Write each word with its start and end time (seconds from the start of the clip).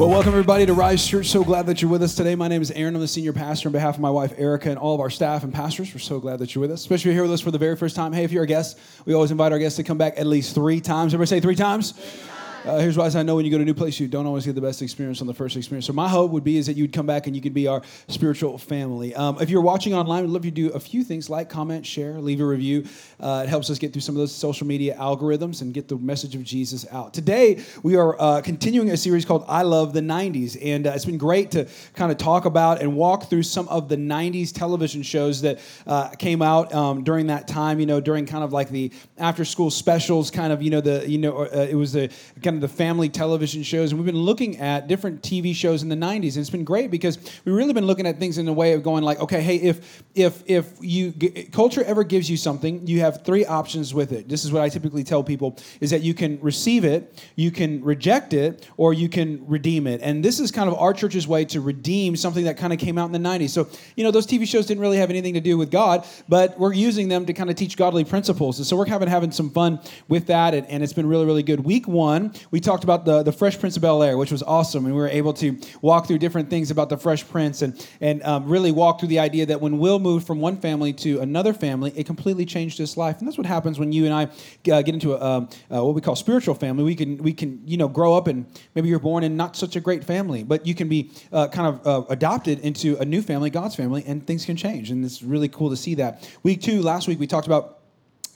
Well, 0.00 0.08
welcome 0.08 0.32
everybody 0.32 0.64
to 0.64 0.72
Rise 0.72 1.06
Church. 1.06 1.26
So 1.26 1.44
glad 1.44 1.66
that 1.66 1.82
you're 1.82 1.90
with 1.90 2.02
us 2.02 2.14
today. 2.14 2.34
My 2.34 2.48
name 2.48 2.62
is 2.62 2.70
Aaron. 2.70 2.94
I'm 2.94 3.02
the 3.02 3.06
senior 3.06 3.34
pastor 3.34 3.68
on 3.68 3.72
behalf 3.72 3.96
of 3.96 4.00
my 4.00 4.08
wife 4.08 4.32
Erica 4.38 4.70
and 4.70 4.78
all 4.78 4.94
of 4.94 5.00
our 5.02 5.10
staff 5.10 5.44
and 5.44 5.52
pastors. 5.52 5.92
We're 5.92 6.00
so 6.00 6.18
glad 6.18 6.38
that 6.38 6.54
you're 6.54 6.62
with 6.62 6.70
us, 6.70 6.80
especially 6.80 7.12
here 7.12 7.20
with 7.20 7.32
us 7.32 7.42
for 7.42 7.50
the 7.50 7.58
very 7.58 7.76
first 7.76 7.96
time. 7.96 8.14
Hey, 8.14 8.24
if 8.24 8.32
you're 8.32 8.44
a 8.44 8.46
guest, 8.46 8.78
we 9.04 9.12
always 9.12 9.30
invite 9.30 9.52
our 9.52 9.58
guests 9.58 9.76
to 9.76 9.82
come 9.82 9.98
back 9.98 10.14
at 10.16 10.26
least 10.26 10.54
three 10.54 10.80
times. 10.80 11.12
Everybody 11.12 11.28
say 11.28 11.40
three 11.40 11.54
times. 11.54 11.90
Three 11.92 12.04
times. 12.18 12.29
Uh, 12.62 12.78
here's 12.78 12.94
why 12.94 13.06
I 13.06 13.22
know 13.22 13.36
when 13.36 13.46
you 13.46 13.50
go 13.50 13.56
to 13.56 13.62
a 13.62 13.66
new 13.66 13.72
place, 13.72 13.98
you 13.98 14.06
don't 14.06 14.26
always 14.26 14.44
get 14.44 14.54
the 14.54 14.60
best 14.60 14.82
experience 14.82 15.22
on 15.22 15.26
the 15.26 15.32
first 15.32 15.56
experience. 15.56 15.86
So 15.86 15.94
my 15.94 16.08
hope 16.08 16.30
would 16.32 16.44
be 16.44 16.58
is 16.58 16.66
that 16.66 16.76
you 16.76 16.84
would 16.84 16.92
come 16.92 17.06
back 17.06 17.26
and 17.26 17.34
you 17.34 17.40
could 17.40 17.54
be 17.54 17.66
our 17.66 17.80
spiritual 18.08 18.58
family. 18.58 19.14
Um, 19.14 19.38
if 19.40 19.48
you're 19.48 19.62
watching 19.62 19.94
online, 19.94 20.24
we'd 20.24 20.30
love 20.30 20.44
you 20.44 20.50
to 20.50 20.68
do 20.68 20.68
a 20.74 20.80
few 20.80 21.02
things 21.02 21.30
like 21.30 21.48
comment, 21.48 21.86
share, 21.86 22.20
leave 22.20 22.38
a 22.38 22.44
review. 22.44 22.84
Uh, 23.18 23.44
it 23.46 23.48
helps 23.48 23.70
us 23.70 23.78
get 23.78 23.94
through 23.94 24.02
some 24.02 24.14
of 24.14 24.18
those 24.18 24.34
social 24.34 24.66
media 24.66 24.94
algorithms 24.96 25.62
and 25.62 25.72
get 25.72 25.88
the 25.88 25.96
message 25.96 26.34
of 26.34 26.44
Jesus 26.44 26.84
out. 26.92 27.14
Today, 27.14 27.64
we 27.82 27.96
are 27.96 28.20
uh, 28.20 28.42
continuing 28.42 28.90
a 28.90 28.96
series 28.96 29.24
called 29.24 29.46
I 29.48 29.62
Love 29.62 29.94
the 29.94 30.00
90s. 30.00 30.58
And 30.62 30.86
uh, 30.86 30.90
it's 30.90 31.06
been 31.06 31.18
great 31.18 31.52
to 31.52 31.66
kind 31.94 32.12
of 32.12 32.18
talk 32.18 32.44
about 32.44 32.82
and 32.82 32.94
walk 32.94 33.30
through 33.30 33.44
some 33.44 33.68
of 33.68 33.88
the 33.88 33.96
90s 33.96 34.52
television 34.52 35.02
shows 35.02 35.40
that 35.40 35.60
uh, 35.86 36.10
came 36.10 36.42
out 36.42 36.74
um, 36.74 37.04
during 37.04 37.28
that 37.28 37.48
time, 37.48 37.80
you 37.80 37.86
know, 37.86 38.02
during 38.02 38.26
kind 38.26 38.44
of 38.44 38.52
like 38.52 38.68
the 38.68 38.92
after 39.16 39.46
school 39.46 39.70
specials, 39.70 40.30
kind 40.30 40.52
of, 40.52 40.62
you 40.62 40.68
know, 40.68 40.82
the, 40.82 41.08
you 41.08 41.16
know, 41.16 41.38
uh, 41.38 41.66
it 41.68 41.74
was 41.74 41.94
the 41.94 42.08
kind 42.42 42.49
of 42.56 42.60
the 42.60 42.68
family 42.68 43.08
television 43.08 43.62
shows, 43.62 43.92
and 43.92 44.00
we've 44.00 44.06
been 44.06 44.22
looking 44.22 44.58
at 44.58 44.88
different 44.88 45.22
TV 45.22 45.54
shows 45.54 45.82
in 45.82 45.88
the 45.88 45.96
'90s, 45.96 46.34
and 46.34 46.38
it's 46.38 46.50
been 46.50 46.64
great 46.64 46.90
because 46.90 47.18
we've 47.44 47.54
really 47.54 47.72
been 47.72 47.86
looking 47.86 48.06
at 48.06 48.18
things 48.18 48.38
in 48.38 48.48
a 48.48 48.52
way 48.52 48.72
of 48.72 48.82
going 48.82 49.04
like, 49.04 49.20
okay, 49.20 49.40
hey, 49.40 49.56
if 49.56 50.02
if 50.14 50.42
if 50.46 50.72
you 50.80 51.12
culture 51.52 51.82
ever 51.84 52.04
gives 52.04 52.30
you 52.30 52.36
something, 52.36 52.86
you 52.86 53.00
have 53.00 53.24
three 53.24 53.44
options 53.44 53.94
with 53.94 54.12
it. 54.12 54.28
This 54.28 54.44
is 54.44 54.52
what 54.52 54.62
I 54.62 54.68
typically 54.68 55.04
tell 55.04 55.22
people: 55.22 55.58
is 55.80 55.90
that 55.90 56.02
you 56.02 56.14
can 56.14 56.40
receive 56.40 56.84
it, 56.84 57.24
you 57.36 57.50
can 57.50 57.82
reject 57.82 58.32
it, 58.32 58.68
or 58.76 58.92
you 58.92 59.08
can 59.08 59.46
redeem 59.46 59.86
it. 59.86 60.00
And 60.02 60.24
this 60.24 60.40
is 60.40 60.50
kind 60.50 60.68
of 60.68 60.74
our 60.76 60.92
church's 60.92 61.26
way 61.26 61.44
to 61.46 61.60
redeem 61.60 62.16
something 62.16 62.44
that 62.44 62.56
kind 62.56 62.72
of 62.72 62.78
came 62.78 62.98
out 62.98 63.06
in 63.06 63.12
the 63.12 63.28
'90s. 63.28 63.50
So 63.50 63.68
you 63.96 64.04
know, 64.04 64.10
those 64.10 64.26
TV 64.26 64.46
shows 64.46 64.66
didn't 64.66 64.80
really 64.80 64.98
have 64.98 65.10
anything 65.10 65.34
to 65.34 65.40
do 65.40 65.56
with 65.56 65.70
God, 65.70 66.06
but 66.28 66.58
we're 66.58 66.72
using 66.72 67.08
them 67.08 67.26
to 67.26 67.32
kind 67.32 67.50
of 67.50 67.56
teach 67.56 67.76
godly 67.76 68.04
principles. 68.04 68.58
And 68.58 68.66
so 68.66 68.76
we're 68.76 68.86
having 68.86 69.08
having 69.08 69.30
some 69.30 69.50
fun 69.50 69.80
with 70.08 70.26
that, 70.26 70.54
and, 70.54 70.66
and 70.68 70.82
it's 70.82 70.92
been 70.92 71.06
really 71.06 71.26
really 71.26 71.42
good. 71.42 71.60
Week 71.60 71.86
one, 71.86 72.32
we 72.50 72.60
talked 72.60 72.84
about 72.84 73.04
the, 73.04 73.22
the 73.22 73.32
Fresh 73.32 73.58
Prince 73.58 73.76
of 73.76 73.82
Bel 73.82 74.02
Air, 74.02 74.16
which 74.16 74.32
was 74.32 74.42
awesome. 74.42 74.84
And 74.86 74.94
we 74.94 75.00
were 75.00 75.08
able 75.08 75.32
to 75.34 75.58
walk 75.82 76.06
through 76.06 76.18
different 76.18 76.50
things 76.50 76.70
about 76.70 76.88
the 76.88 76.96
Fresh 76.96 77.28
Prince 77.28 77.62
and, 77.62 77.88
and 78.00 78.22
um, 78.22 78.46
really 78.48 78.72
walk 78.72 79.00
through 79.00 79.08
the 79.08 79.18
idea 79.18 79.46
that 79.46 79.60
when 79.60 79.78
Will 79.78 79.98
moved 79.98 80.26
from 80.26 80.40
one 80.40 80.56
family 80.56 80.92
to 80.94 81.20
another 81.20 81.52
family, 81.52 81.92
it 81.96 82.06
completely 82.06 82.44
changed 82.44 82.78
his 82.78 82.96
life. 82.96 83.18
And 83.18 83.26
that's 83.26 83.38
what 83.38 83.46
happens 83.46 83.78
when 83.78 83.92
you 83.92 84.06
and 84.06 84.14
I 84.14 84.24
uh, 84.70 84.82
get 84.82 84.94
into 84.94 85.14
a, 85.14 85.16
uh, 85.16 85.46
uh, 85.70 85.84
what 85.84 85.94
we 85.94 86.00
call 86.00 86.16
spiritual 86.16 86.54
family. 86.54 86.84
We 86.84 86.94
can, 86.94 87.18
we 87.18 87.32
can, 87.32 87.62
you 87.66 87.76
know, 87.76 87.88
grow 87.88 88.14
up 88.14 88.26
and 88.26 88.46
maybe 88.74 88.88
you're 88.88 88.98
born 88.98 89.24
in 89.24 89.36
not 89.36 89.56
such 89.56 89.76
a 89.76 89.80
great 89.80 90.04
family, 90.04 90.42
but 90.42 90.66
you 90.66 90.74
can 90.74 90.88
be 90.88 91.10
uh, 91.32 91.48
kind 91.48 91.68
of 91.68 91.86
uh, 91.86 92.06
adopted 92.08 92.60
into 92.60 92.96
a 92.98 93.04
new 93.04 93.22
family, 93.22 93.50
God's 93.50 93.74
family, 93.74 94.04
and 94.06 94.26
things 94.26 94.44
can 94.44 94.56
change. 94.56 94.90
And 94.90 95.04
it's 95.04 95.22
really 95.22 95.48
cool 95.48 95.70
to 95.70 95.76
see 95.76 95.94
that. 95.96 96.28
Week 96.42 96.60
two, 96.60 96.82
last 96.82 97.08
week, 97.08 97.18
we 97.18 97.26
talked 97.26 97.46
about 97.46 97.80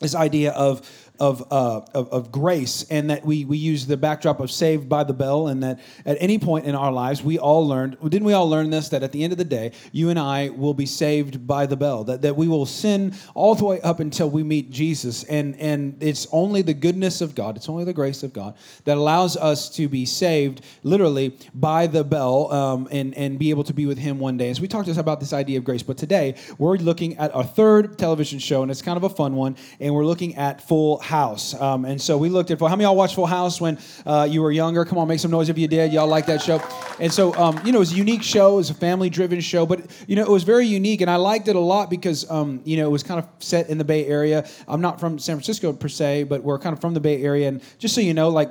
this 0.01 0.15
idea 0.15 0.53
of 0.53 0.89
of, 1.21 1.47
uh, 1.53 1.81
of, 1.95 2.09
of, 2.13 2.33
grace, 2.33 2.85
and 2.91 3.09
that 3.11 3.25
we, 3.25 3.45
we 3.45 3.57
use 3.57 3.87
the 3.87 3.97
backdrop 3.97 4.41
of 4.41 4.51
saved 4.51 4.89
by 4.89 5.05
the 5.05 5.13
bell, 5.13 5.47
and 5.47 5.63
that 5.63 5.79
at 6.05 6.17
any 6.19 6.39
point 6.39 6.67
in 6.67 6.75
our 6.75 6.91
lives, 6.91 7.23
we 7.23 7.39
all 7.39 7.67
learned, 7.67 7.97
didn't 8.03 8.25
we 8.25 8.33
all 8.33 8.51
learn 8.51 8.71
this, 8.71 8.89
that 8.89 9.05
at 9.05 9.13
the 9.13 9.23
end 9.23 9.33
of 9.33 9.39
the 9.39 9.45
day, 9.45 9.71
you 9.93 10.11
and 10.11 10.19
I 10.19 10.49
will 10.49 10.75
be 10.75 10.87
saved 10.87 11.47
by 11.47 11.67
the 11.67 11.77
bell, 11.77 12.03
that, 12.05 12.23
that 12.23 12.37
we 12.37 12.49
will 12.49 12.67
sin 12.67 13.15
all 13.35 13.55
the 13.55 13.65
way 13.65 13.81
up 13.83 14.01
until 14.01 14.29
we 14.29 14.43
meet 14.43 14.71
Jesus. 14.71 15.23
And, 15.25 15.55
and 15.61 16.03
it's 16.03 16.27
only 16.33 16.63
the 16.63 16.75
goodness 16.75 17.21
of 17.21 17.37
God, 17.37 17.57
it's 17.57 17.69
only 17.69 17.85
the 17.85 17.93
grace 17.93 18.25
of 18.25 18.33
God 18.33 18.57
that 18.85 18.97
allows 18.97 19.37
us 19.37 19.71
to 19.77 19.89
be 19.89 20.07
saved 20.07 20.63
literally 20.83 21.37
by 21.55 21.87
the 21.87 22.03
bell 22.03 22.53
um, 22.53 22.89
and, 22.91 23.15
and 23.15 23.39
be 23.39 23.51
able 23.51 23.65
to 23.65 23.75
be 23.75 23.87
with 23.87 23.99
Him 23.99 24.19
one 24.19 24.37
day. 24.37 24.51
As 24.51 24.57
so 24.57 24.63
we 24.63 24.69
talked 24.69 24.89
about 24.89 25.21
this 25.21 25.33
idea 25.33 25.59
of 25.59 25.65
grace, 25.65 25.83
but 25.83 25.97
today 25.97 26.35
we're 26.59 26.77
looking 26.77 27.17
at 27.19 27.33
our 27.35 27.45
third 27.45 27.99
television 27.99 28.41
show, 28.41 28.63
and 28.63 28.71
it's 28.71 28.83
kind 28.83 28.97
of 28.97 29.05
a 29.05 29.09
fun 29.09 29.37
one, 29.37 29.57
and 29.79 29.95
we're 29.95 30.05
looking 30.05 30.35
at 30.35 30.61
Full 30.67 30.99
House. 31.05 31.55
Um, 31.61 31.85
and 31.85 32.01
so 32.01 32.17
we 32.17 32.31
looked 32.31 32.51
at, 32.51 32.59
how 32.59 32.69
many 32.71 32.85
y'all 32.85 32.97
watched 32.97 33.15
Full 33.15 33.27
House 33.27 33.61
when 33.61 33.79
uh, 34.07 34.27
you 34.29 34.41
were 34.41 34.51
younger? 34.51 34.85
Come 34.87 34.97
on, 34.97 35.07
make 35.07 35.21
some 35.21 35.31
noise 35.31 35.51
if 35.51 35.59
you 35.59 35.69
did. 35.69 35.93
Y'all 35.93 36.09
like 36.09 36.25
that 36.27 36.41
show? 36.41 36.63
And 36.99 37.13
so, 37.13 37.35
um, 37.35 37.61
you 37.65 37.73
know, 37.73 37.79
it 37.79 37.81
was 37.81 37.93
a 37.93 37.97
unique 37.97 38.23
show. 38.23 38.55
It 38.55 38.57
was 38.57 38.71
a 38.71 38.75
family 38.75 39.11
driven 39.11 39.41
show, 39.41 39.67
but, 39.67 39.81
you 40.09 40.17
know, 40.17 40.23
it 40.23 40.31
was 40.31 40.45
very 40.45 40.67
unique. 40.67 41.03
And 41.03 41.11
I 41.11 41.17
liked 41.17 41.49
it 41.49 41.57
a 41.57 41.61
lot 41.61 41.91
because, 41.91 42.29
um, 42.31 42.63
you 42.65 42.79
know, 42.79 42.87
it 42.87 42.91
was 42.91 43.03
kind 43.03 43.21
of 43.21 43.29
set 43.39 43.69
in 43.69 43.77
the 43.77 43.85
Bay 43.85 44.07
Area. 44.07 44.49
I'm 44.67 44.81
not 44.81 44.99
from 44.99 45.19
San 45.19 45.37
Francisco 45.37 45.73
per 45.75 45.89
se, 45.89 46.25
but 46.25 46.43
we're 46.43 46.59
kind 46.59 46.73
of 46.73 46.81
from 46.81 46.95
the 46.95 47.01
Bay 47.01 47.23
Area. 47.23 47.49
And 47.49 47.63
just 47.79 47.95
so 47.95 48.01
you 48.01 48.15
know, 48.15 48.31
like, 48.31 48.51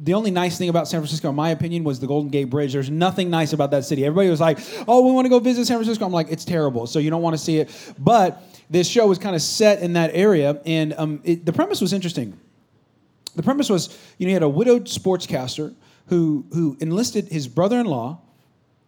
the 0.00 0.12
only 0.12 0.30
nice 0.30 0.58
thing 0.58 0.68
about 0.68 0.86
San 0.86 1.00
Francisco, 1.00 1.30
in 1.30 1.34
my 1.34 1.48
opinion, 1.48 1.82
was 1.82 1.98
the 1.98 2.06
Golden 2.06 2.30
Gate 2.30 2.50
Bridge. 2.50 2.74
There's 2.74 2.90
nothing 2.90 3.30
nice 3.30 3.54
about 3.54 3.70
that 3.70 3.86
city. 3.86 4.04
Everybody 4.04 4.28
was 4.28 4.40
like, 4.40 4.58
oh, 4.86 5.06
we 5.06 5.12
want 5.12 5.24
to 5.24 5.30
go 5.30 5.38
visit 5.38 5.64
San 5.64 5.78
Francisco. 5.78 6.04
I'm 6.04 6.12
like, 6.12 6.30
it's 6.30 6.44
terrible. 6.44 6.86
So 6.86 6.98
you 6.98 7.08
don't 7.08 7.22
want 7.22 7.32
to 7.32 7.42
see 7.42 7.56
it. 7.56 7.94
But 7.98 8.42
this 8.70 8.88
show 8.88 9.06
was 9.06 9.18
kind 9.18 9.36
of 9.36 9.42
set 9.42 9.80
in 9.80 9.94
that 9.94 10.10
area, 10.14 10.60
and 10.64 10.94
um, 10.94 11.20
it, 11.24 11.44
the 11.44 11.52
premise 11.52 11.80
was 11.80 11.92
interesting. 11.92 12.38
The 13.36 13.42
premise 13.42 13.68
was, 13.68 13.98
you 14.18 14.26
know, 14.26 14.28
he 14.28 14.34
had 14.34 14.42
a 14.42 14.48
widowed 14.48 14.84
sportscaster 14.84 15.74
who 16.06 16.46
who 16.52 16.76
enlisted 16.80 17.28
his 17.28 17.48
brother-in-law 17.48 18.20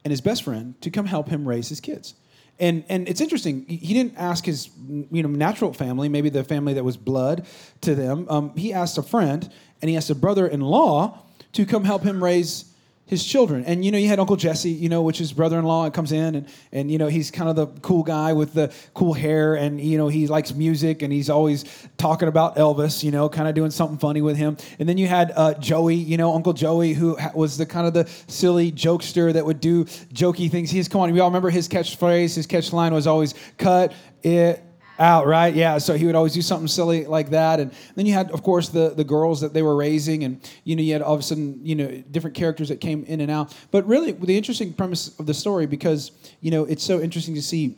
and 0.05 0.11
his 0.11 0.21
best 0.21 0.45
friend 0.45 0.81
to 0.83 0.91
come 0.91 1.07
help 1.07 1.29
him 1.29 1.49
raise 1.49 1.69
his 1.69 1.81
kids. 1.81 2.15
And 2.59 2.85
and 2.89 3.09
it's 3.09 3.21
interesting. 3.21 3.67
He 3.67 3.93
didn't 3.93 4.17
ask 4.17 4.45
his 4.45 4.71
you 4.89 5.23
know 5.23 5.29
natural 5.29 5.73
family, 5.73 6.09
maybe 6.09 6.31
the 6.31 6.45
family 6.45 6.75
that 6.75 6.85
was 6.85 6.97
blood 6.97 7.47
to 7.83 7.95
them. 7.95 8.27
Um, 8.31 8.57
he 8.57 8.73
asked 8.73 8.99
a 8.99 9.03
friend, 9.03 9.51
and 9.83 9.91
he 9.91 9.97
asked 9.97 10.11
a 10.11 10.15
brother-in-law 10.15 11.23
to 11.53 11.67
come 11.67 11.85
help 11.85 12.03
him 12.03 12.23
raise 12.23 12.73
his 13.07 13.25
children. 13.25 13.65
And 13.65 13.85
you 13.85 13.93
know, 13.93 13.99
you 13.99 14.09
had 14.09 14.19
Uncle 14.19 14.37
Jesse, 14.37 14.71
you 14.71 14.89
know, 14.89 15.03
which 15.03 15.21
is 15.21 15.33
brother-in-law, 15.33 15.85
and 15.85 15.95
comes 15.95 16.13
in 16.13 16.35
and 16.35 16.49
and 16.73 16.91
you 16.91 16.99
know, 16.99 17.07
he's 17.07 17.31
kind 17.31 17.49
of 17.49 17.57
the 17.57 17.67
cool 17.81 18.03
guy 18.03 18.33
with 18.33 18.53
the 18.53 18.73
cool 18.95 19.15
hair, 19.15 19.55
and 19.55 19.81
you 19.81 19.97
know, 19.97 20.09
he 20.09 20.27
likes 20.27 20.55
music, 20.55 21.03
and 21.03 21.13
he's 21.13 21.31
always 21.31 21.65
talking 21.97 22.29
about 22.29 22.57
Elvis, 22.57 23.03
you 23.03 23.11
know, 23.11 23.29
kind 23.29 23.49
of 23.49 23.55
doing 23.55 23.71
something 23.71 23.99
funny 23.99 24.21
with 24.21 24.37
him. 24.37 24.57
And 24.79 24.89
then 24.89 24.99
you 24.99 25.07
had 25.07 25.33
uh, 25.37 25.55
Joey, 25.55 25.95
you 25.95 26.17
know, 26.17 26.35
Uncle 26.35 26.53
Joey, 26.53 26.93
who 26.93 27.17
was 27.35 27.57
the 27.57 27.67
kind 27.67 27.87
of 27.87 27.95
the 27.95 28.09
silly 28.27 28.73
jokester 28.73 29.33
that 29.33 29.47
would 29.47 29.61
do 29.61 29.85
jokey 29.85 30.51
things. 30.51 30.71
He's 30.71 30.89
come 30.89 31.01
on, 31.01 31.13
we 31.13 31.21
all 31.21 31.29
remember 31.29 31.51
his 31.51 31.69
catchphrase, 31.69 32.35
his 32.35 32.47
catch 32.47 32.73
line 32.73 32.93
was 32.93 33.07
always 33.07 33.35
"cut 33.57 33.93
it 34.23 34.63
out, 34.99 35.27
right? 35.27 35.55
Yeah. 35.55 35.79
So 35.79 35.95
he 35.95 36.07
would 36.07 36.15
always 36.15 36.33
do 36.33 36.43
something 36.43 36.69
silly 36.69 37.07
like 37.07 37.31
that. 37.31 37.61
And 37.61 37.73
then 37.95 38.07
you 38.07 38.15
had, 38.15 38.31
of 38.31 38.43
course, 38.43 38.69
the, 38.69 38.91
the 38.91 39.05
girls 39.05 39.41
that 39.41 39.53
they 39.53 39.63
were 39.63 39.77
raising. 39.77 40.25
And, 40.25 40.41
you 40.65 40.77
know, 40.77 40.83
you 40.83 40.93
had 40.93 41.03
all 41.03 41.15
of 41.15 41.21
a 41.21 41.23
sudden, 41.23 41.61
you 41.65 41.75
know, 41.75 42.03
different 42.11 42.37
characters 42.37 42.69
that 42.69 42.81
came 42.81 43.05
in 43.05 43.21
and 43.21 43.31
out. 43.31 43.55
But 43.71 43.87
really, 43.87 44.13
the 44.13 44.37
interesting 44.37 44.73
premise 44.73 45.19
of 45.19 45.27
the 45.27 45.35
story, 45.35 45.67
because, 45.67 46.13
you 46.41 46.51
know, 46.51 46.65
it's 46.65 46.83
so 46.83 47.01
interesting 47.01 47.35
to 47.35 47.43
see 47.43 47.77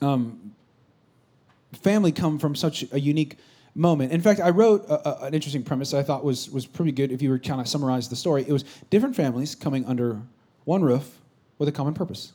um, 0.00 0.54
family 1.82 2.12
come 2.12 2.38
from 2.38 2.54
such 2.54 2.84
a 2.92 3.00
unique 3.00 3.36
moment. 3.74 4.12
In 4.12 4.20
fact, 4.20 4.40
I 4.40 4.50
wrote 4.50 4.84
a, 4.88 5.08
a, 5.08 5.26
an 5.26 5.34
interesting 5.34 5.62
premise 5.62 5.94
I 5.94 6.02
thought 6.02 6.24
was, 6.24 6.50
was 6.50 6.66
pretty 6.66 6.92
good 6.92 7.10
if 7.10 7.22
you 7.22 7.30
were 7.30 7.38
kind 7.38 7.60
of 7.60 7.68
summarize 7.68 8.08
the 8.08 8.16
story. 8.16 8.44
It 8.46 8.52
was 8.52 8.64
different 8.90 9.16
families 9.16 9.54
coming 9.54 9.84
under 9.86 10.20
one 10.64 10.82
roof 10.82 11.18
with 11.58 11.68
a 11.68 11.72
common 11.72 11.94
purpose. 11.94 12.32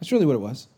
That's 0.00 0.10
really 0.10 0.26
what 0.26 0.34
it 0.34 0.40
was 0.40 0.68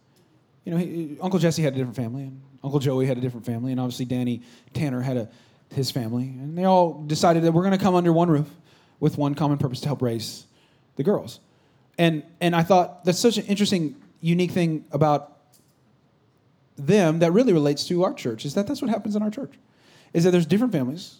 you 0.66 0.72
know, 0.72 0.78
he, 0.78 1.16
Uncle 1.22 1.38
Jesse 1.38 1.62
had 1.62 1.74
a 1.74 1.76
different 1.76 1.94
family, 1.94 2.24
and 2.24 2.42
Uncle 2.62 2.80
Joey 2.80 3.06
had 3.06 3.16
a 3.16 3.20
different 3.20 3.46
family, 3.46 3.70
and 3.70 3.80
obviously 3.80 4.04
Danny 4.04 4.42
Tanner 4.74 5.00
had 5.00 5.16
a, 5.16 5.28
his 5.70 5.92
family, 5.92 6.24
and 6.24 6.58
they 6.58 6.64
all 6.64 7.04
decided 7.04 7.44
that 7.44 7.52
we're 7.52 7.62
going 7.62 7.78
to 7.78 7.82
come 7.82 7.94
under 7.94 8.12
one 8.12 8.28
roof 8.28 8.48
with 8.98 9.16
one 9.16 9.36
common 9.36 9.58
purpose 9.58 9.80
to 9.82 9.86
help 9.86 10.02
raise 10.02 10.44
the 10.96 11.04
girls. 11.04 11.38
And 11.98 12.24
and 12.40 12.54
I 12.54 12.64
thought 12.64 13.04
that's 13.04 13.18
such 13.18 13.38
an 13.38 13.46
interesting, 13.46 13.94
unique 14.20 14.50
thing 14.50 14.84
about 14.90 15.38
them 16.76 17.20
that 17.20 17.30
really 17.32 17.52
relates 17.52 17.86
to 17.86 18.02
our 18.02 18.12
church 18.12 18.44
is 18.44 18.54
that 18.54 18.66
that's 18.66 18.82
what 18.82 18.90
happens 18.90 19.14
in 19.14 19.22
our 19.22 19.30
church, 19.30 19.54
is 20.12 20.24
that 20.24 20.32
there's 20.32 20.46
different 20.46 20.72
families, 20.72 21.18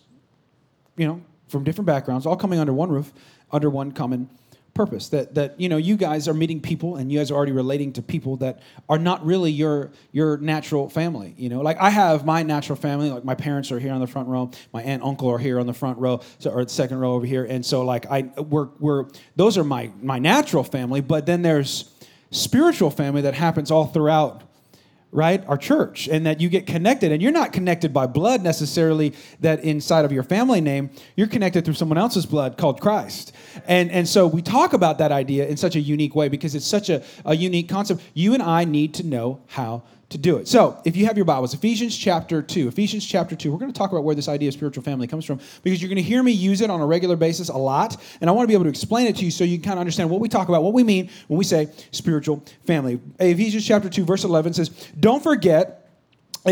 you 0.96 1.06
know, 1.06 1.22
from 1.46 1.62
different 1.62 1.86
backgrounds, 1.86 2.26
all 2.26 2.36
coming 2.36 2.58
under 2.58 2.72
one 2.72 2.90
roof, 2.90 3.12
under 3.52 3.70
one 3.70 3.92
common 3.92 4.28
purpose 4.76 5.08
that 5.08 5.34
that 5.34 5.58
you 5.58 5.68
know 5.68 5.78
you 5.78 5.96
guys 5.96 6.28
are 6.28 6.34
meeting 6.34 6.60
people 6.60 6.96
and 6.96 7.10
you 7.10 7.18
guys 7.18 7.30
are 7.30 7.34
already 7.34 7.52
relating 7.52 7.92
to 7.92 8.02
people 8.02 8.36
that 8.36 8.60
are 8.88 8.98
not 8.98 9.24
really 9.24 9.50
your 9.50 9.90
your 10.12 10.36
natural 10.36 10.88
family 10.88 11.34
you 11.38 11.48
know? 11.48 11.62
Like 11.62 11.78
i 11.80 11.90
have 11.90 12.24
my 12.24 12.42
natural 12.42 12.76
family 12.76 13.10
like 13.10 13.24
my 13.24 13.34
parents 13.34 13.72
are 13.72 13.80
here 13.80 13.92
on 13.92 14.00
the 14.00 14.06
front 14.06 14.28
row 14.28 14.50
my 14.72 14.82
aunt 14.82 15.02
uncle 15.02 15.28
are 15.30 15.38
here 15.38 15.58
on 15.58 15.66
the 15.66 15.72
front 15.72 15.98
row 15.98 16.20
so 16.38 16.50
or 16.50 16.64
the 16.64 16.70
second 16.70 16.98
row 16.98 17.14
over 17.14 17.26
here 17.26 17.44
and 17.44 17.64
so 17.64 17.82
like 17.82 18.06
i 18.06 18.22
we're 18.36 18.68
we're 18.78 19.06
those 19.34 19.56
are 19.56 19.64
my 19.64 19.90
my 20.02 20.18
natural 20.18 20.62
family 20.62 21.00
but 21.00 21.24
then 21.26 21.42
there's 21.42 21.90
spiritual 22.30 22.90
family 22.90 23.22
that 23.22 23.34
happens 23.34 23.70
all 23.70 23.86
throughout 23.86 24.42
right? 25.12 25.44
Our 25.46 25.56
church, 25.56 26.08
and 26.08 26.26
that 26.26 26.40
you 26.40 26.48
get 26.48 26.66
connected. 26.66 27.12
And 27.12 27.22
you're 27.22 27.32
not 27.32 27.52
connected 27.52 27.92
by 27.92 28.06
blood 28.06 28.42
necessarily, 28.42 29.14
that 29.40 29.64
inside 29.64 30.04
of 30.04 30.12
your 30.12 30.22
family 30.22 30.60
name, 30.60 30.90
you're 31.16 31.26
connected 31.26 31.64
through 31.64 31.74
someone 31.74 31.98
else's 31.98 32.26
blood 32.26 32.58
called 32.58 32.80
Christ. 32.80 33.32
And, 33.66 33.90
and 33.90 34.08
so 34.08 34.26
we 34.26 34.42
talk 34.42 34.72
about 34.72 34.98
that 34.98 35.12
idea 35.12 35.46
in 35.46 35.56
such 35.56 35.76
a 35.76 35.80
unique 35.80 36.14
way 36.14 36.28
because 36.28 36.54
it's 36.54 36.66
such 36.66 36.90
a, 36.90 37.02
a 37.24 37.34
unique 37.34 37.68
concept. 37.68 38.02
You 38.14 38.34
and 38.34 38.42
I 38.42 38.64
need 38.64 38.94
to 38.94 39.06
know 39.06 39.40
how 39.46 39.84
to 40.08 40.18
do 40.18 40.36
it. 40.36 40.46
So, 40.46 40.80
if 40.84 40.96
you 40.96 41.06
have 41.06 41.16
your 41.16 41.24
Bibles, 41.24 41.52
Ephesians 41.52 41.96
chapter 41.96 42.40
2, 42.40 42.68
Ephesians 42.68 43.04
chapter 43.04 43.34
2, 43.34 43.50
we're 43.50 43.58
going 43.58 43.72
to 43.72 43.76
talk 43.76 43.90
about 43.90 44.04
where 44.04 44.14
this 44.14 44.28
idea 44.28 44.48
of 44.48 44.54
spiritual 44.54 44.84
family 44.84 45.08
comes 45.08 45.24
from 45.24 45.40
because 45.64 45.82
you're 45.82 45.88
going 45.88 45.96
to 45.96 46.02
hear 46.02 46.22
me 46.22 46.30
use 46.30 46.60
it 46.60 46.70
on 46.70 46.80
a 46.80 46.86
regular 46.86 47.16
basis 47.16 47.48
a 47.48 47.56
lot. 47.56 47.96
And 48.20 48.30
I 48.30 48.32
want 48.32 48.44
to 48.44 48.48
be 48.48 48.54
able 48.54 48.64
to 48.64 48.70
explain 48.70 49.08
it 49.08 49.16
to 49.16 49.24
you 49.24 49.32
so 49.32 49.42
you 49.42 49.56
can 49.58 49.64
kind 49.64 49.74
of 49.74 49.80
understand 49.80 50.08
what 50.08 50.20
we 50.20 50.28
talk 50.28 50.48
about, 50.48 50.62
what 50.62 50.74
we 50.74 50.84
mean 50.84 51.10
when 51.26 51.38
we 51.38 51.44
say 51.44 51.68
spiritual 51.90 52.44
family. 52.66 53.00
Ephesians 53.18 53.66
chapter 53.66 53.88
2, 53.88 54.04
verse 54.04 54.22
11 54.22 54.54
says, 54.54 54.68
Don't 55.00 55.22
forget 55.22 55.85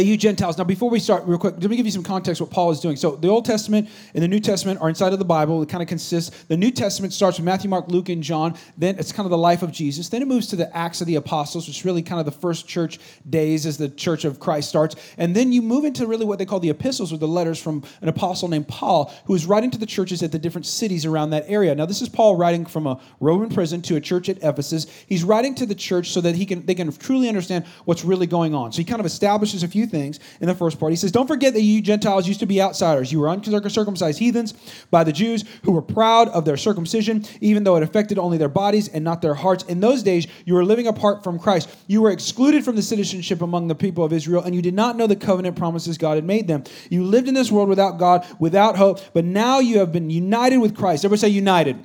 you 0.02 0.16
Gentiles. 0.16 0.58
Now, 0.58 0.64
before 0.64 0.90
we 0.90 0.98
start, 0.98 1.24
real 1.24 1.38
quick, 1.38 1.54
let 1.58 1.70
me 1.70 1.76
give 1.76 1.86
you 1.86 1.92
some 1.92 2.02
context 2.02 2.40
what 2.40 2.50
Paul 2.50 2.70
is 2.70 2.80
doing. 2.80 2.96
So, 2.96 3.16
the 3.16 3.28
Old 3.28 3.44
Testament 3.44 3.88
and 4.14 4.22
the 4.22 4.28
New 4.28 4.40
Testament 4.40 4.80
are 4.80 4.88
inside 4.88 5.12
of 5.12 5.18
the 5.18 5.24
Bible. 5.24 5.62
It 5.62 5.68
kind 5.68 5.82
of 5.82 5.88
consists. 5.88 6.44
The 6.44 6.56
New 6.56 6.70
Testament 6.70 7.12
starts 7.12 7.38
with 7.38 7.44
Matthew, 7.44 7.70
Mark, 7.70 7.88
Luke, 7.88 8.08
and 8.08 8.22
John. 8.22 8.56
Then 8.76 8.98
it's 8.98 9.12
kind 9.12 9.26
of 9.26 9.30
the 9.30 9.38
life 9.38 9.62
of 9.62 9.70
Jesus. 9.70 10.08
Then 10.08 10.22
it 10.22 10.28
moves 10.28 10.48
to 10.48 10.56
the 10.56 10.74
Acts 10.76 11.00
of 11.00 11.06
the 11.06 11.14
Apostles, 11.14 11.68
which 11.68 11.78
is 11.78 11.84
really 11.84 12.02
kind 12.02 12.18
of 12.18 12.26
the 12.26 12.32
first 12.32 12.66
church 12.66 12.98
days 13.28 13.66
as 13.66 13.78
the 13.78 13.88
church 13.88 14.24
of 14.24 14.40
Christ 14.40 14.68
starts. 14.68 14.96
And 15.16 15.34
then 15.34 15.52
you 15.52 15.62
move 15.62 15.84
into 15.84 16.06
really 16.06 16.24
what 16.24 16.38
they 16.38 16.46
call 16.46 16.60
the 16.60 16.70
epistles, 16.70 17.12
or 17.12 17.16
the 17.16 17.28
letters 17.28 17.62
from 17.62 17.84
an 18.02 18.08
apostle 18.08 18.48
named 18.48 18.68
Paul, 18.68 19.12
who 19.26 19.34
is 19.34 19.46
writing 19.46 19.70
to 19.70 19.78
the 19.78 19.86
churches 19.86 20.22
at 20.22 20.32
the 20.32 20.38
different 20.38 20.66
cities 20.66 21.06
around 21.06 21.30
that 21.30 21.44
area. 21.46 21.74
Now, 21.74 21.86
this 21.86 22.02
is 22.02 22.08
Paul 22.08 22.36
writing 22.36 22.66
from 22.66 22.86
a 22.86 23.00
Roman 23.20 23.48
prison 23.48 23.82
to 23.82 23.96
a 23.96 24.00
church 24.00 24.28
at 24.28 24.38
Ephesus. 24.42 24.86
He's 25.06 25.22
writing 25.24 25.54
to 25.56 25.66
the 25.66 25.74
church 25.74 26.10
so 26.10 26.20
that 26.20 26.34
he 26.34 26.46
can 26.46 26.66
they 26.66 26.74
can 26.74 26.90
truly 26.92 27.28
understand 27.28 27.64
what's 27.84 28.04
really 28.04 28.26
going 28.26 28.54
on. 28.54 28.72
So 28.72 28.78
he 28.78 28.84
kind 28.84 29.00
of 29.00 29.06
establishes 29.06 29.62
a 29.62 29.68
few 29.68 29.83
things 29.86 30.20
in 30.40 30.46
the 30.46 30.54
first 30.54 30.78
part. 30.78 30.92
He 30.92 30.96
says, 30.96 31.12
Don't 31.12 31.26
forget 31.26 31.54
that 31.54 31.62
you 31.62 31.80
Gentiles 31.80 32.26
used 32.26 32.40
to 32.40 32.46
be 32.46 32.60
outsiders. 32.60 33.12
You 33.12 33.20
were 33.20 33.28
uncircumcised 33.28 34.18
heathens 34.18 34.54
by 34.90 35.04
the 35.04 35.12
Jews 35.12 35.44
who 35.64 35.72
were 35.72 35.82
proud 35.82 36.28
of 36.28 36.44
their 36.44 36.56
circumcision, 36.56 37.24
even 37.40 37.64
though 37.64 37.76
it 37.76 37.82
affected 37.82 38.18
only 38.18 38.38
their 38.38 38.48
bodies 38.48 38.88
and 38.88 39.04
not 39.04 39.22
their 39.22 39.34
hearts. 39.34 39.64
In 39.64 39.80
those 39.80 40.02
days, 40.02 40.26
you 40.44 40.54
were 40.54 40.64
living 40.64 40.86
apart 40.86 41.24
from 41.24 41.38
Christ. 41.38 41.68
You 41.86 42.02
were 42.02 42.10
excluded 42.10 42.64
from 42.64 42.76
the 42.76 42.82
citizenship 42.82 43.42
among 43.42 43.68
the 43.68 43.74
people 43.74 44.04
of 44.04 44.12
Israel, 44.12 44.42
and 44.42 44.54
you 44.54 44.62
did 44.62 44.74
not 44.74 44.96
know 44.96 45.06
the 45.06 45.16
covenant 45.16 45.56
promises 45.56 45.98
God 45.98 46.16
had 46.16 46.24
made 46.24 46.48
them. 46.48 46.64
You 46.90 47.04
lived 47.04 47.28
in 47.28 47.34
this 47.34 47.50
world 47.50 47.68
without 47.68 47.98
God, 47.98 48.26
without 48.38 48.76
hope, 48.76 49.00
but 49.12 49.24
now 49.24 49.60
you 49.60 49.78
have 49.78 49.92
been 49.92 50.10
united 50.10 50.58
with 50.58 50.76
Christ. 50.76 51.04
Everybody 51.04 51.20
say 51.20 51.34
united. 51.34 51.84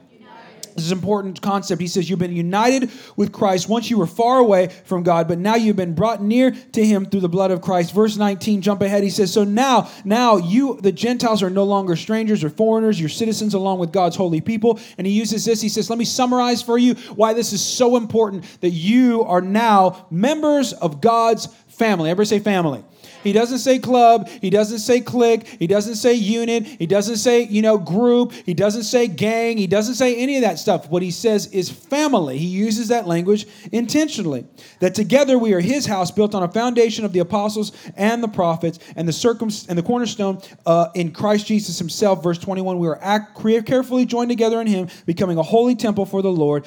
This 0.75 0.85
is 0.85 0.91
an 0.91 0.97
important 0.97 1.41
concept. 1.41 1.81
He 1.81 1.87
says, 1.87 2.09
You've 2.09 2.19
been 2.19 2.35
united 2.35 2.91
with 3.15 3.31
Christ 3.31 3.69
once 3.69 3.89
you 3.89 3.97
were 3.97 4.07
far 4.07 4.39
away 4.39 4.67
from 4.85 5.03
God, 5.03 5.27
but 5.27 5.37
now 5.37 5.55
you've 5.55 5.75
been 5.75 5.95
brought 5.95 6.21
near 6.21 6.51
to 6.51 6.85
Him 6.85 7.05
through 7.05 7.21
the 7.21 7.29
blood 7.29 7.51
of 7.51 7.61
Christ. 7.61 7.93
Verse 7.93 8.17
19, 8.17 8.61
jump 8.61 8.81
ahead. 8.81 9.03
He 9.03 9.09
says, 9.09 9.33
So 9.33 9.43
now, 9.43 9.89
now 10.05 10.37
you, 10.37 10.79
the 10.81 10.91
Gentiles, 10.91 11.43
are 11.43 11.49
no 11.49 11.63
longer 11.63 11.95
strangers 11.95 12.43
or 12.43 12.49
foreigners. 12.49 12.99
You're 12.99 13.09
citizens 13.09 13.53
along 13.53 13.79
with 13.79 13.91
God's 13.91 14.15
holy 14.15 14.41
people. 14.41 14.79
And 14.97 15.05
he 15.05 15.13
uses 15.13 15.45
this. 15.45 15.61
He 15.61 15.69
says, 15.69 15.89
Let 15.89 15.99
me 15.99 16.05
summarize 16.05 16.61
for 16.61 16.77
you 16.77 16.95
why 17.15 17.33
this 17.33 17.53
is 17.53 17.63
so 17.63 17.97
important 17.97 18.45
that 18.61 18.71
you 18.71 19.23
are 19.23 19.41
now 19.41 20.07
members 20.09 20.73
of 20.73 21.01
God's 21.01 21.47
family. 21.67 22.09
Everybody 22.09 22.37
say 22.37 22.43
family. 22.43 22.83
He 23.23 23.33
doesn't 23.33 23.59
say 23.59 23.79
club. 23.79 24.27
He 24.27 24.49
doesn't 24.49 24.79
say 24.79 25.01
clique. 25.01 25.47
He 25.47 25.67
doesn't 25.67 25.95
say 25.95 26.13
unit. 26.13 26.65
He 26.65 26.85
doesn't 26.85 27.17
say, 27.17 27.43
you 27.43 27.61
know, 27.61 27.77
group. 27.77 28.31
He 28.31 28.53
doesn't 28.53 28.83
say 28.83 29.07
gang. 29.07 29.57
He 29.57 29.67
doesn't 29.67 29.95
say 29.95 30.15
any 30.15 30.37
of 30.37 30.43
that 30.43 30.59
stuff. 30.59 30.89
What 30.89 31.01
he 31.01 31.11
says 31.11 31.47
is 31.47 31.69
family. 31.69 32.37
He 32.37 32.47
uses 32.47 32.87
that 32.89 33.07
language 33.07 33.45
intentionally. 33.71 34.45
That 34.79 34.95
together 34.95 35.37
we 35.37 35.53
are 35.53 35.59
his 35.59 35.85
house 35.85 36.11
built 36.11 36.33
on 36.33 36.43
a 36.43 36.47
foundation 36.47 37.05
of 37.05 37.13
the 37.13 37.19
apostles 37.19 37.71
and 37.95 38.23
the 38.23 38.27
prophets 38.27 38.79
and 38.95 39.07
the 39.07 39.13
circum 39.13 39.49
and 39.67 39.77
the 39.77 39.83
cornerstone 39.83 40.41
uh, 40.65 40.89
in 40.95 41.11
Christ 41.11 41.47
Jesus 41.47 41.77
himself. 41.77 42.23
Verse 42.23 42.37
21, 42.37 42.79
we 42.79 42.87
are 42.87 42.99
act, 43.01 43.37
carefully 43.65 44.05
joined 44.05 44.29
together 44.29 44.61
in 44.61 44.67
him, 44.67 44.87
becoming 45.05 45.37
a 45.37 45.43
holy 45.43 45.75
temple 45.75 46.05
for 46.05 46.21
the 46.21 46.31
Lord 46.31 46.65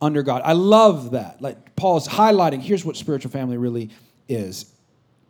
under 0.00 0.22
God. 0.22 0.42
I 0.44 0.52
love 0.52 1.12
that. 1.12 1.40
Like 1.40 1.74
Paul's 1.76 2.06
highlighting, 2.06 2.60
here's 2.60 2.84
what 2.84 2.96
spiritual 2.96 3.30
family 3.30 3.56
really 3.56 3.90
is 4.28 4.75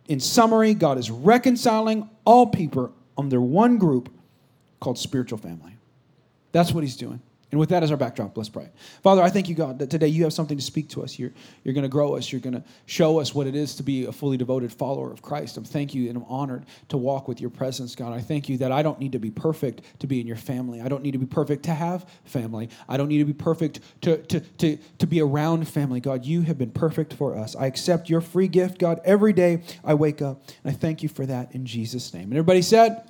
in 0.07 0.19
summary, 0.19 0.73
God 0.73 0.97
is 0.97 1.11
reconciling 1.11 2.09
all 2.25 2.47
people 2.47 2.93
under 3.17 3.41
one 3.41 3.77
group 3.77 4.09
called 4.79 4.97
spiritual 4.97 5.37
family. 5.37 5.75
That's 6.51 6.71
what 6.71 6.83
he's 6.83 6.95
doing. 6.95 7.21
And 7.49 7.59
with 7.61 7.69
that 7.69 7.81
as 7.81 7.91
our 7.91 7.97
backdrop, 7.97 8.37
let's 8.37 8.49
pray. 8.49 8.69
Father, 9.03 9.21
I 9.21 9.29
thank 9.29 9.47
you, 9.47 9.55
God, 9.55 9.79
that 9.79 9.89
today 9.89 10.09
you 10.09 10.23
have 10.23 10.33
something 10.33 10.57
to 10.57 10.63
speak 10.63 10.89
to 10.89 11.03
us. 11.03 11.17
You're, 11.17 11.31
you're 11.63 11.73
going 11.73 11.83
to 11.83 11.89
grow 11.89 12.15
us. 12.17 12.29
You're 12.29 12.41
going 12.41 12.55
to 12.55 12.63
show 12.87 13.19
us 13.19 13.33
what 13.33 13.47
it 13.47 13.55
is 13.55 13.75
to 13.75 13.83
be 13.83 14.05
a 14.05 14.11
fully 14.11 14.35
devoted 14.35 14.73
follower 14.73 15.13
of 15.13 15.21
Christ. 15.21 15.55
I'm 15.55 15.63
thank 15.63 15.95
you 15.95 16.09
and 16.09 16.17
I'm 16.17 16.25
honored 16.25 16.65
to 16.89 16.97
walk 16.97 17.29
with 17.29 17.39
your 17.39 17.49
presence, 17.49 17.95
God. 17.95 18.11
I 18.11 18.19
thank 18.19 18.49
you 18.49 18.57
that 18.57 18.73
I 18.73 18.81
don't 18.83 18.99
need 18.99 19.13
to 19.13 19.19
be 19.19 19.31
perfect 19.31 19.81
to 19.99 20.07
be 20.07 20.19
in 20.19 20.27
your 20.27 20.35
family. 20.35 20.81
I 20.81 20.89
don't 20.89 21.03
need 21.03 21.13
to 21.13 21.19
be 21.19 21.25
perfect 21.25 21.63
to 21.63 21.73
have 21.73 22.05
family. 22.25 22.69
I 22.89 22.97
don't 22.97 23.07
need 23.07 23.19
to 23.19 23.25
be 23.25 23.33
perfect 23.33 23.79
to, 24.01 24.17
to, 24.17 24.41
to, 24.41 24.77
to 24.97 25.07
be 25.07 25.21
around 25.21 25.69
family. 25.69 26.01
God, 26.01 26.25
you 26.25 26.41
have 26.41 26.57
been 26.57 26.71
perfect 26.71 27.13
for 27.13 27.37
us. 27.37 27.55
I 27.55 27.67
accept 27.67 28.09
your 28.09 28.19
free 28.19 28.49
gift, 28.49 28.77
God, 28.77 28.99
every 29.05 29.31
day 29.31 29.61
I 29.85 29.93
wake 29.93 30.21
up. 30.21 30.43
And 30.65 30.73
I 30.73 30.75
thank 30.75 31.01
you 31.01 31.07
for 31.07 31.25
that 31.25 31.55
in 31.55 31.65
Jesus' 31.65 32.13
name. 32.13 32.23
And 32.23 32.33
everybody 32.33 32.61
said, 32.61 33.09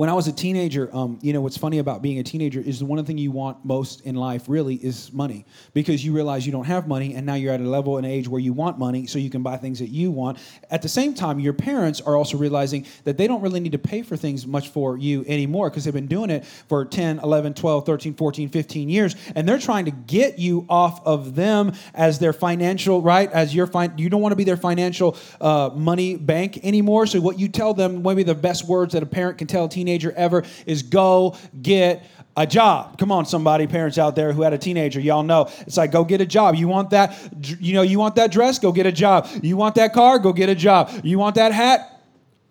when 0.00 0.08
I 0.08 0.14
was 0.14 0.28
a 0.28 0.32
teenager, 0.32 0.88
um, 0.96 1.18
you 1.20 1.34
know, 1.34 1.42
what's 1.42 1.58
funny 1.58 1.76
about 1.76 2.00
being 2.00 2.20
a 2.20 2.22
teenager 2.22 2.58
is 2.58 2.78
the 2.78 2.86
one 2.86 3.04
thing 3.04 3.18
you 3.18 3.30
want 3.30 3.66
most 3.66 4.00
in 4.06 4.14
life 4.14 4.44
really 4.48 4.76
is 4.76 5.12
money 5.12 5.44
because 5.74 6.02
you 6.02 6.14
realize 6.14 6.46
you 6.46 6.52
don't 6.52 6.64
have 6.64 6.88
money 6.88 7.14
and 7.16 7.26
now 7.26 7.34
you're 7.34 7.52
at 7.52 7.60
a 7.60 7.68
level 7.68 7.98
and 7.98 8.06
age 8.06 8.26
where 8.26 8.40
you 8.40 8.54
want 8.54 8.78
money 8.78 9.06
so 9.06 9.18
you 9.18 9.28
can 9.28 9.42
buy 9.42 9.58
things 9.58 9.78
that 9.78 9.90
you 9.90 10.10
want. 10.10 10.38
At 10.70 10.80
the 10.80 10.88
same 10.88 11.12
time, 11.12 11.38
your 11.38 11.52
parents 11.52 12.00
are 12.00 12.16
also 12.16 12.38
realizing 12.38 12.86
that 13.04 13.18
they 13.18 13.26
don't 13.26 13.42
really 13.42 13.60
need 13.60 13.72
to 13.72 13.78
pay 13.78 14.00
for 14.00 14.16
things 14.16 14.46
much 14.46 14.70
for 14.70 14.96
you 14.96 15.22
anymore 15.28 15.68
because 15.68 15.84
they've 15.84 15.92
been 15.92 16.06
doing 16.06 16.30
it 16.30 16.46
for 16.46 16.86
10, 16.86 17.18
11, 17.18 17.52
12, 17.52 17.84
13, 17.84 18.14
14, 18.14 18.48
15 18.48 18.88
years 18.88 19.16
and 19.34 19.46
they're 19.46 19.58
trying 19.58 19.84
to 19.84 19.90
get 19.90 20.38
you 20.38 20.64
off 20.70 21.06
of 21.06 21.34
them 21.34 21.72
as 21.92 22.18
their 22.18 22.32
financial, 22.32 23.02
right? 23.02 23.30
As 23.32 23.54
your 23.54 23.66
fin- 23.66 23.98
you 23.98 24.08
don't 24.08 24.22
want 24.22 24.32
to 24.32 24.36
be 24.36 24.44
their 24.44 24.56
financial 24.56 25.18
uh, 25.42 25.68
money 25.74 26.16
bank 26.16 26.58
anymore. 26.64 27.06
So 27.06 27.20
what 27.20 27.38
you 27.38 27.48
tell 27.48 27.74
them, 27.74 28.02
maybe 28.02 28.22
the 28.22 28.34
best 28.34 28.66
words 28.66 28.94
that 28.94 29.02
a 29.02 29.06
parent 29.06 29.36
can 29.36 29.46
tell 29.46 29.66
a 29.66 29.68
teenager 29.68 29.89
teenager 29.90 30.12
ever 30.16 30.44
is 30.66 30.82
go 30.82 31.36
get 31.60 32.02
a 32.36 32.46
job. 32.46 32.96
Come 32.96 33.10
on, 33.10 33.26
somebody, 33.26 33.66
parents 33.66 33.98
out 33.98 34.14
there 34.14 34.32
who 34.32 34.42
had 34.42 34.52
a 34.52 34.58
teenager, 34.58 35.00
y'all 35.00 35.24
know. 35.24 35.50
It's 35.60 35.76
like, 35.76 35.90
go 35.90 36.04
get 36.04 36.20
a 36.20 36.26
job. 36.26 36.54
You 36.54 36.68
want 36.68 36.90
that, 36.90 37.16
you 37.60 37.74
know, 37.74 37.82
you 37.82 37.98
want 37.98 38.14
that 38.14 38.30
dress? 38.30 38.58
Go 38.58 38.70
get 38.70 38.86
a 38.86 38.92
job. 38.92 39.28
You 39.42 39.56
want 39.56 39.74
that 39.74 39.92
car? 39.92 40.18
Go 40.20 40.32
get 40.32 40.48
a 40.48 40.54
job. 40.54 40.90
You 41.02 41.18
want 41.18 41.34
that 41.34 41.52
hat? 41.52 41.89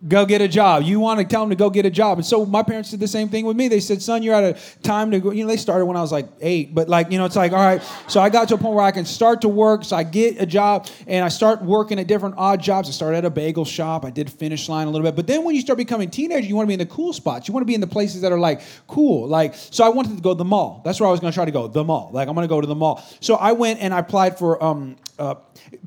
Go 0.07 0.25
get 0.25 0.41
a 0.41 0.47
job. 0.47 0.83
You 0.83 0.99
want 0.99 1.19
to 1.19 1.25
tell 1.25 1.41
them 1.41 1.49
to 1.49 1.55
go 1.57 1.69
get 1.69 1.85
a 1.85 1.89
job. 1.89 2.17
And 2.17 2.25
so 2.25 2.45
my 2.45 2.63
parents 2.63 2.91
did 2.91 3.01
the 3.01 3.07
same 3.07 3.27
thing 3.27 3.45
with 3.45 3.57
me. 3.57 3.67
They 3.67 3.81
said, 3.81 4.01
son, 4.01 4.23
you're 4.23 4.33
at 4.33 4.43
a 4.43 4.79
time 4.81 5.11
to 5.11 5.19
go. 5.19 5.31
You 5.31 5.43
know, 5.43 5.49
they 5.49 5.57
started 5.57 5.85
when 5.85 5.97
I 5.97 6.01
was 6.01 6.11
like 6.11 6.27
eight, 6.39 6.73
but 6.73 6.87
like, 6.87 7.11
you 7.11 7.17
know, 7.17 7.25
it's 7.25 7.35
like, 7.35 7.51
all 7.51 7.59
right. 7.59 7.81
So 8.07 8.21
I 8.21 8.29
got 8.29 8.47
to 8.49 8.55
a 8.55 8.57
point 8.57 8.75
where 8.75 8.85
I 8.85 8.91
can 8.91 9.03
start 9.03 9.41
to 9.41 9.49
work. 9.49 9.83
So 9.83 9.97
I 9.97 10.03
get 10.03 10.41
a 10.41 10.45
job 10.45 10.87
and 11.05 11.25
I 11.25 11.27
start 11.27 11.61
working 11.61 11.99
at 11.99 12.07
different 12.07 12.35
odd 12.37 12.61
jobs. 12.61 12.87
I 12.87 12.91
started 12.93 13.17
at 13.17 13.25
a 13.25 13.29
bagel 13.29 13.65
shop. 13.65 14.05
I 14.05 14.09
did 14.09 14.29
finish 14.29 14.69
line 14.69 14.87
a 14.87 14.89
little 14.89 15.05
bit. 15.05 15.17
But 15.17 15.27
then 15.27 15.43
when 15.43 15.53
you 15.55 15.61
start 15.61 15.77
becoming 15.77 16.09
teenager, 16.09 16.47
you 16.47 16.55
want 16.55 16.65
to 16.65 16.69
be 16.69 16.73
in 16.73 16.79
the 16.79 16.85
cool 16.85 17.11
spots. 17.11 17.49
You 17.49 17.53
want 17.53 17.63
to 17.63 17.67
be 17.67 17.75
in 17.75 17.81
the 17.81 17.87
places 17.87 18.21
that 18.21 18.31
are 18.31 18.39
like 18.39 18.61
cool. 18.87 19.27
Like, 19.27 19.53
so 19.55 19.83
I 19.83 19.89
wanted 19.89 20.15
to 20.15 20.21
go 20.21 20.33
to 20.33 20.37
the 20.37 20.45
mall. 20.45 20.81
That's 20.85 21.01
where 21.01 21.09
I 21.09 21.11
was 21.11 21.19
going 21.19 21.31
to 21.31 21.35
try 21.35 21.45
to 21.45 21.51
go, 21.51 21.67
the 21.67 21.83
mall. 21.83 22.09
Like, 22.13 22.29
I'm 22.29 22.35
going 22.35 22.47
to 22.47 22.49
go 22.49 22.61
to 22.61 22.67
the 22.67 22.75
mall. 22.75 23.03
So 23.19 23.35
I 23.35 23.51
went 23.51 23.81
and 23.81 23.93
I 23.93 23.99
applied 23.99 24.39
for 24.39 24.63
um, 24.63 24.95
uh, 25.19 25.35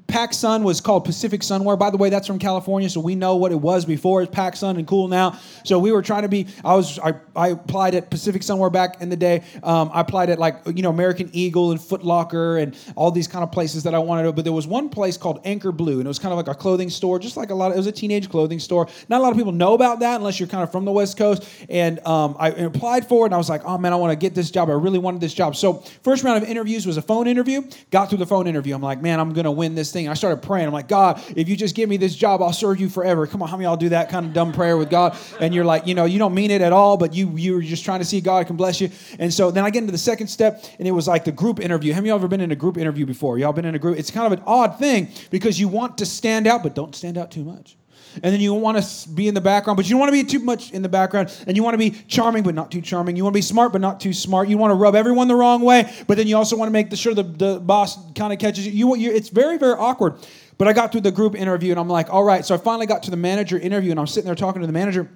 PacSun 0.07 0.63
was 0.63 0.81
called 0.81 1.05
Pacific 1.05 1.41
Sunwear. 1.41 1.79
By 1.79 1.91
the 1.91 1.97
way, 1.97 2.11
that's 2.11 2.27
from 2.27 2.39
California, 2.39 2.89
so 2.91 3.01
we 3.01 3.15
know 3.15 3.37
what 3.37 3.51
it 3.51 3.61
was 3.61 3.85
before. 3.85 4.23
It's 4.23 4.35
PacSun 4.35 4.77
and 4.77 4.87
cool 4.87 5.09
now. 5.09 5.39
So 5.65 5.79
we 5.79 5.91
were 5.91 6.03
trying 6.03 6.23
to 6.23 6.29
be. 6.29 6.47
I 6.65 6.75
was. 6.75 6.99
I, 6.99 7.15
I 7.35 7.49
applied 7.49 7.95
at 7.95 8.11
Pacific 8.11 8.43
Sunwear 8.43 8.71
back 8.71 9.01
in 9.01 9.09
the 9.09 9.17
day. 9.17 9.43
Um, 9.63 9.91
I 9.93 10.03
applied 10.03 10.29
at 10.29 10.39
like 10.39 10.57
you 10.67 10.83
know 10.83 10.91
American 10.91 11.31
Eagle 11.33 11.71
and 11.71 11.81
Foot 11.81 12.05
Locker 12.05 12.59
and 12.59 12.77
all 12.95 13.11
these 13.11 13.27
kind 13.27 13.43
of 13.43 13.51
places 13.51 13.85
that 13.85 13.95
I 13.95 13.99
wanted 13.99 14.25
to. 14.25 14.33
But 14.33 14.45
there 14.45 14.53
was 14.53 14.67
one 14.67 14.91
place 14.91 15.17
called 15.17 15.41
Anchor 15.45 15.73
Blue, 15.73 15.99
and 15.99 16.05
it 16.05 16.09
was 16.09 16.19
kind 16.19 16.33
of 16.33 16.37
like 16.37 16.49
a 16.49 16.59
clothing 16.59 16.91
store, 16.91 17.19
just 17.19 17.39
like 17.39 17.51
a 17.51 17.55
lot. 17.55 17.71
Of, 17.71 17.75
it 17.75 17.79
was 17.79 17.87
a 17.87 17.93
teenage 17.93 18.29
clothing 18.29 18.59
store. 18.59 18.89
Not 19.09 19.21
a 19.21 19.23
lot 19.23 19.33
of 19.33 19.39
people 19.39 19.53
know 19.53 19.73
about 19.73 20.01
that 20.01 20.17
unless 20.17 20.39
you're 20.39 20.49
kind 20.49 20.63
of 20.63 20.71
from 20.71 20.85
the 20.85 20.93
West 20.93 21.17
Coast. 21.17 21.49
And 21.71 22.05
um, 22.07 22.37
I 22.39 22.51
applied 22.51 23.09
for 23.09 23.25
it, 23.25 23.29
and 23.29 23.35
I 23.35 23.39
was 23.39 23.49
like, 23.49 23.65
oh 23.65 23.79
man, 23.79 23.95
I 23.95 23.97
want 23.97 24.13
to 24.13 24.17
get 24.17 24.35
this 24.35 24.51
job. 24.51 24.69
I 24.69 24.75
really 24.75 24.99
wanted 24.99 25.23
this 25.23 25.33
job. 25.33 25.57
So 25.57 25.75
first 26.03 26.23
round 26.23 26.43
of 26.43 26.49
interviews 26.49 26.87
was 26.87 26.99
a 26.99 27.03
phone 27.03 27.27
interview. 27.27 27.63
Got 27.91 28.11
through 28.11 28.19
the 28.19 28.27
phone 28.27 28.47
interview. 28.47 28.75
I'm 28.75 28.83
like, 28.83 29.01
man, 29.01 29.22
I'm 29.23 29.33
gonna 29.33 29.53
win 29.53 29.75
this 29.75 29.93
thing. 29.93 30.09
I 30.09 30.15
started 30.15 30.43
praying. 30.43 30.67
I'm 30.67 30.73
like, 30.73 30.89
God, 30.89 31.23
if 31.37 31.49
you 31.49 31.57
just 31.57 31.75
give 31.75 31.89
me 31.89 31.97
this 31.97 32.15
job, 32.15 32.43
I'll 32.43 32.53
serve 32.53 32.81
you 32.81 32.89
forever. 32.89 33.27
Come 33.27 33.43
on, 33.43 33.49
how 33.49 33.57
many 33.57 33.67
y'all 33.67 33.77
do 33.77 33.89
that 33.91 34.11
kind 34.11 34.27
of 34.27 34.33
dumb 34.33 34.53
prayer 34.53 34.77
with 34.77 34.91
God? 34.91 35.17
And 35.41 35.55
you're 35.55 35.65
like, 35.65 35.87
you 35.87 35.95
know, 35.95 36.05
you 36.05 36.19
don't 36.19 36.35
mean 36.35 36.51
it 36.51 36.61
at 36.61 36.73
all, 36.73 36.97
but 36.97 37.15
you 37.15 37.31
you're 37.37 37.63
just 37.63 37.85
trying 37.85 38.01
to 38.01 38.05
see 38.05 38.21
God 38.21 38.47
can 38.47 38.57
bless 38.57 38.81
you. 38.81 38.91
And 39.19 39.33
so 39.33 39.51
then 39.51 39.65
I 39.65 39.71
get 39.71 39.81
into 39.81 39.93
the 39.93 39.99
second 39.99 40.27
step, 40.27 40.65
and 40.79 40.87
it 40.87 40.93
was 40.93 41.09
like 41.09 41.25
the 41.25 41.33
group 41.33 41.61
interview. 41.61 41.93
Have 41.93 42.05
y'all 42.05 42.17
ever 42.17 42.29
been 42.29 42.41
in 42.41 42.51
a 42.51 42.57
group 42.57 42.77
interview 42.77 43.07
before? 43.07 43.39
Y'all 43.39 43.53
been 43.53 43.65
in 43.65 43.75
a 43.75 43.79
group? 43.79 43.99
It's 43.99 44.11
kind 44.11 44.33
of 44.33 44.39
an 44.39 44.45
odd 44.47 44.79
thing 44.79 45.09
because 45.31 45.59
you 45.59 45.69
want 45.69 45.99
to 45.99 46.07
stand 46.07 46.47
out, 46.47 46.63
but 46.63 46.75
don't 46.75 46.95
stand 46.95 47.17
out 47.17 47.31
too 47.31 47.45
much 47.45 47.77
and 48.17 48.25
then 48.25 48.41
you 48.41 48.55
want 48.55 48.83
to 48.83 49.09
be 49.09 49.29
in 49.29 49.35
the 49.35 49.41
background, 49.41 49.77
but 49.77 49.87
you 49.87 49.91
don't 49.91 50.01
want 50.01 50.09
to 50.09 50.13
be 50.13 50.25
too 50.25 50.41
much 50.41 50.73
in 50.73 50.83
the 50.83 50.89
background, 50.89 51.35
and 51.47 51.57
you 51.57 51.63
want 51.63 51.75
to 51.75 51.79
be 51.79 51.91
charming, 52.09 52.43
but 52.43 52.55
not 52.55 52.71
too 52.71 52.81
charming. 52.81 53.17
You 53.17 53.25
want 53.25 53.35
to 53.35 53.39
be 53.39 53.43
smart, 53.43 53.73
but 53.73 53.81
not 53.81 54.01
too 54.01 54.13
smart. 54.13 54.49
You 54.49 54.59
want 54.59 54.71
to 54.71 54.77
rub 54.77 54.95
everyone 54.95 55.29
the 55.29 55.37
wrong 55.37 55.63
way, 55.63 55.93
but 56.07 56.17
then 56.17 56.27
you 56.27 56.37
also 56.37 56.57
want 56.57 56.69
to 56.69 56.73
make 56.73 56.95
sure 56.97 57.15
the, 57.15 57.23
the 57.23 57.61
boss 57.61 57.99
kind 58.15 58.33
of 58.33 58.39
catches 58.39 58.67
you. 58.67 58.97
you 58.97 59.11
it's 59.13 59.29
very, 59.29 59.59
very 59.59 59.75
awkward. 59.75 60.15
But 60.59 60.69
I 60.69 60.75
got 60.75 60.93
through 60.93 61.01
the 61.01 61.11
group 61.11 61.35
interview 61.35 61.73
and 61.73 61.81
I'm 61.81 61.89
like, 61.89 62.09
all 62.11 62.23
right. 62.23 62.45
So 62.45 62.55
I 62.55 62.59
finally 62.59 62.87
got 62.87 63.03
to 63.05 63.11
the 63.11 63.17
manager 63.17 63.59
interview 63.59 63.91
and 63.91 63.99
I'm 63.99 64.07
sitting 64.07 64.27
there 64.27 64.35
talking 64.35 64.61
to 64.61 64.67
the 64.67 64.73
manager. 64.73 65.11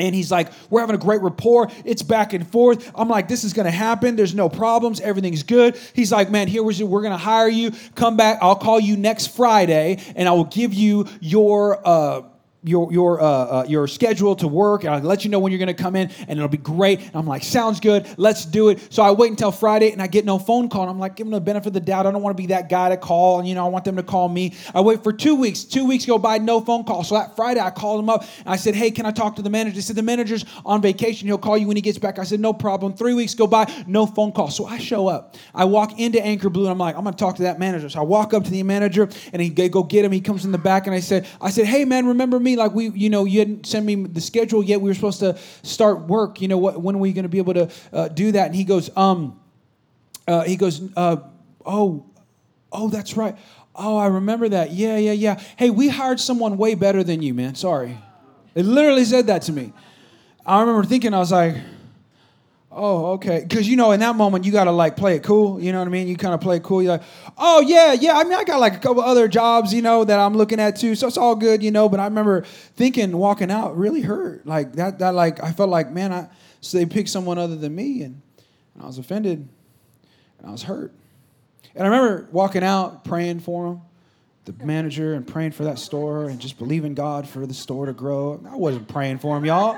And 0.00 0.14
he's 0.14 0.30
like, 0.30 0.50
We're 0.70 0.80
having 0.80 0.96
a 0.96 0.98
great 0.98 1.20
rapport. 1.20 1.70
It's 1.84 2.02
back 2.02 2.32
and 2.32 2.46
forth. 2.46 2.90
I'm 2.94 3.08
like, 3.08 3.28
This 3.28 3.44
is 3.44 3.52
going 3.52 3.66
to 3.66 3.70
happen. 3.70 4.16
There's 4.16 4.34
no 4.34 4.48
problems. 4.48 5.00
Everything's 5.00 5.42
good. 5.42 5.78
He's 5.94 6.10
like, 6.10 6.30
Man, 6.30 6.48
here 6.48 6.62
we're 6.62 6.72
going 6.72 7.10
to 7.12 7.16
hire 7.16 7.48
you. 7.48 7.72
Come 7.94 8.16
back. 8.16 8.38
I'll 8.42 8.56
call 8.56 8.80
you 8.80 8.96
next 8.96 9.28
Friday 9.28 9.98
and 10.16 10.28
I 10.28 10.32
will 10.32 10.44
give 10.44 10.74
you 10.74 11.06
your. 11.20 11.86
Uh, 11.86 12.22
your 12.62 12.92
your 12.92 13.20
uh, 13.20 13.24
uh, 13.24 13.64
your 13.68 13.86
schedule 13.88 14.36
to 14.36 14.46
work 14.46 14.84
and 14.84 14.94
I'll 14.94 15.00
let 15.00 15.24
you 15.24 15.30
know 15.30 15.38
when 15.38 15.50
you're 15.50 15.58
going 15.58 15.74
to 15.74 15.82
come 15.82 15.96
in 15.96 16.10
and 16.28 16.38
it'll 16.38 16.48
be 16.48 16.58
great. 16.58 17.00
And 17.00 17.16
I'm 17.16 17.26
like, 17.26 17.42
sounds 17.42 17.80
good. 17.80 18.06
Let's 18.18 18.44
do 18.44 18.68
it. 18.68 18.92
So 18.92 19.02
I 19.02 19.12
wait 19.12 19.30
until 19.30 19.50
Friday 19.50 19.92
and 19.92 20.02
I 20.02 20.06
get 20.06 20.24
no 20.24 20.38
phone 20.38 20.68
call. 20.68 20.82
And 20.82 20.90
I'm 20.90 20.98
like, 20.98 21.16
give 21.16 21.26
them 21.26 21.32
the 21.32 21.40
benefit 21.40 21.68
of 21.68 21.72
the 21.72 21.80
doubt. 21.80 22.06
I 22.06 22.10
don't 22.10 22.22
want 22.22 22.36
to 22.36 22.40
be 22.40 22.48
that 22.48 22.68
guy 22.68 22.90
to 22.90 22.96
call. 22.96 23.38
And 23.38 23.48
you 23.48 23.54
know, 23.54 23.64
I 23.64 23.68
want 23.68 23.84
them 23.84 23.96
to 23.96 24.02
call 24.02 24.28
me. 24.28 24.54
I 24.74 24.80
wait 24.80 25.02
for 25.02 25.12
two 25.12 25.34
weeks. 25.34 25.64
Two 25.64 25.86
weeks 25.86 26.04
go 26.04 26.18
by, 26.18 26.38
no 26.38 26.60
phone 26.60 26.84
call. 26.84 27.02
So 27.02 27.14
that 27.14 27.34
Friday 27.34 27.60
I 27.60 27.70
called 27.70 28.00
him 28.00 28.10
up 28.10 28.24
and 28.38 28.48
I 28.48 28.56
said, 28.56 28.74
hey, 28.74 28.90
can 28.90 29.06
I 29.06 29.10
talk 29.10 29.36
to 29.36 29.42
the 29.42 29.50
manager? 29.50 29.76
He 29.76 29.80
said 29.80 29.96
the 29.96 30.02
manager's 30.02 30.44
on 30.66 30.82
vacation. 30.82 31.28
He'll 31.28 31.38
call 31.38 31.56
you 31.56 31.66
when 31.66 31.76
he 31.76 31.82
gets 31.82 31.98
back. 31.98 32.18
I 32.18 32.24
said, 32.24 32.40
no 32.40 32.52
problem. 32.52 32.92
Three 32.92 33.14
weeks 33.14 33.34
go 33.34 33.46
by, 33.46 33.72
no 33.86 34.04
phone 34.06 34.32
call. 34.32 34.50
So 34.50 34.66
I 34.66 34.78
show 34.78 35.08
up. 35.08 35.36
I 35.54 35.64
walk 35.64 35.98
into 35.98 36.22
Anchor 36.22 36.50
Blue 36.50 36.64
and 36.64 36.72
I'm 36.72 36.78
like, 36.78 36.96
I'm 36.96 37.04
going 37.04 37.14
to 37.14 37.18
talk 37.18 37.36
to 37.36 37.42
that 37.44 37.58
manager. 37.58 37.88
So 37.88 38.00
I 38.00 38.04
walk 38.04 38.34
up 38.34 38.44
to 38.44 38.50
the 38.50 38.62
manager 38.62 39.08
and 39.32 39.40
he 39.40 39.48
go 39.48 39.82
get 39.82 40.04
him. 40.04 40.12
He 40.12 40.20
comes 40.20 40.44
in 40.44 40.52
the 40.52 40.58
back 40.58 40.86
and 40.86 40.94
I 40.94 41.00
said, 41.00 41.26
I 41.40 41.50
said, 41.50 41.66
hey 41.66 41.84
man, 41.84 42.06
remember 42.06 42.38
me? 42.38 42.49
Like 42.56 42.72
we, 42.72 42.90
you 42.90 43.10
know 43.10 43.24
you 43.24 43.40
hadn't 43.40 43.66
sent 43.66 43.84
me 43.86 43.94
the 43.94 44.20
schedule 44.20 44.62
yet. 44.62 44.80
We 44.80 44.90
were 44.90 44.94
supposed 44.94 45.20
to 45.20 45.38
start 45.62 46.02
work. 46.02 46.40
You 46.40 46.48
know, 46.48 46.58
what, 46.58 46.80
when 46.80 46.96
are 46.96 46.98
we 46.98 47.12
going 47.12 47.24
to 47.24 47.28
be 47.28 47.38
able 47.38 47.54
to 47.54 47.70
uh, 47.92 48.08
do 48.08 48.32
that? 48.32 48.46
And 48.46 48.54
he 48.54 48.64
goes, 48.64 48.90
um, 48.96 49.40
uh, 50.26 50.42
he 50.42 50.56
goes, 50.56 50.80
uh, 50.96 51.16
oh, 51.64 52.06
oh, 52.72 52.88
that's 52.88 53.16
right. 53.16 53.36
Oh, 53.74 53.96
I 53.96 54.06
remember 54.06 54.48
that. 54.48 54.72
Yeah, 54.72 54.96
yeah, 54.96 55.12
yeah. 55.12 55.40
Hey, 55.56 55.70
we 55.70 55.88
hired 55.88 56.20
someone 56.20 56.56
way 56.56 56.74
better 56.74 57.02
than 57.02 57.22
you, 57.22 57.34
man. 57.34 57.54
Sorry. 57.54 57.98
It 58.54 58.64
literally 58.64 59.04
said 59.04 59.28
that 59.28 59.42
to 59.42 59.52
me. 59.52 59.72
I 60.44 60.60
remember 60.60 60.84
thinking, 60.84 61.14
I 61.14 61.18
was 61.18 61.32
like, 61.32 61.56
Oh, 62.72 63.12
okay. 63.12 63.40
Because 63.40 63.68
you 63.68 63.76
know, 63.76 63.90
in 63.90 64.00
that 64.00 64.14
moment, 64.14 64.44
you 64.44 64.52
gotta 64.52 64.70
like 64.70 64.96
play 64.96 65.16
it 65.16 65.24
cool. 65.24 65.60
You 65.60 65.72
know 65.72 65.80
what 65.80 65.88
I 65.88 65.90
mean? 65.90 66.06
You 66.06 66.16
kind 66.16 66.34
of 66.34 66.40
play 66.40 66.56
it 66.56 66.62
cool. 66.62 66.82
You're 66.82 66.92
like, 66.92 67.02
oh 67.36 67.60
yeah, 67.60 67.92
yeah. 67.94 68.16
I 68.16 68.22
mean, 68.22 68.34
I 68.34 68.44
got 68.44 68.60
like 68.60 68.74
a 68.74 68.78
couple 68.78 69.02
other 69.02 69.26
jobs, 69.26 69.74
you 69.74 69.82
know, 69.82 70.04
that 70.04 70.20
I'm 70.20 70.36
looking 70.36 70.60
at 70.60 70.76
too. 70.76 70.94
So 70.94 71.08
it's 71.08 71.16
all 71.16 71.34
good, 71.34 71.64
you 71.64 71.72
know. 71.72 71.88
But 71.88 71.98
I 71.98 72.04
remember 72.04 72.42
thinking, 72.42 73.16
walking 73.16 73.50
out, 73.50 73.76
really 73.76 74.02
hurt. 74.02 74.46
Like 74.46 74.74
that. 74.74 75.00
That 75.00 75.14
like 75.14 75.42
I 75.42 75.50
felt 75.50 75.68
like, 75.68 75.90
man, 75.90 76.12
I 76.12 76.28
so 76.60 76.78
they 76.78 76.86
picked 76.86 77.08
someone 77.08 77.38
other 77.38 77.56
than 77.56 77.74
me, 77.74 78.02
and, 78.02 78.22
and 78.74 78.84
I 78.84 78.86
was 78.86 78.98
offended, 78.98 79.48
and 80.38 80.46
I 80.46 80.52
was 80.52 80.62
hurt. 80.62 80.92
And 81.74 81.84
I 81.84 81.90
remember 81.90 82.28
walking 82.30 82.62
out, 82.62 83.04
praying 83.04 83.40
for 83.40 83.66
him, 83.66 83.80
the 84.44 84.64
manager, 84.64 85.14
and 85.14 85.26
praying 85.26 85.52
for 85.52 85.64
that 85.64 85.80
store, 85.80 86.28
and 86.28 86.38
just 86.40 86.56
believing 86.56 86.94
God 86.94 87.28
for 87.28 87.46
the 87.46 87.54
store 87.54 87.86
to 87.86 87.92
grow. 87.92 88.40
I 88.48 88.54
wasn't 88.54 88.86
praying 88.86 89.18
for 89.18 89.36
him, 89.36 89.44
y'all. 89.44 89.76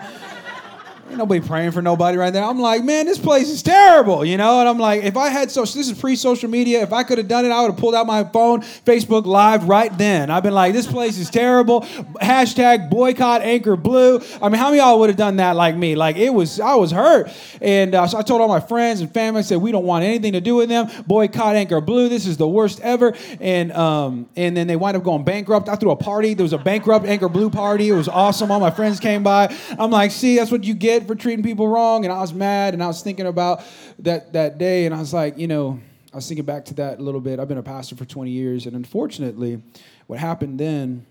Ain't 1.13 1.19
nobody 1.19 1.47
praying 1.47 1.73
for 1.73 1.83
nobody 1.83 2.17
right 2.17 2.33
there. 2.33 2.43
I'm 2.43 2.59
like, 2.59 2.83
man, 2.85 3.05
this 3.05 3.19
place 3.19 3.51
is 3.51 3.63
terrible, 3.63 4.25
you 4.25 4.39
know? 4.39 4.61
And 4.61 4.67
I'm 4.67 4.79
like, 4.79 5.03
if 5.03 5.15
I 5.15 5.29
had 5.29 5.51
social, 5.51 5.79
this 5.79 5.91
is 5.91 6.01
pre 6.01 6.17
social 6.17 6.49
media. 6.49 6.81
If 6.81 6.91
I 6.91 7.03
could 7.03 7.19
have 7.19 7.29
done 7.29 7.45
it, 7.45 7.51
I 7.51 7.61
would 7.61 7.73
have 7.73 7.79
pulled 7.79 7.95
out 7.95 8.07
my 8.07 8.25
phone, 8.25 8.63
Facebook 8.63 9.27
Live 9.27 9.69
right 9.69 9.97
then. 9.99 10.31
I've 10.31 10.43
been 10.43 10.55
like, 10.55 10.73
this 10.73 10.87
place 10.87 11.19
is 11.19 11.29
terrible. 11.29 11.83
Hashtag 12.23 12.89
boycott 12.89 13.43
Anchor 13.43 13.77
Blue. 13.77 14.23
I 14.41 14.49
mean, 14.49 14.59
how 14.59 14.71
many 14.71 14.79
y'all 14.79 14.99
would 15.01 15.11
have 15.11 15.19
done 15.19 15.37
that 15.37 15.55
like 15.55 15.77
me? 15.77 15.97
Like, 15.97 16.17
it 16.17 16.31
was, 16.31 16.59
I 16.59 16.77
was 16.77 16.91
hurt. 16.91 17.31
And 17.61 17.95
uh, 17.95 18.07
so 18.07 18.17
I 18.17 18.23
told 18.23 18.41
all 18.41 18.49
my 18.49 18.61
friends 18.61 19.03
and 19.03 19.13
family, 19.13 19.41
I 19.41 19.43
said, 19.43 19.59
we 19.59 19.71
don't 19.71 19.85
want 19.85 20.07
anything 20.07 20.33
to 20.33 20.41
do 20.41 20.55
with 20.55 20.71
them. 20.71 20.89
Boycott 21.07 21.57
Anchor 21.57 21.83
Blue. 21.83 22.09
This 22.09 22.27
is 22.27 22.39
the 22.39 22.49
worst 22.49 22.81
ever. 22.81 23.15
And, 23.39 23.71
um, 23.73 24.31
and 24.35 24.57
then 24.57 24.67
they 24.67 24.77
wind 24.77 24.97
up 24.97 25.05
going 25.05 25.25
bankrupt. 25.25 25.69
I 25.69 25.77
threw 25.77 25.91
a 25.91 25.97
party. 25.97 26.33
There 26.33 26.45
was 26.45 26.55
a 26.55 26.59
bankrupt 26.59 27.05
Anchor 27.05 27.29
Blue 27.29 27.51
party. 27.51 27.91
It 27.91 27.95
was 27.97 28.09
awesome. 28.09 28.51
All 28.51 28.61
my 28.61 28.71
friends 28.71 28.99
came 28.99 29.23
by. 29.23 29.55
I'm 29.79 29.91
like, 29.91 30.11
see, 30.11 30.37
that's 30.37 30.51
what 30.51 30.65
you 30.65 30.73
get 30.73 31.02
for 31.07 31.15
treating 31.15 31.45
people 31.45 31.69
wrong. 31.69 32.05
And 32.05 32.13
I 32.13 32.21
was 32.21 32.33
mad 32.33 32.75
and 32.75 32.83
I 32.83 32.87
was 32.87 33.03
thinking 33.03 33.27
about 33.27 33.63
that, 34.01 34.33
that 34.33 34.59
day. 34.59 34.87
And 34.87 34.95
I 34.95 34.99
was 34.99 35.13
like, 35.13 35.39
you 35.39 35.47
know, 35.47 35.81
I 36.13 36.17
was 36.17 36.29
thinking 36.29 36.45
back 36.45 36.67
to 36.67 36.75
that 36.75 36.99
a 36.99 37.03
little 37.03 37.21
bit. 37.21 37.41
I've 37.41 37.49
been 37.49 37.59
a 37.59 37.63
pastor 37.63 37.97
for 37.97 38.05
20 38.05 38.31
years. 38.31 38.67
And 38.67 38.77
unfortunately, 38.77 39.63
what 40.07 40.19
happened 40.19 40.59
then 40.59 41.07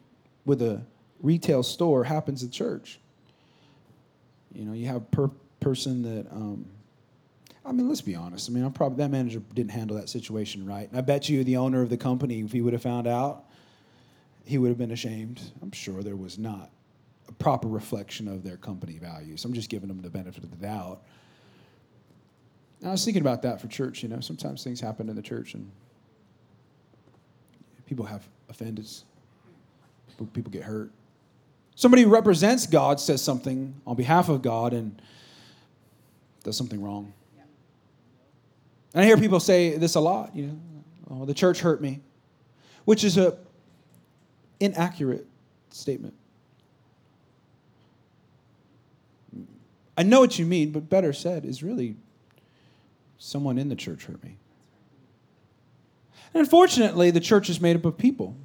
with 0.46 0.62
a 0.62 0.82
retail 1.22 1.64
store 1.64 2.04
happens 2.04 2.44
at 2.44 2.52
church. 2.52 3.00
You 4.54 4.66
know, 4.66 4.74
you 4.74 4.88
have 4.88 5.10
per 5.12 5.30
person 5.60 6.02
that, 6.04 6.32
um, 6.32 6.66
I 7.66 7.72
mean, 7.72 7.88
let's 7.88 8.02
be 8.02 8.16
honest. 8.16 8.50
I 8.50 8.54
mean, 8.54 8.64
I'm 8.64 8.74
probably 8.74 8.98
that 8.98 9.10
manager 9.10 9.42
didn't 9.54 9.72
handle 9.72 9.98
that 9.98 10.10
situation 10.10 10.66
right. 10.66 10.90
And 10.90 10.98
I 10.98 11.02
bet 11.02 11.30
you 11.30 11.44
the 11.44 11.58
owner 11.58 11.82
of 11.82 11.90
the 11.90 11.98
company, 11.98 12.42
if 12.42 12.52
he 12.52 12.62
would 12.62 12.74
have 12.74 12.82
found 12.82 13.08
out, 13.08 13.46
he 14.46 14.58
would 14.58 14.70
have 14.70 14.78
been 14.78 14.92
ashamed. 14.92 15.42
I'm 15.62 15.72
sure 15.72 16.04
there 16.04 16.16
was 16.16 16.38
not 16.38 16.70
proper 17.42 17.68
reflection 17.68 18.28
of 18.28 18.44
their 18.44 18.58
company 18.58 19.00
values. 19.00 19.44
I'm 19.44 19.54
just 19.54 19.70
giving 19.70 19.88
them 19.88 20.02
the 20.02 20.10
benefit 20.10 20.44
of 20.44 20.52
the 20.52 20.58
doubt. 20.58 21.02
And 22.80 22.90
I 22.90 22.92
was 22.92 23.04
thinking 23.04 23.22
about 23.22 23.42
that 23.42 23.60
for 23.60 23.68
church. 23.68 24.04
You 24.04 24.10
know, 24.10 24.20
sometimes 24.20 24.64
things 24.64 24.80
happen 24.80 25.10
in 25.10 25.16
the 25.16 25.22
church 25.22 25.56
and 25.56 25.70
people 27.88 28.06
have 28.06 28.28
offended, 28.48 28.88
people 30.34 30.52
get 30.52 30.64
hurt. 30.64 30.92
Somebody 31.76 32.04
who 32.04 32.10
represents 32.10 32.68
God 32.68 33.00
says 33.00 33.24
something 33.24 33.74
on 33.88 33.96
behalf 33.96 34.30
of 34.30 34.42
God 34.44 34.74
and 34.74 35.02
does 36.44 36.56
something 36.56 36.82
wrong. 36.82 37.14
And 38.94 39.02
I 39.02 39.06
hear 39.06 39.18
people 39.18 39.40
say 39.40 39.78
this 39.78 39.96
a 39.96 40.00
lot, 40.00 40.36
you 40.36 40.48
know, 40.48 40.60
oh, 41.10 41.26
the 41.26 41.34
church 41.34 41.62
hurt 41.62 41.82
me, 41.82 42.02
which 42.86 43.04
is 43.04 43.18
a 43.18 43.38
inaccurate 44.60 45.26
statement. 45.70 46.14
I 49.98 50.04
know 50.04 50.20
what 50.20 50.40
you 50.40 50.46
mean, 50.46 50.72
but 50.72 50.90
better 50.90 51.14
said 51.14 51.46
is 51.46 51.62
really 51.62 51.96
someone 53.18 53.58
in 53.58 53.70
the 53.70 53.76
church 53.76 54.06
hurt 54.06 54.24
me. 54.24 54.38
And 56.34 56.42
unfortunately, 56.42 57.12
the 57.12 57.20
church 57.20 57.50
is 57.50 57.60
made 57.60 57.76
up 57.76 57.86
of 57.86 57.98
people. 57.98 58.36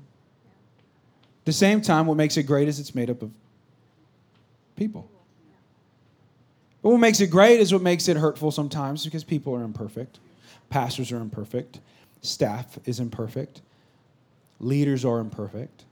At 1.40 1.44
the 1.46 1.52
same 1.52 1.80
time, 1.80 2.06
what 2.06 2.16
makes 2.16 2.36
it 2.36 2.42
great 2.42 2.68
is 2.68 2.80
it's 2.80 2.94
made 2.94 3.08
up 3.08 3.22
of 3.22 3.30
people. 4.74 5.08
But 6.82 6.90
what 6.90 6.98
makes 6.98 7.20
it 7.20 7.28
great 7.28 7.60
is 7.60 7.72
what 7.72 7.82
makes 7.82 8.08
it 8.08 8.16
hurtful 8.16 8.50
sometimes 8.50 9.04
because 9.04 9.24
people 9.24 9.54
are 9.54 9.62
imperfect. 9.62 10.18
Pastors 10.68 11.12
are 11.12 11.18
imperfect. 11.18 11.80
Staff 12.22 12.78
is 12.84 13.00
imperfect. 13.00 13.62
Leaders 14.58 15.04
are 15.04 15.18
imperfect. 15.18 15.84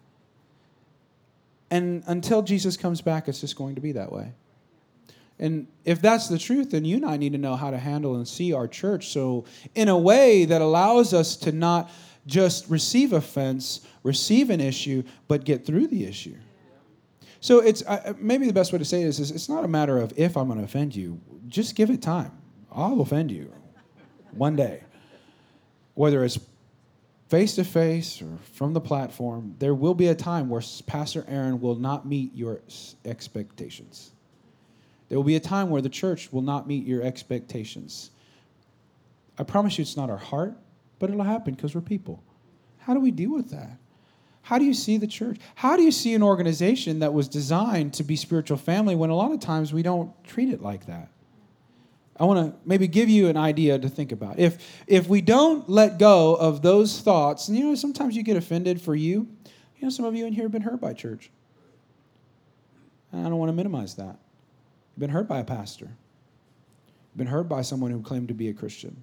And 1.70 2.02
until 2.06 2.42
Jesus 2.42 2.76
comes 2.76 3.00
back, 3.00 3.28
it's 3.28 3.40
just 3.40 3.56
going 3.56 3.74
to 3.74 3.80
be 3.80 3.92
that 3.92 4.12
way. 4.12 4.32
And 5.38 5.66
if 5.84 6.00
that's 6.00 6.28
the 6.28 6.38
truth, 6.38 6.70
then 6.70 6.84
you 6.84 6.96
and 6.96 7.04
I 7.04 7.16
need 7.16 7.32
to 7.32 7.38
know 7.38 7.56
how 7.56 7.70
to 7.70 7.78
handle 7.78 8.16
and 8.16 8.26
see 8.26 8.52
our 8.52 8.68
church. 8.68 9.08
So, 9.08 9.44
in 9.74 9.88
a 9.88 9.98
way 9.98 10.44
that 10.44 10.62
allows 10.62 11.12
us 11.12 11.36
to 11.38 11.52
not 11.52 11.90
just 12.26 12.70
receive 12.70 13.12
offense, 13.12 13.80
receive 14.02 14.50
an 14.50 14.60
issue, 14.60 15.02
but 15.26 15.44
get 15.44 15.66
through 15.66 15.88
the 15.88 16.04
issue. 16.04 16.36
So, 17.40 17.58
it's 17.58 17.82
uh, 17.82 18.14
maybe 18.18 18.46
the 18.46 18.52
best 18.52 18.72
way 18.72 18.78
to 18.78 18.84
say 18.84 19.02
this 19.02 19.18
is 19.18 19.32
it's 19.32 19.48
not 19.48 19.64
a 19.64 19.68
matter 19.68 19.98
of 19.98 20.12
if 20.16 20.36
I'm 20.36 20.46
going 20.46 20.58
to 20.58 20.64
offend 20.64 20.94
you, 20.94 21.20
just 21.48 21.74
give 21.74 21.90
it 21.90 22.00
time. 22.00 22.30
I'll 22.70 23.00
offend 23.00 23.30
you 23.32 23.52
one 24.32 24.56
day. 24.56 24.82
Whether 25.94 26.24
it's 26.24 26.38
face 27.28 27.56
to 27.56 27.64
face 27.64 28.22
or 28.22 28.38
from 28.52 28.72
the 28.72 28.80
platform, 28.80 29.56
there 29.58 29.74
will 29.74 29.94
be 29.94 30.08
a 30.08 30.14
time 30.14 30.48
where 30.48 30.62
Pastor 30.86 31.24
Aaron 31.28 31.60
will 31.60 31.76
not 31.76 32.06
meet 32.06 32.34
your 32.34 32.60
expectations. 33.04 34.12
There 35.14 35.20
will 35.20 35.24
be 35.24 35.36
a 35.36 35.40
time 35.40 35.70
where 35.70 35.80
the 35.80 35.88
church 35.88 36.32
will 36.32 36.42
not 36.42 36.66
meet 36.66 36.84
your 36.84 37.00
expectations. 37.00 38.10
I 39.38 39.44
promise 39.44 39.78
you 39.78 39.82
it's 39.82 39.96
not 39.96 40.10
our 40.10 40.16
heart, 40.16 40.56
but 40.98 41.08
it'll 41.08 41.22
happen 41.22 41.54
because 41.54 41.72
we're 41.72 41.82
people. 41.82 42.20
How 42.78 42.94
do 42.94 42.98
we 42.98 43.12
deal 43.12 43.30
with 43.32 43.48
that? 43.50 43.78
How 44.42 44.58
do 44.58 44.64
you 44.64 44.74
see 44.74 44.96
the 44.96 45.06
church? 45.06 45.38
How 45.54 45.76
do 45.76 45.84
you 45.84 45.92
see 45.92 46.14
an 46.14 46.24
organization 46.24 46.98
that 46.98 47.14
was 47.14 47.28
designed 47.28 47.94
to 47.94 48.02
be 48.02 48.16
spiritual 48.16 48.56
family 48.56 48.96
when 48.96 49.08
a 49.08 49.14
lot 49.14 49.30
of 49.30 49.38
times 49.38 49.72
we 49.72 49.84
don't 49.84 50.10
treat 50.24 50.48
it 50.48 50.60
like 50.60 50.86
that? 50.86 51.06
I 52.18 52.24
want 52.24 52.50
to 52.50 52.68
maybe 52.68 52.88
give 52.88 53.08
you 53.08 53.28
an 53.28 53.36
idea 53.36 53.78
to 53.78 53.88
think 53.88 54.10
about. 54.10 54.40
If 54.40 54.82
if 54.88 55.06
we 55.06 55.20
don't 55.20 55.70
let 55.70 55.96
go 55.96 56.34
of 56.34 56.60
those 56.60 57.00
thoughts, 57.00 57.46
and 57.46 57.56
you 57.56 57.66
know 57.66 57.76
sometimes 57.76 58.16
you 58.16 58.24
get 58.24 58.36
offended 58.36 58.80
for 58.80 58.96
you. 58.96 59.28
You 59.76 59.82
know 59.82 59.90
some 59.90 60.06
of 60.06 60.16
you 60.16 60.26
in 60.26 60.32
here 60.32 60.46
have 60.46 60.50
been 60.50 60.62
hurt 60.62 60.80
by 60.80 60.92
church. 60.92 61.30
And 63.12 63.24
I 63.24 63.30
don't 63.30 63.38
want 63.38 63.50
to 63.50 63.54
minimize 63.54 63.94
that. 63.94 64.18
You've 64.94 65.00
been 65.00 65.10
hurt 65.10 65.26
by 65.26 65.40
a 65.40 65.44
pastor. 65.44 65.86
You've 65.86 67.18
been 67.18 67.26
hurt 67.26 67.48
by 67.48 67.62
someone 67.62 67.90
who 67.90 68.00
claimed 68.00 68.28
to 68.28 68.34
be 68.34 68.48
a 68.48 68.54
Christian. 68.54 69.02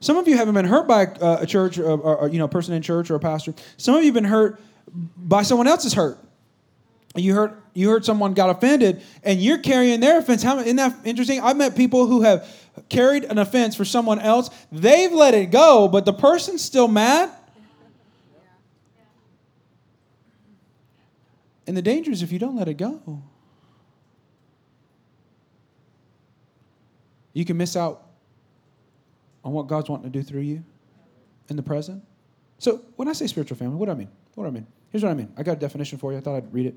Some 0.00 0.16
of 0.16 0.26
you 0.26 0.36
haven't 0.36 0.54
been 0.54 0.64
hurt 0.64 0.88
by 0.88 1.06
uh, 1.06 1.38
a, 1.40 1.46
church 1.46 1.78
uh, 1.78 1.82
or, 1.82 2.16
or, 2.16 2.28
you 2.28 2.38
know, 2.38 2.44
a 2.44 2.48
person 2.48 2.74
in 2.74 2.82
church 2.82 3.10
or 3.10 3.14
a 3.14 3.20
pastor. 3.20 3.54
Some 3.76 3.94
of 3.94 4.02
you 4.02 4.08
have 4.08 4.14
been 4.14 4.24
hurt 4.24 4.60
by 5.16 5.42
someone 5.42 5.66
else's 5.66 5.94
hurt. 5.94 6.18
You 7.14 7.34
heard 7.34 7.54
you 7.74 7.88
heard 7.90 8.04
someone 8.04 8.34
got 8.34 8.50
offended, 8.50 9.02
and 9.22 9.40
you're 9.40 9.58
carrying 9.58 10.00
their 10.00 10.18
offense. 10.18 10.42
How 10.42 10.58
isn't 10.58 10.76
that 10.76 10.96
interesting? 11.04 11.40
I've 11.40 11.56
met 11.56 11.76
people 11.76 12.06
who 12.06 12.22
have 12.22 12.48
carried 12.88 13.24
an 13.24 13.38
offense 13.38 13.74
for 13.74 13.84
someone 13.84 14.18
else. 14.18 14.50
They've 14.70 15.12
let 15.12 15.32
it 15.34 15.50
go, 15.50 15.88
but 15.88 16.04
the 16.04 16.12
person's 16.12 16.62
still 16.62 16.88
mad. 16.88 17.30
And 21.66 21.76
the 21.76 21.82
danger 21.82 22.10
is 22.10 22.22
if 22.22 22.32
you 22.32 22.38
don't 22.38 22.56
let 22.56 22.68
it 22.68 22.78
go, 22.78 23.22
you 27.38 27.44
can 27.44 27.56
miss 27.56 27.76
out 27.76 28.02
on 29.44 29.52
what 29.52 29.68
God's 29.68 29.88
wanting 29.88 30.10
to 30.10 30.18
do 30.18 30.24
through 30.24 30.40
you 30.40 30.64
in 31.48 31.54
the 31.54 31.62
present. 31.62 32.02
So 32.58 32.82
when 32.96 33.06
I 33.06 33.12
say 33.12 33.28
spiritual 33.28 33.56
family, 33.56 33.76
what 33.76 33.86
do 33.86 33.92
I 33.92 33.94
mean? 33.94 34.08
What 34.34 34.42
do 34.42 34.48
I 34.48 34.50
mean? 34.50 34.66
Here's 34.90 35.04
what 35.04 35.10
I 35.10 35.14
mean. 35.14 35.32
I 35.36 35.44
got 35.44 35.52
a 35.52 35.60
definition 35.60 35.98
for 35.98 36.10
you. 36.10 36.18
I 36.18 36.20
thought 36.20 36.34
I'd 36.34 36.52
read 36.52 36.66
it. 36.66 36.76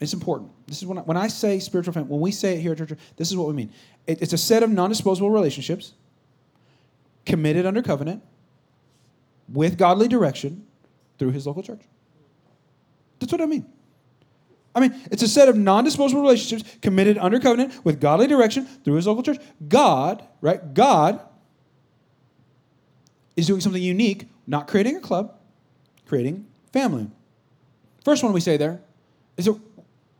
It's 0.00 0.12
important. 0.12 0.50
This 0.66 0.78
is 0.78 0.86
when 0.86 0.98
I, 0.98 1.02
when 1.02 1.16
I 1.16 1.28
say 1.28 1.60
spiritual 1.60 1.92
family, 1.92 2.08
when 2.10 2.20
we 2.20 2.32
say 2.32 2.56
it 2.56 2.60
here 2.60 2.72
at 2.72 2.78
church, 2.78 2.98
this 3.14 3.30
is 3.30 3.36
what 3.36 3.46
we 3.46 3.54
mean. 3.54 3.72
It, 4.08 4.20
it's 4.20 4.32
a 4.32 4.38
set 4.38 4.64
of 4.64 4.70
non 4.70 4.88
disposable 4.88 5.30
relationships 5.30 5.92
committed 7.24 7.64
under 7.64 7.80
covenant 7.80 8.20
with 9.48 9.78
godly 9.78 10.08
direction 10.08 10.66
through 11.20 11.30
his 11.30 11.46
local 11.46 11.62
church. 11.62 11.82
That's 13.20 13.30
what 13.30 13.42
I 13.42 13.46
mean. 13.46 13.64
I 14.74 14.80
mean, 14.80 14.94
it's 15.10 15.22
a 15.22 15.28
set 15.28 15.48
of 15.48 15.56
non 15.56 15.84
disposable 15.84 16.22
relationships 16.22 16.78
committed 16.80 17.18
under 17.18 17.40
covenant 17.40 17.84
with 17.84 18.00
godly 18.00 18.26
direction 18.26 18.66
through 18.66 18.94
his 18.94 19.06
local 19.06 19.22
church. 19.22 19.38
God, 19.68 20.22
right? 20.40 20.74
God 20.74 21.20
is 23.36 23.46
doing 23.46 23.60
something 23.60 23.82
unique, 23.82 24.28
not 24.46 24.68
creating 24.68 24.96
a 24.96 25.00
club, 25.00 25.34
creating 26.06 26.46
family. 26.72 27.08
First 28.04 28.22
one 28.22 28.32
we 28.32 28.40
say 28.40 28.56
there 28.56 28.80
is 29.36 29.46
that 29.46 29.58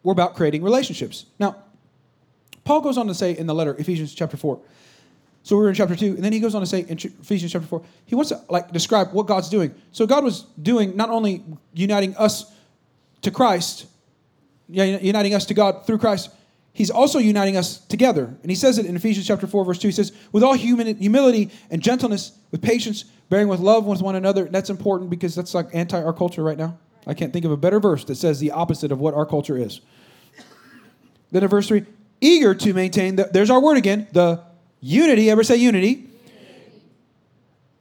we're 0.03 0.13
about 0.13 0.35
creating 0.35 0.63
relationships. 0.63 1.27
Now, 1.39 1.57
Paul 2.65 2.81
goes 2.81 2.99
on 2.99 3.07
to 3.07 3.15
say 3.15 3.37
in 3.37 3.47
the 3.47 3.55
letter, 3.55 3.75
Ephesians 3.79 4.15
chapter 4.15 4.37
4. 4.37 4.61
So 5.43 5.57
we 5.57 5.65
are 5.65 5.69
in 5.69 5.75
chapter 5.75 5.97
2, 5.97 6.15
and 6.15 6.25
then 6.25 6.33
he 6.33 6.41
goes 6.41 6.55
on 6.55 6.61
to 6.61 6.67
say 6.67 6.81
in 6.81 6.99
Ephesians 6.99 7.53
chapter 7.53 7.67
4, 7.67 7.83
he 8.07 8.15
wants 8.15 8.31
to 8.31 8.41
like 8.49 8.73
describe 8.73 9.13
what 9.13 9.27
God's 9.27 9.49
doing. 9.49 9.75
So 9.93 10.07
God 10.07 10.23
was 10.23 10.43
doing 10.61 10.97
not 10.97 11.09
only 11.09 11.45
uniting 11.73 12.15
us 12.17 12.53
to 13.23 13.31
Christ, 13.31 13.87
uniting 14.71 15.35
us 15.35 15.47
to 15.47 15.55
God 15.55 15.87
through 15.87 15.99
Christ, 15.99 16.31
he's 16.73 16.91
also 16.91 17.19
uniting 17.19 17.57
us 17.57 17.79
together. 17.79 18.25
And 18.43 18.51
he 18.51 18.55
says 18.55 18.79
it 18.79 18.87
in 18.87 18.97
Ephesians 18.97 19.27
chapter 19.27 19.47
4, 19.47 19.65
verse 19.65 19.79
2. 19.79 19.89
He 19.89 19.93
says, 19.93 20.13
with 20.33 20.43
all 20.43 20.55
human, 20.55 20.97
humility 20.97 21.51
and 21.71 21.83
gentleness, 21.83 22.33
with 22.51 22.63
patience, 22.63 23.05
bearing 23.29 23.49
with 23.49 23.61
love 23.61 23.87
with 23.87 24.03
one 24.03 24.17
another. 24.17 24.45
That's 24.45 24.71
important 24.71 25.11
because 25.11 25.35
that's 25.35 25.55
like 25.55 25.69
anti 25.73 26.01
our 26.01 26.13
culture 26.13 26.43
right 26.43 26.59
now. 26.59 26.79
I 27.07 27.15
can't 27.15 27.33
think 27.33 27.45
of 27.45 27.51
a 27.51 27.57
better 27.57 27.81
verse 27.81 28.05
that 28.05 28.17
says 28.17 28.41
the 28.41 28.51
opposite 28.51 28.93
of 28.93 29.01
what 29.01 29.15
our 29.15 29.25
culture 29.27 29.57
is. 29.57 29.81
Then 31.31 31.43
in 31.43 31.49
verse 31.49 31.69
3, 31.69 31.85
eager 32.21 32.55
to 32.55 32.75
maintain, 32.75 33.17
the, 33.17 33.31
there's 33.33 33.51
our 33.51 33.61
word 33.61 33.77
again, 33.77 34.09
the 34.13 34.43
unity, 34.81 35.31
ever 35.31 35.45
say 35.45 35.57
unity? 35.57 36.09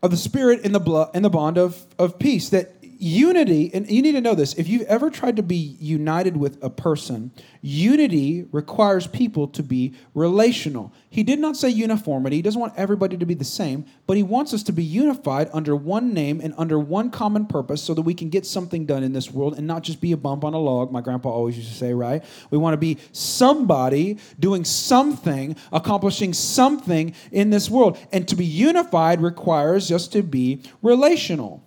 Of 0.01 0.11
the 0.11 0.17
spirit 0.17 0.61
in 0.61 0.71
the 0.71 0.79
blood 0.79 1.09
in 1.13 1.23
the 1.23 1.29
bond 1.29 1.57
of, 1.57 1.85
of 1.97 2.19
peace. 2.19 2.49
That 2.49 2.73
unity, 2.99 3.71
and 3.73 3.89
you 3.89 4.01
need 4.01 4.11
to 4.11 4.21
know 4.21 4.35
this 4.35 4.53
if 4.55 4.67
you've 4.67 4.83
ever 4.83 5.09
tried 5.09 5.37
to 5.37 5.43
be 5.43 5.55
united 5.55 6.35
with 6.35 6.61
a 6.61 6.69
person, 6.69 7.31
unity 7.61 8.45
requires 8.51 9.07
people 9.07 9.47
to 9.47 9.63
be 9.63 9.93
relational. 10.13 10.93
He 11.09 11.23
did 11.23 11.39
not 11.39 11.55
say 11.55 11.69
uniformity. 11.69 12.35
He 12.35 12.41
doesn't 12.41 12.59
want 12.59 12.73
everybody 12.75 13.15
to 13.15 13.25
be 13.25 13.33
the 13.33 13.45
same, 13.45 13.85
but 14.05 14.17
he 14.17 14.23
wants 14.23 14.53
us 14.53 14.63
to 14.63 14.73
be 14.73 14.83
unified 14.83 15.49
under 15.53 15.75
one 15.75 16.13
name 16.13 16.41
and 16.43 16.53
under 16.57 16.77
one 16.77 17.09
common 17.09 17.45
purpose 17.45 17.81
so 17.81 17.93
that 17.93 18.01
we 18.01 18.13
can 18.13 18.29
get 18.29 18.45
something 18.45 18.85
done 18.85 19.01
in 19.01 19.13
this 19.13 19.31
world 19.31 19.57
and 19.57 19.65
not 19.65 19.83
just 19.83 20.01
be 20.01 20.11
a 20.11 20.17
bump 20.17 20.43
on 20.43 20.53
a 20.53 20.59
log. 20.59 20.91
My 20.91 21.01
grandpa 21.01 21.29
always 21.29 21.55
used 21.57 21.69
to 21.69 21.75
say, 21.75 21.93
right? 21.93 22.23
We 22.51 22.57
want 22.57 22.73
to 22.73 22.77
be 22.77 22.97
somebody 23.13 24.17
doing 24.39 24.65
something, 24.65 25.55
accomplishing 25.71 26.33
something 26.33 27.15
in 27.31 27.49
this 27.49 27.69
world. 27.69 27.97
And 28.11 28.27
to 28.27 28.35
be 28.35 28.45
unified 28.45 29.21
requires 29.21 29.89
us 29.89 30.09
to 30.09 30.21
be 30.21 30.63
relational. 30.81 31.65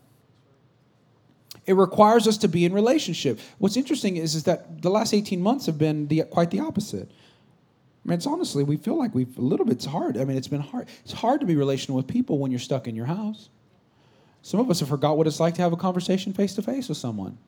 It 1.67 1.75
requires 1.75 2.27
us 2.27 2.37
to 2.39 2.49
be 2.49 2.65
in 2.65 2.73
relationship. 2.73 3.39
What's 3.59 3.77
interesting 3.77 4.17
is, 4.17 4.35
is 4.35 4.45
that 4.45 4.83
the 4.83 4.91
last 4.91 5.15
18 5.15 5.41
months 5.41 5.67
have 5.67 5.79
been 5.79 6.09
the, 6.09 6.23
quite 6.25 6.51
the 6.51 6.61
opposite. 6.61 7.11
I 8.05 8.09
mean, 8.09 8.17
it's 8.17 8.27
honestly, 8.27 8.65
we 8.65 8.77
feel 8.77 8.99
like 8.99 9.15
we've 9.15 9.37
a 9.39 9.43
little 9.43 9.65
bit, 9.65 9.75
it's 9.75 9.85
hard. 9.85 10.17
I 10.17 10.25
mean, 10.25 10.37
it's 10.37 10.49
been 10.49 10.61
hard. 10.61 10.89
It's 11.05 11.13
hard 11.13 11.41
to 11.41 11.47
be 11.47 11.55
relational 11.55 11.97
with 11.97 12.09
people 12.09 12.39
when 12.39 12.51
you're 12.51 12.61
stuck 12.61 12.89
in 12.89 12.97
your 12.97 13.07
house. 13.07 13.49
Some 14.43 14.59
of 14.59 14.69
us 14.71 14.81
have 14.81 14.89
forgot 14.89 15.17
what 15.17 15.29
it's 15.29 15.39
like 15.39 15.55
to 15.55 15.63
have 15.63 15.73
a 15.73 15.77
conversation 15.77 16.33
face 16.33 16.55
to 16.57 16.63
face 16.63 16.89
with 16.89 16.99
someone. 16.99 17.39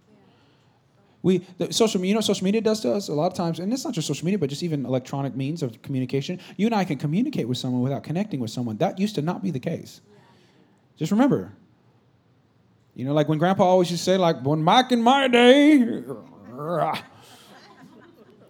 We, 1.23 1.38
the 1.59 1.73
social, 1.73 2.04
you 2.04 2.14
know 2.14 2.21
social 2.21 2.44
media 2.44 2.61
does 2.61 2.80
to 2.80 2.92
us 2.92 3.09
a 3.09 3.14
lot 3.14 3.26
of 3.28 3.35
times, 3.35 3.59
and 3.59 3.73
it's 3.73 3.85
not 3.85 3.94
just 3.94 4.06
social 4.06 4.26
media, 4.26 4.38
but 4.38 4.50
just 4.50 4.62
even 4.62 4.85
electronic 4.85 5.35
means 5.35 5.62
of 5.62 5.80
communication. 5.83 6.38
You 6.56 6.66
and 6.66 6.75
I 6.75 6.85
can 6.85 6.99
communicate 6.99 7.49
with 7.49 7.56
someone 7.56 7.83
without 7.83 8.04
connecting 8.04 8.40
with 8.40 8.50
someone. 8.50 8.76
That 8.76 8.99
used 8.99 9.14
to 9.16 9.23
not 9.23 9.42
be 9.42 9.50
the 9.50 9.59
case. 9.59 10.02
Just 10.97 11.11
remember, 11.11 11.52
you 12.95 13.05
know, 13.05 13.13
like 13.13 13.29
when 13.29 13.39
Grandpa 13.39 13.65
always 13.65 13.91
used 13.91 14.05
to 14.05 14.11
say, 14.13 14.17
like, 14.17 14.42
when 14.42 14.62
Mike 14.62 14.92
in 14.92 15.03
my 15.03 15.29
day, 15.29 15.79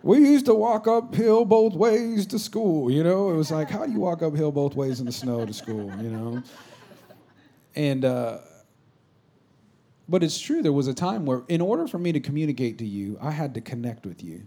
we 0.03 0.19
used 0.19 0.47
to 0.47 0.55
walk 0.55 0.87
uphill 0.87 1.45
both 1.47 1.75
ways 1.75 2.27
to 2.27 2.39
school. 2.39 2.91
You 2.91 3.03
know, 3.03 3.31
it 3.31 3.37
was 3.37 3.51
like, 3.51 3.71
how 3.71 3.87
do 3.87 3.93
you 3.93 4.01
walk 4.01 4.23
uphill 4.23 4.53
both 4.53 4.77
ways 4.77 5.01
in 5.01 5.07
the 5.07 5.13
snow 5.13 5.47
to 5.47 5.53
school? 5.53 5.91
You 6.03 6.11
know, 6.11 6.43
and 7.75 8.05
uh, 8.05 8.39
but 10.09 10.23
it's 10.23 10.39
true. 10.39 10.63
There 10.63 10.73
was 10.73 10.89
a 10.89 10.95
time 10.95 11.25
where, 11.25 11.43
in 11.49 11.63
order 11.63 11.89
for 11.89 11.99
me 11.99 12.13
to 12.13 12.21
communicate 12.21 12.77
to 12.79 12.87
you, 12.87 13.19
I 13.23 13.31
had 13.31 13.55
to 13.55 13.63
connect 13.63 14.05
with 14.05 14.23
you. 14.23 14.43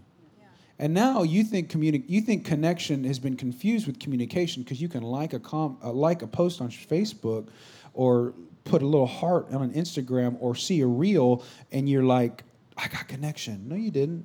And 0.78 0.94
now 0.94 1.24
you 1.24 1.42
think 1.42 1.70
communi- 1.72 2.04
you 2.06 2.20
think 2.20 2.44
connection 2.44 3.02
has 3.02 3.18
been 3.18 3.36
confused 3.36 3.88
with 3.88 3.98
communication 3.98 4.62
because 4.62 4.80
you 4.80 4.88
can 4.88 5.02
like 5.02 5.32
a 5.32 5.40
com- 5.40 5.76
uh, 5.82 5.90
like 5.90 6.22
a 6.22 6.28
post 6.28 6.60
on 6.60 6.68
Facebook 6.68 7.48
or 7.94 8.32
put 8.68 8.82
a 8.82 8.86
little 8.86 9.06
heart 9.06 9.46
on 9.52 9.62
an 9.62 9.72
Instagram 9.72 10.36
or 10.40 10.54
see 10.54 10.80
a 10.80 10.86
reel 10.86 11.42
and 11.72 11.88
you're 11.88 12.04
like, 12.04 12.44
I 12.76 12.86
got 12.88 13.08
connection. 13.08 13.68
No, 13.68 13.74
you 13.74 13.90
didn't. 13.90 14.24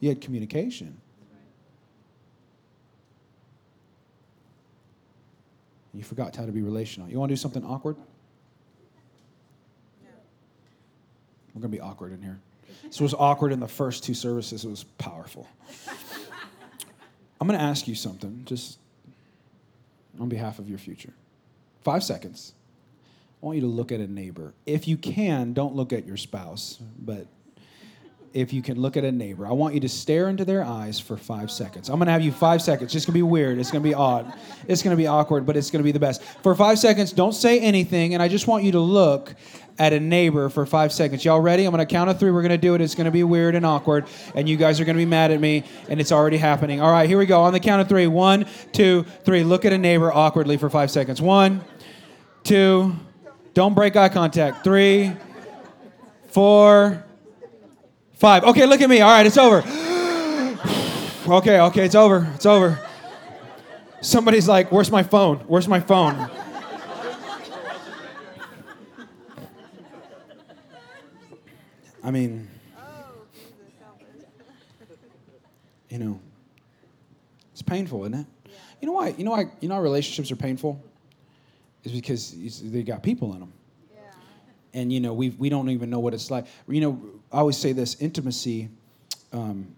You 0.00 0.08
had 0.08 0.20
communication. 0.20 1.00
You 5.92 6.02
forgot 6.02 6.34
how 6.34 6.46
to 6.46 6.52
be 6.52 6.62
relational. 6.62 7.08
You 7.08 7.18
want 7.18 7.30
to 7.30 7.34
do 7.34 7.40
something 7.40 7.64
awkward? 7.64 7.96
We're 11.54 11.60
going 11.60 11.72
to 11.72 11.76
be 11.76 11.80
awkward 11.80 12.12
in 12.12 12.22
here. 12.22 12.38
This 12.84 13.00
was 13.00 13.12
awkward 13.12 13.52
in 13.52 13.60
the 13.60 13.68
first 13.68 14.04
two 14.04 14.14
services. 14.14 14.64
It 14.64 14.70
was 14.70 14.84
powerful. 14.98 15.48
I'm 17.40 17.46
going 17.46 17.58
to 17.58 17.64
ask 17.64 17.88
you 17.88 17.94
something, 17.94 18.42
just 18.44 18.78
on 20.18 20.28
behalf 20.28 20.58
of 20.58 20.68
your 20.68 20.78
future. 20.78 21.12
Five 21.82 22.04
seconds. 22.04 22.54
I 23.42 23.46
want 23.46 23.56
you 23.56 23.62
to 23.62 23.68
look 23.68 23.90
at 23.90 24.00
a 24.00 24.06
neighbor. 24.06 24.52
If 24.66 24.86
you 24.86 24.98
can, 24.98 25.54
don't 25.54 25.74
look 25.74 25.94
at 25.94 26.06
your 26.06 26.18
spouse, 26.18 26.78
but 26.98 27.26
if 28.34 28.52
you 28.52 28.60
can 28.60 28.78
look 28.78 28.98
at 28.98 29.04
a 29.04 29.10
neighbor, 29.10 29.46
I 29.46 29.52
want 29.52 29.74
you 29.74 29.80
to 29.80 29.88
stare 29.88 30.28
into 30.28 30.44
their 30.44 30.62
eyes 30.62 31.00
for 31.00 31.16
five 31.16 31.50
seconds. 31.50 31.88
I'm 31.88 31.98
gonna 31.98 32.10
have 32.12 32.20
you 32.20 32.32
five 32.32 32.60
seconds. 32.60 32.94
It's 32.94 33.06
gonna 33.06 33.14
be 33.14 33.22
weird. 33.22 33.58
It's 33.58 33.70
gonna 33.70 33.82
be 33.82 33.94
odd. 33.94 34.30
It's 34.68 34.82
gonna 34.82 34.94
be 34.94 35.06
awkward, 35.06 35.46
but 35.46 35.56
it's 35.56 35.70
gonna 35.70 35.84
be 35.84 35.90
the 35.90 35.98
best. 35.98 36.22
For 36.42 36.54
five 36.54 36.78
seconds, 36.78 37.12
don't 37.12 37.32
say 37.32 37.58
anything, 37.60 38.12
and 38.12 38.22
I 38.22 38.28
just 38.28 38.46
want 38.46 38.62
you 38.62 38.72
to 38.72 38.80
look 38.80 39.34
at 39.78 39.94
a 39.94 39.98
neighbor 39.98 40.50
for 40.50 40.66
five 40.66 40.92
seconds. 40.92 41.24
Y'all 41.24 41.40
ready? 41.40 41.64
I'm 41.64 41.70
gonna 41.70 41.86
count 41.86 42.10
to 42.10 42.14
three. 42.14 42.30
We're 42.30 42.42
gonna 42.42 42.58
do 42.58 42.74
it. 42.74 42.82
It's 42.82 42.94
gonna 42.94 43.10
be 43.10 43.24
weird 43.24 43.54
and 43.54 43.64
awkward, 43.64 44.04
and 44.34 44.48
you 44.48 44.58
guys 44.58 44.80
are 44.80 44.84
gonna 44.84 44.98
be 44.98 45.06
mad 45.06 45.30
at 45.30 45.40
me, 45.40 45.64
and 45.88 45.98
it's 45.98 46.12
already 46.12 46.36
happening. 46.36 46.82
All 46.82 46.92
right, 46.92 47.08
here 47.08 47.18
we 47.18 47.24
go. 47.24 47.40
On 47.40 47.54
the 47.54 47.60
count 47.60 47.80
of 47.80 47.88
three. 47.88 48.06
One, 48.06 48.44
two, 48.72 49.06
three. 49.24 49.42
Look 49.44 49.64
at 49.64 49.72
a 49.72 49.78
neighbor 49.78 50.12
awkwardly 50.12 50.58
for 50.58 50.68
five 50.68 50.90
seconds. 50.90 51.22
One, 51.22 51.64
two 52.44 52.94
don't 53.54 53.74
break 53.74 53.96
eye 53.96 54.08
contact. 54.08 54.64
Three, 54.64 55.12
four, 56.28 57.04
five. 58.14 58.44
Okay, 58.44 58.66
look 58.66 58.80
at 58.80 58.88
me. 58.88 59.00
All 59.00 59.10
right, 59.10 59.26
it's 59.26 59.38
over. 59.38 59.58
okay, 61.28 61.60
okay, 61.60 61.84
it's 61.84 61.94
over. 61.94 62.30
It's 62.34 62.46
over. 62.46 62.78
Somebody's 64.00 64.48
like, 64.48 64.70
Where's 64.72 64.90
my 64.90 65.02
phone? 65.02 65.38
Where's 65.40 65.68
my 65.68 65.80
phone? 65.80 66.30
I 72.02 72.10
mean, 72.10 72.48
you 75.90 75.98
know, 75.98 76.20
it's 77.52 77.60
painful, 77.60 78.04
isn't 78.04 78.20
it? 78.20 78.26
You 78.80 78.86
know 78.86 78.92
why? 78.94 79.08
You 79.18 79.24
know 79.24 79.32
why? 79.32 79.50
You 79.60 79.68
know 79.68 79.74
why 79.74 79.82
relationships 79.82 80.30
are 80.32 80.36
painful? 80.36 80.82
Is 81.84 81.92
because 81.92 82.34
they 82.62 82.82
got 82.82 83.02
people 83.02 83.32
in 83.34 83.40
them. 83.40 83.52
Yeah. 83.92 84.00
And 84.74 84.92
you 84.92 85.00
know, 85.00 85.12
we 85.12 85.30
we 85.30 85.48
don't 85.48 85.70
even 85.70 85.90
know 85.90 86.00
what 86.00 86.14
it's 86.14 86.30
like. 86.30 86.46
You 86.68 86.80
know, 86.80 87.02
I 87.32 87.38
always 87.38 87.56
say 87.56 87.72
this: 87.72 87.96
intimacy 88.00 88.68
um, 89.32 89.74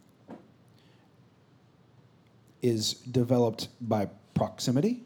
is 2.61 2.95
developed 2.95 3.69
by 3.81 4.09
proximity. 4.35 5.03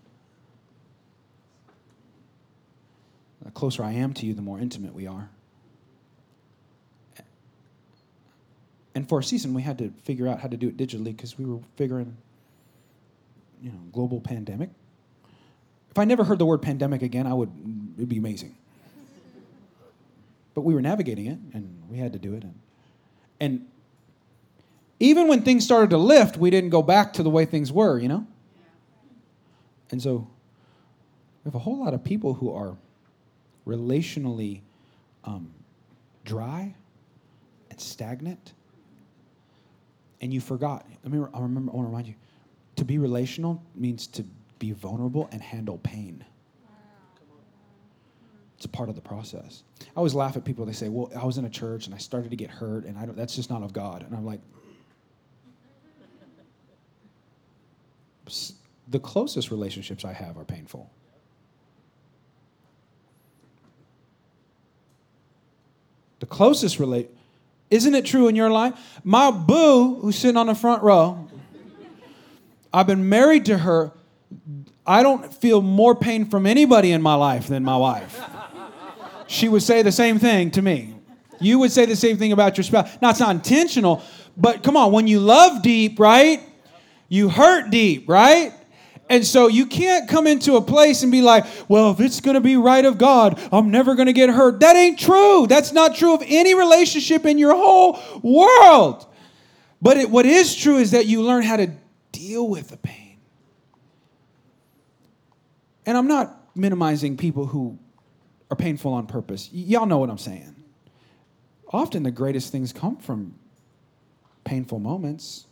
The 3.45 3.51
closer 3.53 3.85
I 3.85 3.93
am 3.93 4.13
to 4.15 4.27
you, 4.27 4.35
the 4.35 4.43
more 4.43 4.59
intimate 4.59 4.95
we 4.95 5.07
are. 5.07 5.31
And 8.97 9.07
for 9.07 9.19
a 9.19 9.23
season, 9.23 9.53
we 9.53 9.61
had 9.61 9.77
to 9.79 9.93
figure 10.05 10.27
out 10.27 10.41
how 10.41 10.49
to 10.49 10.57
do 10.57 10.69
it 10.69 10.77
digitally 10.79 11.15
because 11.15 11.39
we 11.39 11.45
were 11.45 11.59
figuring, 11.77 12.17
you 13.61 13.71
know, 13.71 13.79
global 13.93 14.23
pandemic. 14.23 14.71
If 15.97 16.01
I 16.01 16.05
never 16.05 16.25
heard 16.25 16.39
the 16.39 16.45
word 16.45 16.61
pandemic 16.61 17.01
again, 17.01 17.27
I 17.27 17.33
would, 17.33 17.51
it'd 17.97 18.11
be 18.11 18.19
amazing. 18.19 18.55
But 20.53 20.61
we 20.61 20.75
were 20.75 20.83
navigating 20.83 21.25
it 21.25 21.39
and 21.55 21.85
we 21.89 21.97
had 21.97 22.13
to 22.13 22.19
do 22.19 22.35
it. 22.35 22.43
And, 22.43 22.61
and 23.41 23.67
even 25.01 25.27
when 25.27 25.41
things 25.41 25.65
started 25.65 25.89
to 25.89 25.97
lift, 25.97 26.37
we 26.37 26.51
didn't 26.51 26.69
go 26.69 26.83
back 26.83 27.15
to 27.15 27.23
the 27.23 27.31
way 27.31 27.47
things 27.47 27.73
were, 27.73 27.99
you 27.99 28.09
know? 28.09 28.27
And 29.91 30.03
so 30.03 30.29
we 31.43 31.49
have 31.49 31.55
a 31.55 31.61
whole 31.61 31.83
lot 31.83 31.95
of 31.95 32.05
people 32.05 32.35
who 32.35 32.53
are 32.53 32.77
relationally 33.67 34.61
um, 35.25 35.51
dry 36.27 36.75
and 37.71 37.81
stagnant. 37.81 38.53
And 40.21 40.31
you 40.31 40.43
forgot. 40.43 40.85
Let 41.05 41.11
me, 41.11 41.27
I 41.33 41.41
remember, 41.41 41.73
I 41.73 41.77
want 41.77 41.87
to 41.87 41.89
remind 41.89 42.07
you 42.07 42.15
to 42.77 42.85
be 42.85 42.99
relational 42.99 43.63
means 43.75 44.07
to 44.09 44.27
be 44.59 44.73
vulnerable 44.73 45.29
and 45.33 45.43
handle 45.43 45.79
pain. 45.79 46.25
It's 48.57 48.65
a 48.65 48.69
part 48.69 48.89
of 48.89 48.95
the 48.95 49.03
process. 49.03 49.65
I 49.83 49.97
always 49.97 50.15
laugh 50.15 50.37
at 50.37 50.45
people. 50.45 50.65
They 50.65 50.73
say, 50.73 50.89
"Well, 50.89 51.11
I 51.15 51.27
was 51.27 51.37
in 51.37 51.45
a 51.45 51.51
church 51.51 51.87
and 51.87 51.95
I 51.95 51.99
started 51.99 52.31
to 52.31 52.37
get 52.37 52.51
hurt, 52.51 52.87
and 52.87 52.97
I 52.97 53.05
don't, 53.05 53.17
that's 53.17 53.37
just 53.37 53.51
not 53.51 53.63
of 53.63 53.73
God." 53.73 54.03
And 54.03 54.15
I'm 54.15 54.25
like, 54.25 54.41
the 58.89 58.99
closest 58.99 59.51
relationships 59.51 60.05
I 60.05 60.13
have 60.13 60.37
are 60.37 60.45
painful. 60.45 60.91
The 66.21 66.27
closest 66.27 66.79
relate. 66.79 67.11
Isn't 67.71 67.95
it 67.95 68.07
true 68.07 68.29
in 68.29 68.37
your 68.37 68.51
life? 68.51 69.01
My 69.05 69.31
boo, 69.31 69.97
who's 70.01 70.17
sitting 70.17 70.37
on 70.37 70.47
the 70.47 70.55
front 70.55 70.83
row, 70.83 71.29
I've 72.73 72.87
been 72.87 73.09
married 73.09 73.45
to 73.47 73.59
her. 73.59 73.93
I 74.87 75.03
don't 75.03 75.33
feel 75.35 75.63
more 75.63 75.95
pain 75.95 76.27
from 76.27 76.47
anybody 76.47 76.93
in 76.93 77.03
my 77.03 77.15
life 77.15 77.49
than 77.49 77.65
my 77.65 77.77
wife 77.77 78.21
she 79.27 79.49
would 79.49 79.63
say 79.63 79.83
the 79.83 79.93
same 79.93 80.19
thing 80.19 80.51
to 80.53 80.63
me. 80.63 80.95
You 81.41 81.59
would 81.59 81.73
say 81.73 81.85
the 81.85 81.97
same 81.97 82.17
thing 82.17 82.33
about 82.33 82.57
your 82.57 82.65
spouse. 82.65 82.97
Now, 83.03 83.11
it's 83.11 83.21
not 83.21 83.35
intentional, 83.35 84.03
but 84.37 84.63
come 84.63 84.77
on, 84.77 84.93
when 84.93 85.07
you 85.07 85.21
love 85.21 85.63
deep, 85.63 86.01
right? 86.01 86.41
You 87.09 87.29
hurt 87.29 87.71
deep, 87.71 88.09
right? 88.09 88.53
And 89.09 89.25
so 89.25 89.47
you 89.47 89.67
can't 89.67 90.09
come 90.09 90.27
into 90.27 90.57
a 90.57 90.63
place 90.63 91.03
and 91.03 91.13
be 91.13 91.23
like, 91.23 91.45
well, 91.69 91.93
if 91.93 92.01
it's 92.01 92.21
going 92.21 92.35
to 92.35 92.41
be 92.41 92.57
right 92.57 92.85
of 92.85 92.99
God, 92.99 93.41
I'm 93.53 93.71
never 93.71 93.95
going 93.95 94.07
to 94.07 94.13
get 94.13 94.31
hurt. 94.31 94.61
That 94.61 94.75
ain't 94.75 94.99
true. 94.99 95.47
That's 95.47 95.73
not 95.73 95.95
true 95.95 96.15
of 96.15 96.23
any 96.27 96.55
relationship 96.55 97.25
in 97.25 97.39
your 97.39 97.55
whole 97.55 98.01
world. 98.23 99.07
But 99.81 99.99
it, 99.99 100.11
what 100.11 100.27
is 100.27 100.57
true 100.57 100.79
is 100.79 100.93
that 100.93 101.07
you 101.07 101.23
learn 101.23 101.45
how 101.45 101.59
to 101.59 101.71
deal 102.11 102.49
with 102.49 102.71
the 102.71 102.79
pain. 102.79 103.06
And 105.87 105.97
I'm 105.97 106.09
not 106.09 106.57
minimizing 106.57 107.17
people 107.17 107.47
who 107.47 107.79
are 108.51 108.57
painful 108.57 108.93
on 108.93 109.07
purpose. 109.07 109.49
Y- 109.53 109.61
y'all 109.61 109.87
know 109.87 109.99
what 109.99 110.11
I'm 110.11 110.19
saying. 110.19 110.55
Often 111.73 112.03
the 112.03 112.11
greatest 112.11 112.53
things 112.53 112.73
come 112.73 112.97
from 112.97 113.35
painful 114.45 114.81
moments. 114.81 115.47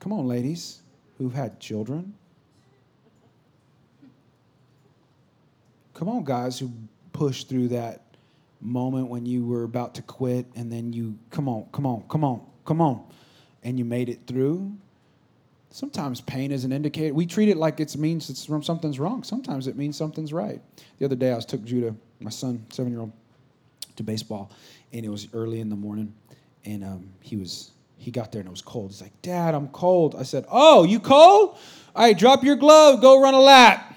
Come 0.00 0.12
on, 0.12 0.26
ladies 0.26 0.80
who've 1.18 1.34
had 1.34 1.60
children. 1.60 2.14
Come 5.94 6.08
on, 6.08 6.24
guys 6.24 6.58
who 6.58 6.72
pushed 7.12 7.48
through 7.48 7.68
that 7.68 8.02
moment 8.60 9.08
when 9.08 9.26
you 9.26 9.44
were 9.44 9.64
about 9.64 9.94
to 9.96 10.02
quit 10.02 10.46
and 10.56 10.72
then 10.72 10.92
you, 10.92 11.18
come 11.30 11.48
on, 11.48 11.66
come 11.72 11.86
on, 11.86 12.02
come 12.08 12.24
on, 12.24 12.44
come 12.64 12.80
on, 12.80 13.04
and 13.62 13.78
you 13.78 13.84
made 13.84 14.08
it 14.08 14.20
through. 14.26 14.72
Sometimes 15.72 16.20
pain 16.20 16.52
is 16.52 16.64
an 16.64 16.72
indicator. 16.72 17.14
We 17.14 17.24
treat 17.24 17.48
it 17.48 17.56
like 17.56 17.80
it 17.80 17.96
means 17.96 18.28
it's 18.28 18.44
from 18.44 18.62
something's 18.62 19.00
wrong. 19.00 19.22
Sometimes 19.24 19.66
it 19.66 19.74
means 19.74 19.96
something's 19.96 20.30
right. 20.30 20.60
The 20.98 21.06
other 21.06 21.16
day, 21.16 21.32
I 21.32 21.36
was 21.36 21.46
took 21.46 21.64
Judah, 21.64 21.94
my 22.20 22.28
son, 22.28 22.64
seven 22.70 22.92
year 22.92 23.00
old, 23.00 23.12
to 23.96 24.02
baseball, 24.02 24.50
and 24.92 25.02
it 25.04 25.08
was 25.08 25.28
early 25.32 25.60
in 25.60 25.70
the 25.70 25.76
morning, 25.76 26.14
and 26.66 26.84
um, 26.84 27.08
he 27.20 27.36
was 27.36 27.70
he 27.96 28.10
got 28.10 28.32
there 28.32 28.40
and 28.40 28.48
it 28.48 28.50
was 28.50 28.62
cold. 28.62 28.90
He's 28.90 29.00
like, 29.00 29.22
Dad, 29.22 29.54
I'm 29.54 29.68
cold. 29.68 30.16
I 30.18 30.24
said, 30.24 30.44
Oh, 30.50 30.82
you 30.82 31.00
cold? 31.00 31.56
All 31.94 32.04
right, 32.04 32.18
drop 32.18 32.42
your 32.42 32.56
glove, 32.56 33.00
go 33.00 33.22
run 33.22 33.32
a 33.32 33.40
lap. 33.40 33.96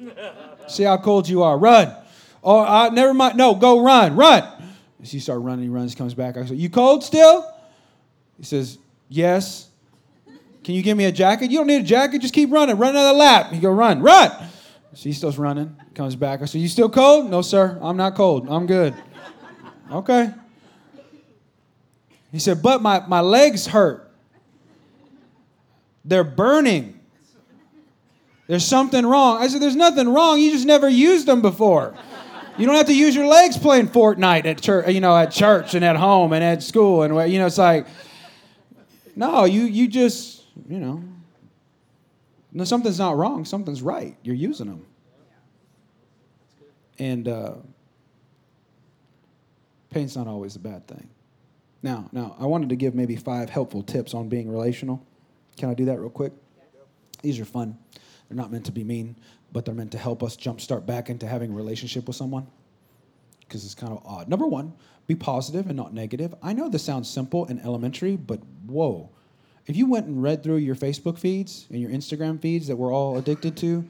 See 0.66 0.82
how 0.82 0.96
cold 0.96 1.28
you 1.28 1.42
are. 1.42 1.56
Run. 1.58 1.94
Oh, 2.42 2.60
uh, 2.60 2.90
never 2.90 3.14
mind. 3.14 3.36
No, 3.36 3.54
go 3.54 3.80
run, 3.80 4.16
run. 4.16 4.42
So 5.02 5.10
he 5.10 5.20
started 5.20 5.40
running. 5.40 5.64
He 5.64 5.68
runs, 5.68 5.94
comes 5.94 6.14
back. 6.14 6.38
I 6.38 6.46
said, 6.46 6.56
You 6.56 6.70
cold 6.70 7.04
still? 7.04 7.48
He 8.38 8.44
says, 8.44 8.78
Yes. 9.10 9.68
Can 10.64 10.74
you 10.74 10.82
give 10.82 10.96
me 10.96 11.04
a 11.04 11.12
jacket? 11.12 11.50
You 11.50 11.58
don't 11.58 11.66
need 11.66 11.82
a 11.82 11.84
jacket. 11.84 12.22
Just 12.22 12.32
keep 12.32 12.50
running. 12.50 12.78
Run 12.78 12.90
another 12.90 13.16
lap. 13.16 13.52
He 13.52 13.60
go, 13.60 13.70
run, 13.70 14.00
run. 14.00 14.30
So 14.94 15.04
he 15.04 15.12
still's 15.12 15.36
running. 15.36 15.76
Comes 15.94 16.16
back. 16.16 16.40
I 16.40 16.46
said, 16.46 16.62
you 16.62 16.68
still 16.68 16.88
cold? 16.88 17.30
No, 17.30 17.42
sir. 17.42 17.78
I'm 17.82 17.98
not 17.98 18.14
cold. 18.14 18.48
I'm 18.48 18.66
good. 18.66 18.94
okay. 19.90 20.32
He 22.32 22.38
said, 22.38 22.62
but 22.62 22.80
my, 22.80 23.06
my 23.06 23.20
legs 23.20 23.66
hurt. 23.66 24.10
They're 26.04 26.24
burning. 26.24 26.98
There's 28.46 28.64
something 28.64 29.04
wrong. 29.04 29.42
I 29.42 29.48
said, 29.48 29.60
there's 29.60 29.76
nothing 29.76 30.08
wrong. 30.08 30.40
You 30.40 30.50
just 30.50 30.66
never 30.66 30.88
used 30.88 31.26
them 31.26 31.42
before. 31.42 31.94
You 32.56 32.66
don't 32.66 32.76
have 32.76 32.86
to 32.86 32.96
use 32.96 33.14
your 33.14 33.26
legs 33.26 33.58
playing 33.58 33.88
Fortnite 33.88 34.46
at 34.46 34.62
church, 34.62 34.88
you 34.88 35.00
know, 35.00 35.16
at 35.16 35.30
church 35.30 35.74
and 35.74 35.84
at 35.84 35.96
home 35.96 36.32
and 36.32 36.42
at 36.42 36.62
school 36.62 37.02
and 37.02 37.32
you 37.32 37.38
know, 37.38 37.46
it's 37.46 37.58
like, 37.58 37.86
no, 39.16 39.44
you 39.44 39.62
you 39.62 39.88
just 39.88 40.43
you 40.68 40.78
know. 40.78 41.02
No, 42.52 42.64
something's 42.64 42.98
not 42.98 43.16
wrong. 43.16 43.44
Something's 43.44 43.82
right. 43.82 44.16
You're 44.22 44.36
using 44.36 44.68
them. 44.68 44.86
And 46.98 47.26
uh, 47.26 47.54
pain's 49.90 50.16
not 50.16 50.28
always 50.28 50.54
a 50.54 50.60
bad 50.60 50.86
thing. 50.86 51.08
Now, 51.82 52.08
now, 52.12 52.36
I 52.38 52.46
wanted 52.46 52.68
to 52.70 52.76
give 52.76 52.94
maybe 52.94 53.16
five 53.16 53.50
helpful 53.50 53.82
tips 53.82 54.14
on 54.14 54.28
being 54.28 54.50
relational. 54.50 55.04
Can 55.56 55.68
I 55.68 55.74
do 55.74 55.84
that 55.86 55.98
real 55.98 56.10
quick? 56.10 56.32
These 57.22 57.40
are 57.40 57.44
fun. 57.44 57.76
They're 58.28 58.36
not 58.36 58.52
meant 58.52 58.66
to 58.66 58.72
be 58.72 58.84
mean, 58.84 59.16
but 59.52 59.64
they're 59.64 59.74
meant 59.74 59.92
to 59.92 59.98
help 59.98 60.22
us 60.22 60.36
jumpstart 60.36 60.86
back 60.86 61.10
into 61.10 61.26
having 61.26 61.52
a 61.52 61.54
relationship 61.54 62.06
with 62.06 62.16
someone 62.16 62.46
because 63.40 63.64
it's 63.64 63.74
kind 63.74 63.92
of 63.92 64.02
odd. 64.06 64.28
Number 64.28 64.46
one, 64.46 64.72
be 65.06 65.14
positive 65.14 65.66
and 65.66 65.76
not 65.76 65.92
negative. 65.92 66.34
I 66.42 66.52
know 66.52 66.68
this 66.68 66.82
sounds 66.82 67.08
simple 67.08 67.46
and 67.46 67.60
elementary, 67.60 68.16
but 68.16 68.40
whoa, 68.66 69.10
if 69.66 69.76
you 69.76 69.86
went 69.86 70.06
and 70.06 70.22
read 70.22 70.42
through 70.42 70.56
your 70.56 70.74
Facebook 70.74 71.18
feeds 71.18 71.66
and 71.70 71.80
your 71.80 71.90
Instagram 71.90 72.40
feeds 72.40 72.66
that 72.66 72.76
we're 72.76 72.92
all 72.92 73.16
addicted 73.16 73.56
to, 73.58 73.84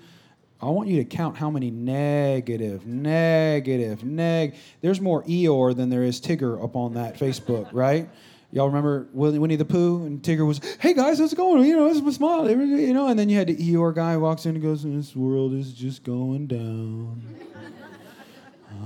I 0.62 0.66
want 0.66 0.88
you 0.88 0.96
to 0.98 1.04
count 1.04 1.36
how 1.36 1.50
many 1.50 1.70
negative, 1.70 2.86
negative, 2.86 4.04
neg. 4.04 4.54
There's 4.80 5.00
more 5.00 5.22
Eeyore 5.24 5.76
than 5.76 5.90
there 5.90 6.04
is 6.04 6.20
Tigger 6.20 6.62
up 6.62 6.76
on 6.76 6.94
that 6.94 7.18
Facebook, 7.18 7.68
right? 7.72 8.08
Y'all 8.52 8.68
remember 8.68 9.08
Winnie 9.12 9.56
the 9.56 9.64
Pooh 9.64 10.06
and 10.06 10.22
Tigger 10.22 10.46
was, 10.46 10.60
"Hey 10.78 10.94
guys, 10.94 11.18
how's 11.18 11.32
it 11.32 11.36
going? 11.36 11.64
You 11.64 11.76
know, 11.76 11.88
it's 11.88 11.98
a 11.98 12.12
smile, 12.12 12.48
you 12.48 12.94
know." 12.94 13.08
And 13.08 13.18
then 13.18 13.28
you 13.28 13.36
had 13.36 13.48
the 13.48 13.56
Eeyore 13.56 13.92
guy 13.92 14.16
walks 14.16 14.46
in 14.46 14.54
and 14.54 14.62
goes, 14.62 14.84
"This 14.84 15.16
world 15.16 15.54
is 15.54 15.72
just 15.72 16.04
going 16.04 16.46
down. 16.46 17.20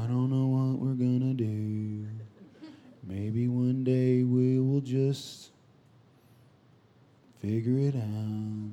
I 0.00 0.06
don't 0.06 0.30
know 0.30 0.46
what 0.46 0.80
we're 0.80 0.94
gonna 0.94 1.34
do. 1.34 2.06
Maybe 3.06 3.46
one 3.46 3.84
day 3.84 4.22
we 4.22 4.58
will 4.58 4.80
just." 4.80 5.50
Figure 7.40 7.78
it 7.78 7.94
out. 7.94 8.72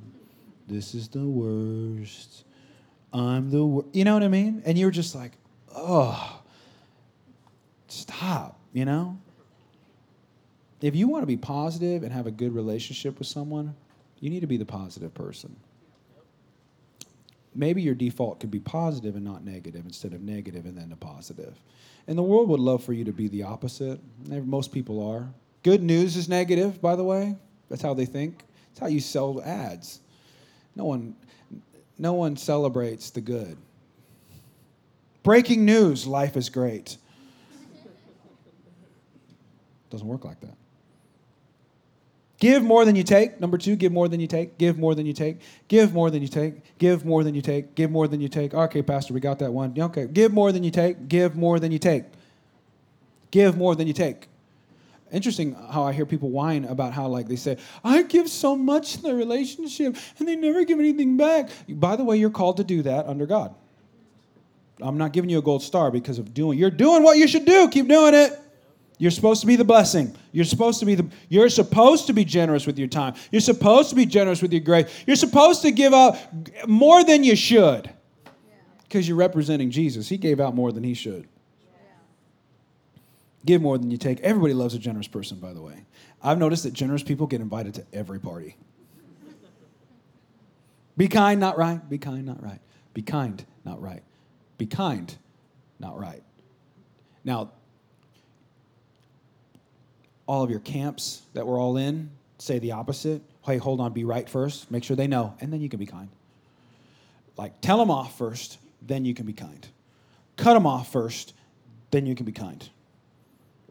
This 0.67 0.95
is 0.95 1.07
the 1.07 1.25
worst. 1.25 2.43
I'm 3.13 3.51
the 3.51 3.65
worst. 3.65 3.87
You 3.93 4.03
know 4.03 4.13
what 4.13 4.23
I 4.23 4.27
mean? 4.27 4.63
And 4.65 4.77
you're 4.77 4.91
just 4.91 5.13
like, 5.13 5.33
oh, 5.75 6.41
stop, 7.87 8.59
you 8.73 8.85
know? 8.85 9.17
If 10.81 10.95
you 10.95 11.07
want 11.07 11.23
to 11.23 11.27
be 11.27 11.37
positive 11.37 12.03
and 12.03 12.11
have 12.11 12.27
a 12.27 12.31
good 12.31 12.53
relationship 12.53 13.19
with 13.19 13.27
someone, 13.27 13.75
you 14.19 14.29
need 14.29 14.41
to 14.41 14.47
be 14.47 14.57
the 14.57 14.65
positive 14.65 15.13
person. 15.13 15.55
Maybe 17.53 17.81
your 17.81 17.95
default 17.95 18.39
could 18.39 18.51
be 18.51 18.59
positive 18.59 19.15
and 19.15 19.23
not 19.23 19.45
negative 19.45 19.85
instead 19.85 20.13
of 20.13 20.21
negative 20.21 20.65
and 20.65 20.77
then 20.77 20.89
the 20.89 20.95
positive. 20.95 21.55
And 22.07 22.17
the 22.17 22.23
world 22.23 22.49
would 22.49 22.59
love 22.59 22.83
for 22.83 22.91
you 22.93 23.05
to 23.05 23.13
be 23.13 23.27
the 23.27 23.43
opposite. 23.43 23.99
Most 24.27 24.73
people 24.73 25.07
are. 25.07 25.27
Good 25.63 25.81
news 25.81 26.17
is 26.17 26.27
negative, 26.27 26.81
by 26.81 26.95
the 26.95 27.03
way. 27.03 27.35
That's 27.69 27.81
how 27.81 27.93
they 27.93 28.05
think. 28.05 28.43
It's 28.75 28.81
how 28.81 28.87
you 28.87 28.99
sell 28.99 29.41
ads. 29.41 30.01
No 30.75 30.83
one, 30.83 31.15
no 31.97 32.11
one 32.11 32.35
celebrates 32.35 33.09
the 33.09 33.21
good. 33.21 33.55
Breaking 35.23 35.63
news, 35.63 36.05
life 36.05 36.35
is 36.35 36.49
great. 36.49 36.97
Doesn't 39.89 40.05
work 40.05 40.25
like 40.25 40.41
that. 40.41 40.57
Give 42.37 42.63
more 42.63 42.83
than 42.83 42.97
you 42.97 43.03
take. 43.03 43.39
Number 43.39 43.57
two, 43.57 43.77
give 43.77 43.93
more 43.93 44.09
than 44.09 44.19
you 44.19 44.27
take. 44.27 44.57
Give 44.57 44.77
more 44.77 44.93
than 44.93 45.05
you 45.05 45.13
take. 45.13 45.39
Give 45.69 45.93
more 45.93 46.11
than 46.11 46.21
you 46.21 46.27
take. 46.27 46.77
Give 46.77 47.05
more 47.05 47.23
than 47.23 47.33
you 47.33 47.41
take. 47.41 47.75
Give 47.75 47.89
more 47.89 48.09
than 48.09 48.19
you 48.19 48.27
take. 48.27 48.53
Okay, 48.53 48.81
Pastor, 48.81 49.13
we 49.13 49.21
got 49.21 49.39
that 49.39 49.53
one. 49.53 49.73
Okay, 49.79 50.05
give 50.07 50.33
more 50.33 50.51
than 50.51 50.65
you 50.65 50.71
take. 50.71 51.07
Give 51.07 51.33
more 51.37 51.61
than 51.61 51.71
you 51.71 51.79
take. 51.79 52.03
Give 53.31 53.55
more 53.55 53.73
than 53.73 53.87
you 53.87 53.93
take 53.93 54.27
interesting 55.15 55.53
how 55.53 55.83
I 55.83 55.93
hear 55.93 56.05
people 56.05 56.29
whine 56.29 56.65
about 56.65 56.93
how 56.93 57.07
like 57.07 57.27
they 57.27 57.35
say, 57.35 57.57
I 57.83 58.03
give 58.03 58.29
so 58.29 58.55
much 58.55 58.95
in 58.95 59.01
the 59.01 59.15
relationship 59.15 59.95
and 60.19 60.27
they 60.27 60.35
never 60.35 60.65
give 60.65 60.79
anything 60.79 61.17
back. 61.17 61.49
By 61.67 61.95
the 61.95 62.03
way, 62.03 62.17
you're 62.17 62.29
called 62.29 62.57
to 62.57 62.63
do 62.63 62.81
that 62.83 63.07
under 63.07 63.25
God. 63.25 63.55
I'm 64.81 64.97
not 64.97 65.13
giving 65.13 65.29
you 65.29 65.39
a 65.39 65.41
gold 65.41 65.63
star 65.63 65.89
because 65.89 66.19
of 66.19 66.33
doing 66.33 66.59
you're 66.59 66.69
doing 66.69 67.01
what 67.01 67.17
you 67.17 67.27
should 67.27 67.45
do. 67.45 67.69
Keep 67.69 67.87
doing 67.87 68.13
it. 68.13 68.39
You're 68.97 69.11
supposed 69.11 69.41
to 69.41 69.47
be 69.47 69.55
the 69.55 69.65
blessing. 69.65 70.15
You're 70.31 70.45
supposed 70.45 70.79
to 70.79 70.85
be 70.85 70.95
the 70.95 71.09
you're 71.29 71.49
supposed 71.49 72.07
to 72.07 72.13
be 72.13 72.25
generous 72.25 72.65
with 72.65 72.77
your 72.77 72.87
time. 72.87 73.15
You're 73.31 73.41
supposed 73.41 73.89
to 73.89 73.95
be 73.95 74.05
generous 74.05 74.41
with 74.41 74.51
your 74.51 74.61
grace. 74.61 75.03
You're 75.07 75.15
supposed 75.15 75.61
to 75.63 75.71
give 75.71 75.93
out 75.93 76.17
more 76.67 77.03
than 77.03 77.23
you 77.23 77.35
should. 77.35 77.89
Because 78.83 79.07
you're 79.07 79.17
representing 79.17 79.71
Jesus. 79.71 80.07
He 80.07 80.17
gave 80.17 80.39
out 80.39 80.55
more 80.55 80.71
than 80.71 80.83
he 80.83 80.93
should. 80.93 81.27
Give 83.45 83.61
more 83.61 83.77
than 83.77 83.91
you 83.91 83.97
take. 83.97 84.19
Everybody 84.21 84.53
loves 84.53 84.73
a 84.73 84.79
generous 84.79 85.07
person, 85.07 85.39
by 85.39 85.53
the 85.53 85.61
way. 85.61 85.85
I've 86.21 86.39
noticed 86.39 86.63
that 86.63 86.73
generous 86.73 87.03
people 87.03 87.27
get 87.27 87.41
invited 87.41 87.75
to 87.75 87.85
every 87.93 88.19
party. 88.19 88.57
Be 90.97 91.07
kind, 91.07 91.39
not 91.39 91.57
right. 91.57 91.87
Be 91.87 91.97
kind, 91.97 92.25
not 92.25 92.41
right. 92.41 92.59
Be 92.93 93.01
kind, 93.01 93.45
not 93.63 93.81
right. 93.81 94.01
Be 94.57 94.65
kind, 94.65 95.15
not 95.79 95.99
right. 95.99 96.23
Now, 97.23 97.51
all 100.25 100.43
of 100.43 100.49
your 100.49 100.61
camps 100.61 101.21
that 101.33 101.45
we're 101.45 101.59
all 101.59 101.77
in 101.77 102.09
say 102.37 102.59
the 102.59 102.71
opposite. 102.71 103.21
Hey, 103.45 103.57
hold 103.57 103.79
on, 103.79 103.93
be 103.93 104.03
right 104.03 104.27
first. 104.27 104.71
Make 104.71 104.83
sure 104.83 104.95
they 104.95 105.07
know, 105.07 105.35
and 105.39 105.53
then 105.53 105.61
you 105.61 105.69
can 105.69 105.79
be 105.79 105.85
kind. 105.85 106.09
Like, 107.37 107.61
tell 107.61 107.77
them 107.77 107.91
off 107.91 108.17
first, 108.17 108.57
then 108.81 109.05
you 109.05 109.13
can 109.13 109.25
be 109.25 109.33
kind. 109.33 109.67
Cut 110.37 110.53
them 110.53 110.65
off 110.65 110.91
first, 110.91 111.33
then 111.91 112.05
you 112.05 112.15
can 112.15 112.25
be 112.25 112.31
kind. 112.31 112.67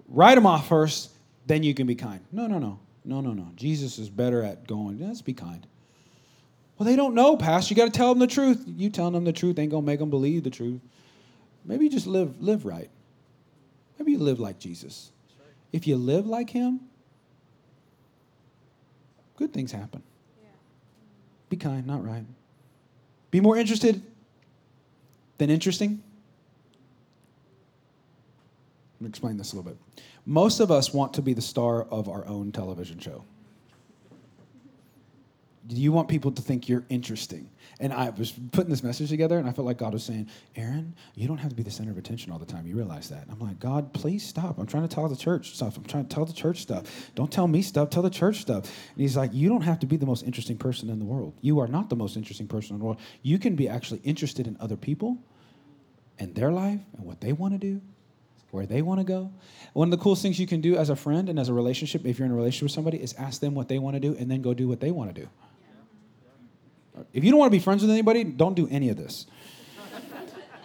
Write 0.09 0.35
them 0.35 0.47
off 0.47 0.69
first, 0.69 1.11
then 1.47 1.63
you 1.63 1.75
can 1.75 1.87
be 1.87 1.95
kind. 1.95 2.21
No, 2.33 2.47
no, 2.47 2.59
no. 2.59 2.81
No, 3.05 3.21
no, 3.21 3.33
no. 3.33 3.51
Jesus 3.55 3.99
is 3.99 4.09
better 4.09 4.43
at 4.43 4.67
going, 4.67 4.99
let's 4.99 5.23
be 5.23 5.35
kind. 5.35 5.67
Well, 6.79 6.89
they 6.89 6.97
don't 6.97 7.15
know, 7.15 7.37
Pastor. 7.37 7.73
You 7.73 7.77
got 7.77 7.93
to 7.93 7.97
tell 7.97 8.09
them 8.09 8.19
the 8.19 8.27
truth. 8.27 8.65
You 8.67 8.91
telling 8.91 9.13
them 9.13 9.25
the 9.25 9.33
truth 9.33 9.59
ain't 9.59 9.71
going 9.71 9.85
to 9.85 9.87
make 9.87 10.01
them 10.01 10.11
believe 10.11 10.43
the 10.43 10.51
truth. 10.51 10.81
Maybe 11.65 11.85
you 11.85 11.91
just 11.91 12.07
live, 12.07 12.41
live 12.43 12.65
right. 12.65 12.91
Maybe 13.99 14.13
you 14.13 14.19
live 14.19 14.41
like 14.41 14.59
Jesus. 14.59 15.11
If 15.73 15.87
you 15.87 15.97
live 15.97 16.27
like 16.27 16.51
him, 16.51 16.81
good 19.37 19.53
things 19.53 19.73
happen. 19.73 20.03
Be 21.49 21.57
kind, 21.57 21.87
not 21.87 22.05
right. 22.05 22.25
Be 23.31 23.41
more 23.41 23.57
interested 23.57 24.03
than 25.39 25.51
interesting. 25.51 26.03
Let 28.95 29.03
me 29.03 29.09
explain 29.09 29.37
this 29.37 29.53
a 29.53 29.57
little 29.57 29.71
bit. 29.71 29.79
Most 30.27 30.61
of 30.61 30.71
us 30.71 30.95
want 30.95 31.15
to 31.15 31.23
be 31.23 31.35
the 31.35 31.43
star 31.43 31.85
of 31.85 32.09
our 32.09 32.27
own 32.27 32.53
television 32.53 32.99
show 32.99 33.25
you 35.69 35.93
want 35.93 36.09
people 36.09 36.31
to 36.33 36.43
think 36.43 36.69
you're 36.69 36.85
interesting. 36.89 37.49
And 37.81 37.93
I 37.93 38.11
was 38.11 38.33
putting 38.53 38.71
this 38.71 38.83
message 38.83 39.09
together, 39.09 39.39
and 39.39 39.49
I 39.49 39.53
felt 39.53 39.67
like 39.67 39.79
God 39.79 39.95
was 39.95 40.05
saying, 40.05 40.29
Aaron, 40.57 40.95
you 41.15 41.27
don't 41.27 41.39
have 41.39 41.51
to 41.51 41.57
be 41.57 41.63
the 41.63 41.71
center 41.71 41.91
of 41.91 41.99
attention 41.99 42.33
all 42.33 42.39
the 42.39 42.47
time. 42.47 42.67
You 42.67 42.77
realize 42.77 43.09
that. 43.09 43.23
And 43.23 43.33
I'm 43.33 43.41
like, 43.41 43.59
God, 43.59 43.93
please 43.95 44.27
stop. 44.27 44.59
I'm 44.59 44.67
trying 44.67 44.87
to 44.87 44.95
tell 44.95 45.09
the 45.09 45.17
church 45.17 45.55
stuff. 45.55 45.77
I'm 45.77 45.85
trying 45.85 46.07
to 46.07 46.15
tell 46.15 46.25
the 46.25 46.33
church 46.33 46.61
stuff. 46.61 47.11
Don't 47.15 47.33
tell 47.33 47.49
me 47.49 47.63
stuff, 47.63 47.91
tell 47.91 48.03
the 48.03 48.11
church 48.11 48.37
stuff. 48.37 48.65
And 48.65 49.01
he's 49.01 49.17
like, 49.17 49.33
You 49.33 49.49
don't 49.49 49.63
have 49.63 49.79
to 49.81 49.87
be 49.87 49.97
the 49.97 50.07
most 50.07 50.25
interesting 50.25 50.59
person 50.59 50.91
in 50.91 50.99
the 50.99 51.05
world. 51.05 51.35
You 51.41 51.61
are 51.61 51.69
not 51.69 51.89
the 51.89 51.97
most 51.97 52.17
interesting 52.17 52.47
person 52.47 52.75
in 52.75 52.81
the 52.81 52.85
world. 52.85 53.01
You 53.23 53.39
can 53.39 53.57
be 53.57 53.69
actually 53.69 54.01
interested 54.05 54.47
in 54.47 54.57
other 54.61 54.77
people 54.77 55.19
and 56.19 56.35
their 56.35 56.53
life 56.53 56.81
and 56.97 57.05
what 57.05 57.21
they 57.21 57.33
want 57.33 57.55
to 57.55 57.59
do 57.59 57.81
where 58.55 58.67
they 58.67 58.81
want 58.81 59.01
to 59.01 59.05
go. 59.05 59.33
One 59.73 59.89
of 59.89 59.91
the 59.91 60.03
coolest 60.03 60.23
things 60.23 60.39
you 60.39 60.47
can 60.47 60.61
do 60.61 60.77
as 60.77 60.89
a 60.89 60.97
friend 60.97 61.29
and 61.29 61.39
as 61.39 61.49
a 61.49 61.53
relationship, 61.53 62.07
if 62.07 62.19
you're 62.19 62.27
in 62.27 62.33
a 62.33 62.37
relationship 62.37 62.63
with 62.63 62.73
somebody, 62.73 63.03
is 63.03 63.13
ask 63.19 63.41
them 63.41 63.55
what 63.55 63.69
they 63.69 63.79
want 63.79 63.97
to 63.97 64.01
do 64.01 64.17
and 64.17 64.31
then 64.31 64.41
go 64.41 64.55
do 64.55 64.69
what 64.69 64.81
they 64.81 64.93
want 64.93 65.15
to 65.15 65.23
do. 65.23 65.29
If 67.13 67.25
you 67.25 67.31
don't 67.31 67.41
want 67.41 67.51
to 67.51 67.59
be 67.59 67.63
friends 67.63 67.83
with 67.83 67.91
anybody, 67.91 68.23
don't 68.23 68.55
do 68.55 68.69
any 68.71 68.89
of 68.89 68.97
this. 68.97 69.27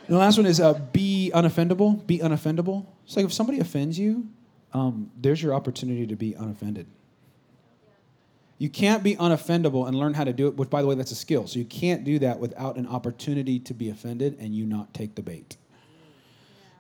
The 0.08 0.18
last 0.18 0.38
one 0.38 0.46
is 0.46 0.60
uh, 0.60 0.74
be 0.92 1.32
unoffendable. 1.34 2.06
Be 2.06 2.20
unoffendable. 2.20 2.86
It's 3.06 3.16
like 3.16 3.26
if 3.26 3.34
somebody 3.34 3.60
offends 3.60 3.98
you, 3.98 4.28
um, 4.74 5.12
there's 5.20 5.42
your 5.42 5.54
opportunity 5.54 6.08
to 6.08 6.16
be 6.16 6.34
unoffended. 6.34 6.88
You 8.60 8.70
can't 8.70 9.04
be 9.04 9.16
unoffendable 9.16 9.88
and 9.88 9.98
learn 9.98 10.14
how 10.14 10.24
to 10.24 10.34
do 10.34 10.48
it, 10.48 10.58
which, 10.58 10.70
by 10.70 10.82
the 10.82 10.88
way, 10.88 10.96
that's 10.96 11.12
a 11.12 11.16
skill. 11.16 11.48
So 11.48 11.60
you 11.60 11.66
can't 11.66 12.04
do 12.04 12.20
that 12.20 12.40
without 12.40 12.76
an 12.76 12.88
opportunity 12.88 13.60
to 13.60 13.74
be 13.74 13.90
offended 13.90 14.38
and 14.40 14.54
you 14.54 14.66
not 14.66 14.94
take 14.94 15.16
the 15.16 15.22
bait. 15.22 15.58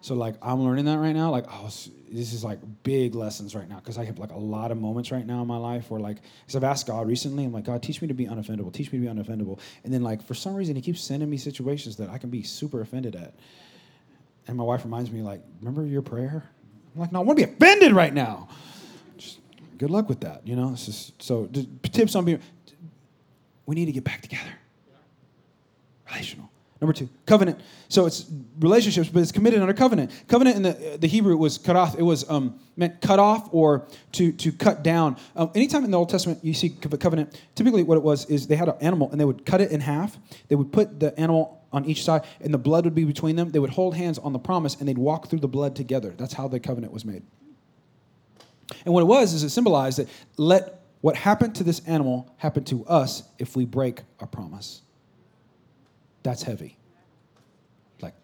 So 0.01 0.15
like 0.15 0.35
I'm 0.41 0.63
learning 0.63 0.85
that 0.85 0.97
right 0.97 1.15
now. 1.15 1.29
Like 1.29 1.45
oh, 1.49 1.65
this 1.65 2.33
is 2.33 2.43
like 2.43 2.59
big 2.83 3.15
lessons 3.15 3.55
right 3.55 3.67
now 3.67 3.77
because 3.77 3.97
I 3.97 4.05
have 4.05 4.17
like 4.17 4.31
a 4.31 4.37
lot 4.37 4.71
of 4.71 4.77
moments 4.77 5.11
right 5.11 5.25
now 5.25 5.41
in 5.41 5.47
my 5.47 5.57
life 5.57 5.91
where 5.91 5.99
like 5.99 6.17
because 6.41 6.55
I've 6.55 6.63
asked 6.63 6.87
God 6.87 7.07
recently. 7.07 7.45
I'm 7.45 7.51
like 7.51 7.65
God, 7.65 7.83
teach 7.83 8.01
me 8.01 8.07
to 8.07 8.13
be 8.13 8.25
unoffendable. 8.25 8.71
Teach 8.73 8.91
me 8.91 8.99
to 8.99 9.13
be 9.13 9.21
unoffendable. 9.21 9.59
And 9.83 9.93
then 9.93 10.01
like 10.01 10.23
for 10.23 10.33
some 10.33 10.55
reason 10.55 10.75
He 10.75 10.81
keeps 10.81 11.01
sending 11.01 11.29
me 11.29 11.37
situations 11.37 11.97
that 11.97 12.09
I 12.09 12.17
can 12.17 12.29
be 12.29 12.43
super 12.43 12.81
offended 12.81 13.15
at. 13.15 13.33
And 14.47 14.57
my 14.57 14.63
wife 14.63 14.83
reminds 14.83 15.11
me 15.11 15.21
like, 15.21 15.41
remember 15.59 15.85
your 15.85 16.01
prayer? 16.01 16.43
I'm 16.95 17.01
like, 17.01 17.11
no, 17.11 17.19
I 17.19 17.23
want 17.23 17.37
to 17.37 17.45
be 17.45 17.51
offended 17.51 17.91
right 17.91 18.13
now. 18.13 18.47
Just 19.17 19.39
good 19.77 19.91
luck 19.91 20.09
with 20.09 20.21
that. 20.21 20.47
You 20.47 20.55
know. 20.55 20.73
Just, 20.75 21.21
so 21.21 21.47
tips 21.83 22.15
on 22.15 22.25
being. 22.25 22.41
We 23.65 23.75
need 23.75 23.85
to 23.85 23.91
get 23.91 24.03
back 24.03 24.21
together. 24.21 24.49
Relational. 26.09 26.49
Number 26.81 26.93
two, 26.93 27.09
covenant. 27.25 27.59
So 27.89 28.05
it's 28.05 28.25
relationships, 28.59 29.09
but 29.09 29.21
it's 29.21 29.33
committed 29.33 29.59
under 29.59 29.73
covenant. 29.73 30.11
Covenant 30.29 30.55
in 30.55 30.63
the, 30.63 30.97
the 30.97 31.07
Hebrew 31.07 31.35
was 31.35 31.67
off. 31.67 31.99
It 31.99 32.03
was 32.03 32.29
um, 32.29 32.57
meant 32.77 33.01
cut 33.01 33.19
off 33.19 33.49
or 33.51 33.85
to, 34.13 34.31
to 34.31 34.51
cut 34.53 34.81
down. 34.81 35.17
Um, 35.35 35.51
anytime 35.55 35.83
in 35.83 35.91
the 35.91 35.97
Old 35.97 36.09
Testament 36.09 36.39
you 36.41 36.53
see 36.53 36.69
covenant, 36.69 37.41
typically 37.55 37.83
what 37.83 37.97
it 37.97 38.03
was 38.03 38.25
is 38.27 38.47
they 38.47 38.55
had 38.55 38.69
an 38.69 38.75
animal 38.79 39.11
and 39.11 39.19
they 39.19 39.25
would 39.25 39.45
cut 39.45 39.59
it 39.59 39.71
in 39.71 39.81
half. 39.81 40.17
They 40.47 40.55
would 40.55 40.71
put 40.71 41.01
the 41.01 41.17
animal 41.19 41.61
on 41.73 41.83
each 41.83 42.05
side 42.05 42.23
and 42.39 42.53
the 42.53 42.57
blood 42.57 42.85
would 42.85 42.95
be 42.95 43.03
between 43.03 43.35
them. 43.35 43.51
They 43.51 43.59
would 43.59 43.71
hold 43.71 43.95
hands 43.95 44.17
on 44.17 44.31
the 44.31 44.39
promise 44.39 44.75
and 44.75 44.87
they'd 44.87 44.97
walk 44.97 45.27
through 45.29 45.39
the 45.39 45.49
blood 45.49 45.75
together. 45.75 46.13
That's 46.17 46.33
how 46.33 46.47
the 46.47 46.61
covenant 46.61 46.93
was 46.93 47.03
made. 47.03 47.23
And 48.85 48.93
what 48.93 49.01
it 49.01 49.07
was 49.07 49.33
is 49.33 49.43
it 49.43 49.49
symbolized 49.49 49.99
that 49.99 50.07
let 50.37 50.79
what 51.01 51.17
happened 51.17 51.55
to 51.55 51.63
this 51.65 51.81
animal 51.85 52.33
happen 52.37 52.63
to 52.65 52.85
us 52.85 53.23
if 53.37 53.57
we 53.57 53.65
break 53.65 54.03
our 54.21 54.27
promise. 54.27 54.81
That's 56.23 56.43
heavy. 56.43 56.77
Like, 58.01 58.15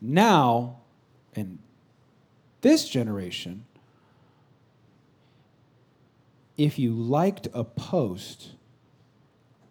now, 0.00 0.80
in 1.34 1.58
this 2.60 2.88
generation, 2.88 3.64
if 6.56 6.78
you 6.78 6.92
liked 6.92 7.48
a 7.54 7.64
post 7.64 8.52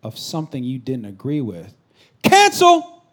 of 0.04 0.18
something 0.18 0.64
you 0.64 0.80
didn't 0.80 1.06
agree 1.06 1.42
with, 1.42 1.76
cancel! 2.24 3.04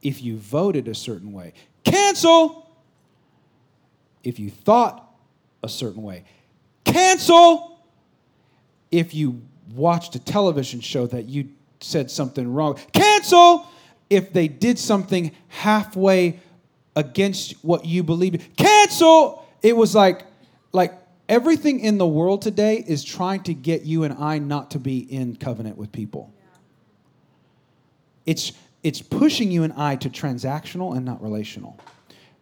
If 0.00 0.22
you 0.22 0.38
voted 0.38 0.88
a 0.88 0.94
certain 0.94 1.32
way, 1.32 1.52
cancel! 1.84 2.70
If 4.22 4.38
you 4.38 4.50
thought 4.50 5.12
a 5.62 5.68
certain 5.68 6.02
way, 6.02 6.24
cancel! 6.84 7.79
If 8.90 9.14
you 9.14 9.42
watched 9.74 10.14
a 10.14 10.18
television 10.18 10.80
show 10.80 11.06
that 11.06 11.26
you 11.26 11.50
said 11.80 12.10
something 12.10 12.52
wrong. 12.52 12.78
Cancel 12.92 13.66
if 14.10 14.32
they 14.32 14.48
did 14.48 14.78
something 14.78 15.30
halfway 15.48 16.40
against 16.96 17.52
what 17.64 17.84
you 17.86 18.02
believed, 18.02 18.56
Cancel. 18.56 19.46
It 19.62 19.76
was 19.76 19.94
like 19.94 20.24
like 20.72 20.92
everything 21.28 21.80
in 21.80 21.96
the 21.96 22.06
world 22.06 22.42
today 22.42 22.84
is 22.86 23.04
trying 23.04 23.42
to 23.44 23.54
get 23.54 23.82
you 23.82 24.04
and 24.04 24.14
I 24.14 24.38
not 24.38 24.72
to 24.72 24.78
be 24.78 24.98
in 24.98 25.36
covenant 25.36 25.78
with 25.78 25.92
people. 25.92 26.34
It's 28.26 28.52
it's 28.82 29.00
pushing 29.00 29.50
you 29.50 29.62
and 29.62 29.72
I 29.74 29.96
to 29.96 30.10
transactional 30.10 30.96
and 30.96 31.04
not 31.04 31.22
relational. 31.22 31.78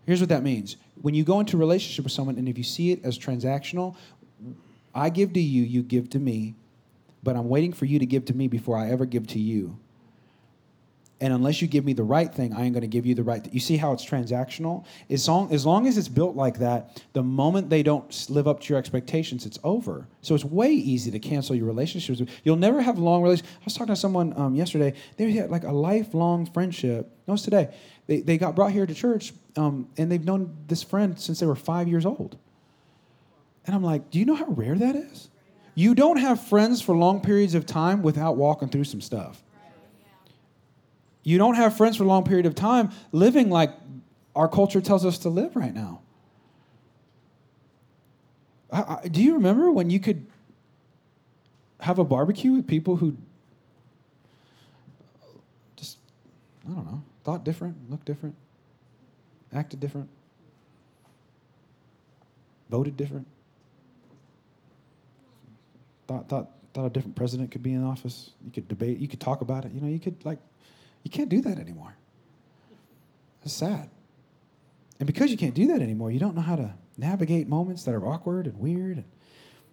Here's 0.07 0.21
what 0.21 0.31
that 0.31 0.43
means. 0.43 0.77
When 1.03 1.15
you 1.15 1.23
go 1.23 1.39
into 1.39 1.57
relationship 1.57 2.05
with 2.05 2.13
someone 2.13 2.39
and 2.39 2.49
if 2.49 2.57
you 2.57 2.65
see 2.65 2.93
it 2.93 3.05
as 3.05 3.19
transactional, 3.19 3.95
I 4.99 5.11
give 5.11 5.33
to 5.35 5.41
you, 5.41 5.63
you 5.63 5.83
give 5.83 6.11
to 6.11 6.19
me, 6.19 6.55
but 7.23 7.37
I'm 7.37 7.49
waiting 7.49 7.73
for 7.73 7.85
you 7.85 7.99
to 7.99 8.07
give 8.07 8.25
to 8.27 8.35
me 8.35 8.49
before 8.49 8.77
I 8.77 8.91
ever 8.91 9.07
give 9.07 9.27
to 9.29 9.39
you. 9.39 9.79
And 11.21 11.33
unless 11.33 11.61
you 11.61 11.67
give 11.67 11.85
me 11.85 11.95
the 11.95 12.05
right 12.05 12.33
thing, 12.33 12.53
I 12.53 12.63
ain't 12.63 12.75
going 12.75 12.83
to 12.83 12.87
give 12.89 13.05
you 13.05 13.15
the 13.15 13.25
right 13.25 13.43
thing. 13.43 13.53
You 13.53 13.59
see 13.61 13.77
how 13.77 13.93
it's 13.93 14.05
transactional? 14.05 14.85
As 15.11 15.29
long, 15.29 15.53
as 15.53 15.67
long 15.67 15.89
as 15.89 15.99
it's 15.99 16.07
built 16.07 16.37
like 16.37 16.61
that, 16.61 17.03
the 17.13 17.25
moment 17.25 17.71
they 17.71 17.83
don't 17.83 18.31
live 18.31 18.47
up 18.47 18.61
to 18.61 18.69
your 18.69 18.79
expectations, 18.79 19.45
it's 19.45 19.59
over. 19.65 20.07
So 20.23 20.37
it's 20.37 20.45
way 20.45 20.71
easy 20.71 21.11
to 21.11 21.19
cancel 21.19 21.57
your 21.57 21.67
relationships. 21.67 22.23
You'll 22.45 22.57
never 22.57 22.81
have 22.81 22.99
long 22.99 23.23
relationships. 23.23 23.57
I 23.61 23.65
was 23.65 23.75
talking 23.75 23.95
to 23.95 24.01
someone 24.01 24.33
um, 24.37 24.55
yesterday. 24.55 24.95
They 25.17 25.33
had 25.33 25.51
like 25.51 25.65
a 25.65 25.73
lifelong 25.73 26.47
friendship. 26.47 27.11
No, 27.27 27.35
it's 27.35 27.43
today. 27.43 27.75
They, 28.07 28.21
they 28.21 28.39
got 28.39 28.55
brought 28.55 28.71
here 28.71 28.87
to 28.87 28.95
church, 28.95 29.33
um, 29.57 29.89
and 29.97 30.11
they've 30.11 30.25
known 30.25 30.57
this 30.69 30.85
friend 30.85 31.19
since 31.19 31.41
they 31.41 31.47
were 31.47 31.57
five 31.57 31.89
years 31.89 32.07
old. 32.07 32.39
And 33.69 33.75
I'm 33.75 33.83
like, 33.83 34.11
do 34.11 34.19
you 34.19 34.25
know 34.25 34.35
how 34.35 34.47
rare 34.47 34.75
that 34.77 34.97
is? 34.97 35.29
You 35.75 35.95
don't 35.95 36.17
have 36.17 36.41
friends 36.41 36.81
for 36.81 36.97
long 36.97 37.21
periods 37.21 37.55
of 37.55 37.67
time 37.67 38.01
without 38.01 38.39
walking 38.39 38.71
through 38.71 38.85
some 38.85 39.03
stuff. 39.03 39.43
You 41.23 41.37
don't 41.37 41.55
have 41.55 41.77
friends 41.77 41.99
for 41.99 42.05
a 42.05 42.07
long 42.07 42.25
period 42.25 42.47
of 42.47 42.55
time 42.55 42.91
living 43.13 43.51
like 43.51 43.75
our 44.35 44.49
culture 44.49 44.81
tells 44.81 45.05
us 45.05 45.19
to 45.19 45.29
live 45.29 45.55
right 45.55 45.75
now. 45.75 46.01
I, 48.73 49.01
I, 49.05 49.09
do 49.09 49.23
you 49.23 49.35
remember 49.35 49.71
when 49.71 49.91
you 49.91 50.01
could 50.01 50.27
have 51.81 51.99
a 51.99 52.05
barbecue 52.05 52.53
with 52.53 52.67
people 52.67 52.97
who 52.97 53.19
just, 55.77 55.99
I 56.67 56.73
don't 56.73 56.87
know, 56.87 57.03
thought 57.23 57.45
different, 57.45 57.91
looked 57.91 58.07
different, 58.07 58.35
acted 59.53 59.79
different, 59.79 60.09
voted 62.71 62.97
different, 62.97 63.27
thought, 66.09 66.29
thought, 66.29 66.51
thought 66.75 66.87
a 66.87 66.91
different 66.91 67.15
president 67.15 67.53
could 67.53 67.63
be 67.63 67.73
in 67.73 67.85
office. 67.85 68.31
You 68.45 68.51
could 68.51 68.67
debate, 68.67 68.99
you 68.99 69.07
could 69.07 69.21
talk 69.21 69.41
about 69.41 69.65
it. 69.65 69.73
You 69.73 69.81
know, 69.81 69.89
you 69.89 70.01
could, 70.01 70.25
like, 70.25 70.39
you 71.05 71.11
can't 71.11 71.29
do 71.29 71.41
that 71.43 71.59
anymore. 71.59 71.95
It's 73.45 73.55
sad. 73.55 73.89
And 74.99 75.07
because 75.07 75.31
you 75.31 75.37
can't 75.37 75.55
do 75.55 75.69
that 75.69 75.81
anymore, 75.81 76.11
you 76.11 76.19
don't 76.19 76.35
know 76.35 76.43
how 76.43 76.57
to 76.57 76.75
navigate 76.97 77.49
moments 77.49 77.85
that 77.85 77.95
are 77.95 78.05
awkward 78.05 78.47
and 78.47 78.59
weird. 78.59 78.97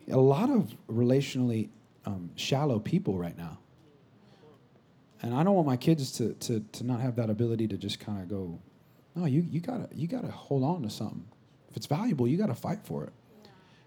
And 0.05 0.13
a 0.13 0.19
lot 0.19 0.51
of 0.51 0.71
relationally 0.87 1.69
um, 2.05 2.29
shallow 2.35 2.77
people 2.77 3.17
right 3.17 3.35
now. 3.35 3.57
And 5.21 5.33
I 5.33 5.43
don't 5.43 5.55
want 5.55 5.65
my 5.65 5.77
kids 5.77 6.11
to, 6.17 6.33
to, 6.33 6.59
to 6.73 6.83
not 6.83 7.01
have 7.01 7.15
that 7.15 7.31
ability 7.31 7.67
to 7.69 7.77
just 7.77 7.99
kind 7.99 8.21
of 8.21 8.29
go, 8.29 8.59
no, 9.15 9.25
you, 9.25 9.41
you 9.49 9.61
gotta 9.61 9.87
you 9.93 10.07
gotta 10.07 10.27
hold 10.27 10.63
on 10.63 10.83
to 10.83 10.89
something. 10.89 11.25
If 11.69 11.77
it's 11.77 11.87
valuable, 11.87 12.27
you 12.27 12.37
gotta 12.37 12.53
fight 12.53 12.79
for 12.83 13.05
it. 13.05 13.13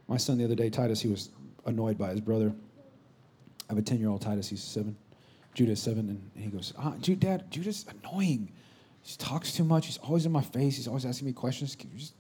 My 0.09 0.17
son 0.17 0.39
the 0.39 0.45
other 0.45 0.55
day, 0.55 0.71
Titus, 0.71 1.01
he 1.03 1.09
was 1.09 1.29
annoyed 1.69 1.99
by 1.99 2.11
his 2.11 2.21
brother. 2.21 2.53
I 3.69 3.73
have 3.73 3.79
a 3.79 3.83
10 3.83 3.99
year 3.99 4.09
old 4.09 4.23
Titus, 4.23 4.49
he's 4.49 4.63
seven. 4.63 4.97
Judah 5.55 5.73
is 5.73 5.83
seven, 5.83 6.09
and, 6.09 6.45
he 6.45 6.51
goes, 6.51 6.73
ah, 6.79 6.95
Jude, 7.01 7.21
Dad, 7.21 7.51
Judah's 7.51 7.85
annoying. 7.89 8.51
He 9.03 9.17
talks 9.17 9.53
too 9.53 9.65
much. 9.65 9.87
He's 9.87 9.99
always 9.99 10.27
in 10.27 10.33
my 10.33 10.43
face. 10.43 10.77
He's 10.77 10.89
always 10.89 11.05
asking 11.05 11.27
me 11.27 11.33
questions. 11.33 11.77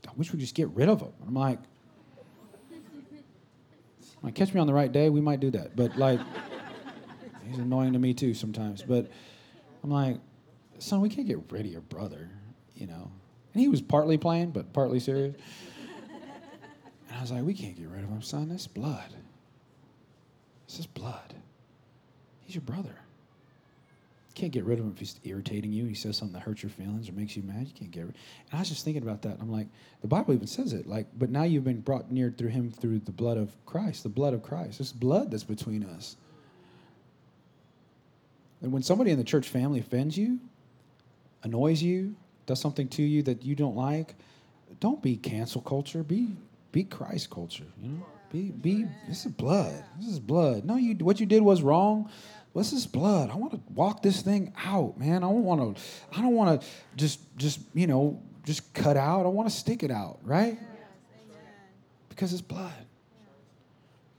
I 0.07 0.11
wish 0.17 0.33
we 0.33 0.39
just 0.39 0.55
get 0.55 0.69
rid 0.71 0.89
of 0.89 1.01
him. 1.01 1.13
I'm 1.27 1.35
like, 1.35 1.59
like, 4.23 4.35
catch 4.35 4.53
me 4.53 4.61
on 4.61 4.67
the 4.67 4.75
right 4.75 4.91
day, 4.91 5.11
we 5.11 5.21
might 5.21 5.41
do 5.41 5.51
that. 5.53 5.77
But 5.77 5.97
like, 5.97 6.21
he's 7.49 7.59
annoying 7.59 7.93
to 7.93 7.99
me 7.99 8.15
too 8.15 8.35
sometimes. 8.35 8.83
But 8.83 9.09
I'm 9.85 9.91
like, 9.91 10.17
son, 10.79 11.01
we 11.01 11.09
can't 11.09 11.27
get 11.27 11.39
rid 11.51 11.67
of 11.67 11.73
your 11.73 11.83
brother, 11.83 12.29
you 12.75 12.87
know. 12.87 13.11
And 13.55 13.61
he 13.61 13.69
was 13.69 13.81
partly 13.81 14.19
playing, 14.19 14.51
but 14.51 14.73
partly 14.73 15.01
serious. 15.01 15.37
And 17.09 17.17
I 17.17 17.21
was 17.21 17.31
like, 17.31 17.43
we 17.45 17.55
can't 17.55 17.77
get 17.77 17.89
rid 17.89 18.05
of 18.05 18.11
him, 18.11 18.23
son. 18.23 18.49
That's 18.49 18.67
blood. 18.67 19.15
This 20.69 20.81
is 20.81 20.87
blood. 20.87 21.35
He's 22.41 22.55
your 22.55 22.63
brother. 22.63 22.95
You 24.29 24.35
can't 24.35 24.53
get 24.53 24.65
rid 24.65 24.79
of 24.79 24.85
him 24.85 24.93
if 24.93 25.01
he's 25.01 25.19
irritating 25.25 25.73
you. 25.73 25.87
He 25.87 25.95
says 25.95 26.17
something 26.17 26.35
that 26.35 26.43
hurts 26.43 26.63
your 26.63 26.71
feelings 26.71 27.09
or 27.09 27.13
makes 27.13 27.37
you 27.37 27.43
mad. 27.43 27.67
You 27.67 27.75
can't 27.75 27.91
get 27.91 28.05
rid. 28.05 28.15
And 28.51 28.59
I 28.59 28.59
was 28.61 28.69
just 28.69 28.85
thinking 28.85 29.03
about 29.03 29.23
that. 29.23 29.39
I'm 29.41 29.51
like, 29.51 29.67
the 30.03 30.07
Bible 30.07 30.35
even 30.35 30.47
says 30.47 30.73
it. 30.73 30.87
Like, 30.87 31.07
but 31.19 31.31
now 31.31 31.43
you've 31.43 31.65
been 31.65 31.81
brought 31.81 32.13
near 32.13 32.31
through 32.31 32.51
him 32.51 32.71
through 32.71 33.01
the 33.01 33.11
blood 33.11 33.39
of 33.39 33.51
Christ. 33.67 34.03
The 34.03 34.09
blood 34.11 34.35
of 34.35 34.43
Christ. 34.43 34.79
It's 34.79 34.93
blood 34.93 35.31
that's 35.31 35.43
between 35.43 35.83
us. 35.85 36.17
And 38.61 38.73
when 38.73 38.83
somebody 38.83 39.11
in 39.11 39.19
the 39.19 39.25
church 39.25 39.49
family 39.49 39.81
offends 39.81 40.17
you, 40.17 40.39
annoys 41.43 41.83
you, 41.83 42.15
does 42.47 42.61
something 42.61 42.89
to 42.89 43.03
you 43.03 43.23
that 43.23 43.43
you 43.45 43.55
don't 43.55 43.77
like, 43.77 44.15
don't 44.81 45.03
be 45.03 45.17
cancel 45.17 45.61
culture. 45.61 46.03
Be 46.03 46.29
be 46.73 46.85
Christ 46.85 47.31
culture. 47.31 47.65
You 47.83 47.91
know, 47.91 48.07
be 48.31 48.51
be. 48.51 48.87
This 49.09 49.25
is 49.27 49.33
blood. 49.33 49.85
This 49.99 50.09
is 50.09 50.21
blood. 50.21 50.65
No, 50.65 50.77
you 50.77 50.95
what 50.97 51.21
you 51.21 51.27
did 51.27 51.43
was 51.43 51.63
wrong. 51.63 52.11
What's 52.53 52.71
this 52.71 52.87
blood? 52.87 53.31
I 53.31 53.37
want 53.37 53.53
to 53.53 53.61
walk 53.73 54.03
this 54.03 54.23
thing 54.23 54.53
out, 54.65 54.99
man. 54.99 55.23
I 55.23 55.29
don't 55.29 55.45
want 55.45 55.77
to. 55.77 55.83
I 56.13 56.23
don't 56.23 56.35
want 56.35 56.61
to 56.61 56.67
just 56.97 57.21
just 57.37 57.61
you 57.75 57.87
know 57.87 58.21
just 58.45 58.73
cut 58.75 58.97
out. 58.97 59.27
I 59.27 59.29
want 59.29 59.49
to 59.49 59.55
stick 59.55 59.83
it 59.83 59.91
out, 59.91 60.19
right? 60.23 60.59
Because 62.09 62.33
it's 62.33 62.43
blood. 62.43 62.73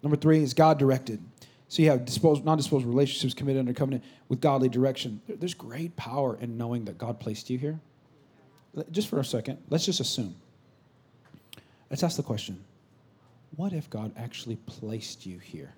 Number 0.02 0.16
three 0.16 0.42
is 0.42 0.54
God 0.54 0.80
directed. 0.80 1.22
So 1.68 1.84
you 1.84 1.90
have 1.92 2.06
disposed, 2.06 2.44
non-disposed 2.46 2.86
relationships 2.86 3.34
committed 3.36 3.60
under 3.60 3.74
covenant 3.74 4.04
with 4.28 4.42
godly 4.42 4.70
direction. 4.70 5.22
There's 5.28 5.54
great 5.54 5.96
power 5.96 6.36
in 6.40 6.58
knowing 6.58 6.86
that 6.86 6.98
God 6.98 7.20
placed 7.20 7.50
you 7.50 7.60
here. 7.60 7.80
Just 8.92 9.08
for 9.08 9.20
a 9.20 9.26
second, 9.26 9.60
let's 9.70 9.86
just 9.86 10.00
assume. 10.00 10.36
Let's 11.90 12.04
ask 12.04 12.18
the 12.18 12.24
question: 12.24 12.64
What 13.56 13.74
if 13.74 13.90
God 13.90 14.14
actually 14.18 14.56
placed 14.56 15.26
you 15.26 15.40
here? 15.40 15.74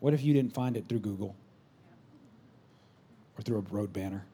What 0.00 0.14
if 0.14 0.22
you 0.22 0.34
didn't 0.34 0.54
find 0.54 0.76
it 0.76 0.88
through 0.88 1.00
Google 1.00 1.34
or 3.38 3.42
through 3.42 3.58
a 3.58 3.74
road 3.74 3.92
banner 3.92 4.24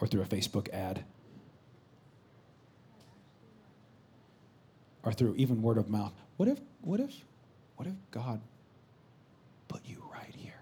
or 0.00 0.06
through 0.06 0.22
a 0.22 0.26
Facebook 0.26 0.68
ad 0.70 1.04
or 5.04 5.12
through 5.12 5.34
even 5.36 5.62
word 5.62 5.78
of 5.78 5.88
mouth? 5.88 6.12
What 6.36 6.48
if, 6.48 6.58
what 6.80 7.00
if, 7.00 7.14
what 7.76 7.86
if 7.86 7.94
God 8.10 8.40
put 9.68 9.80
you 9.86 10.02
right 10.12 10.34
here? 10.36 10.60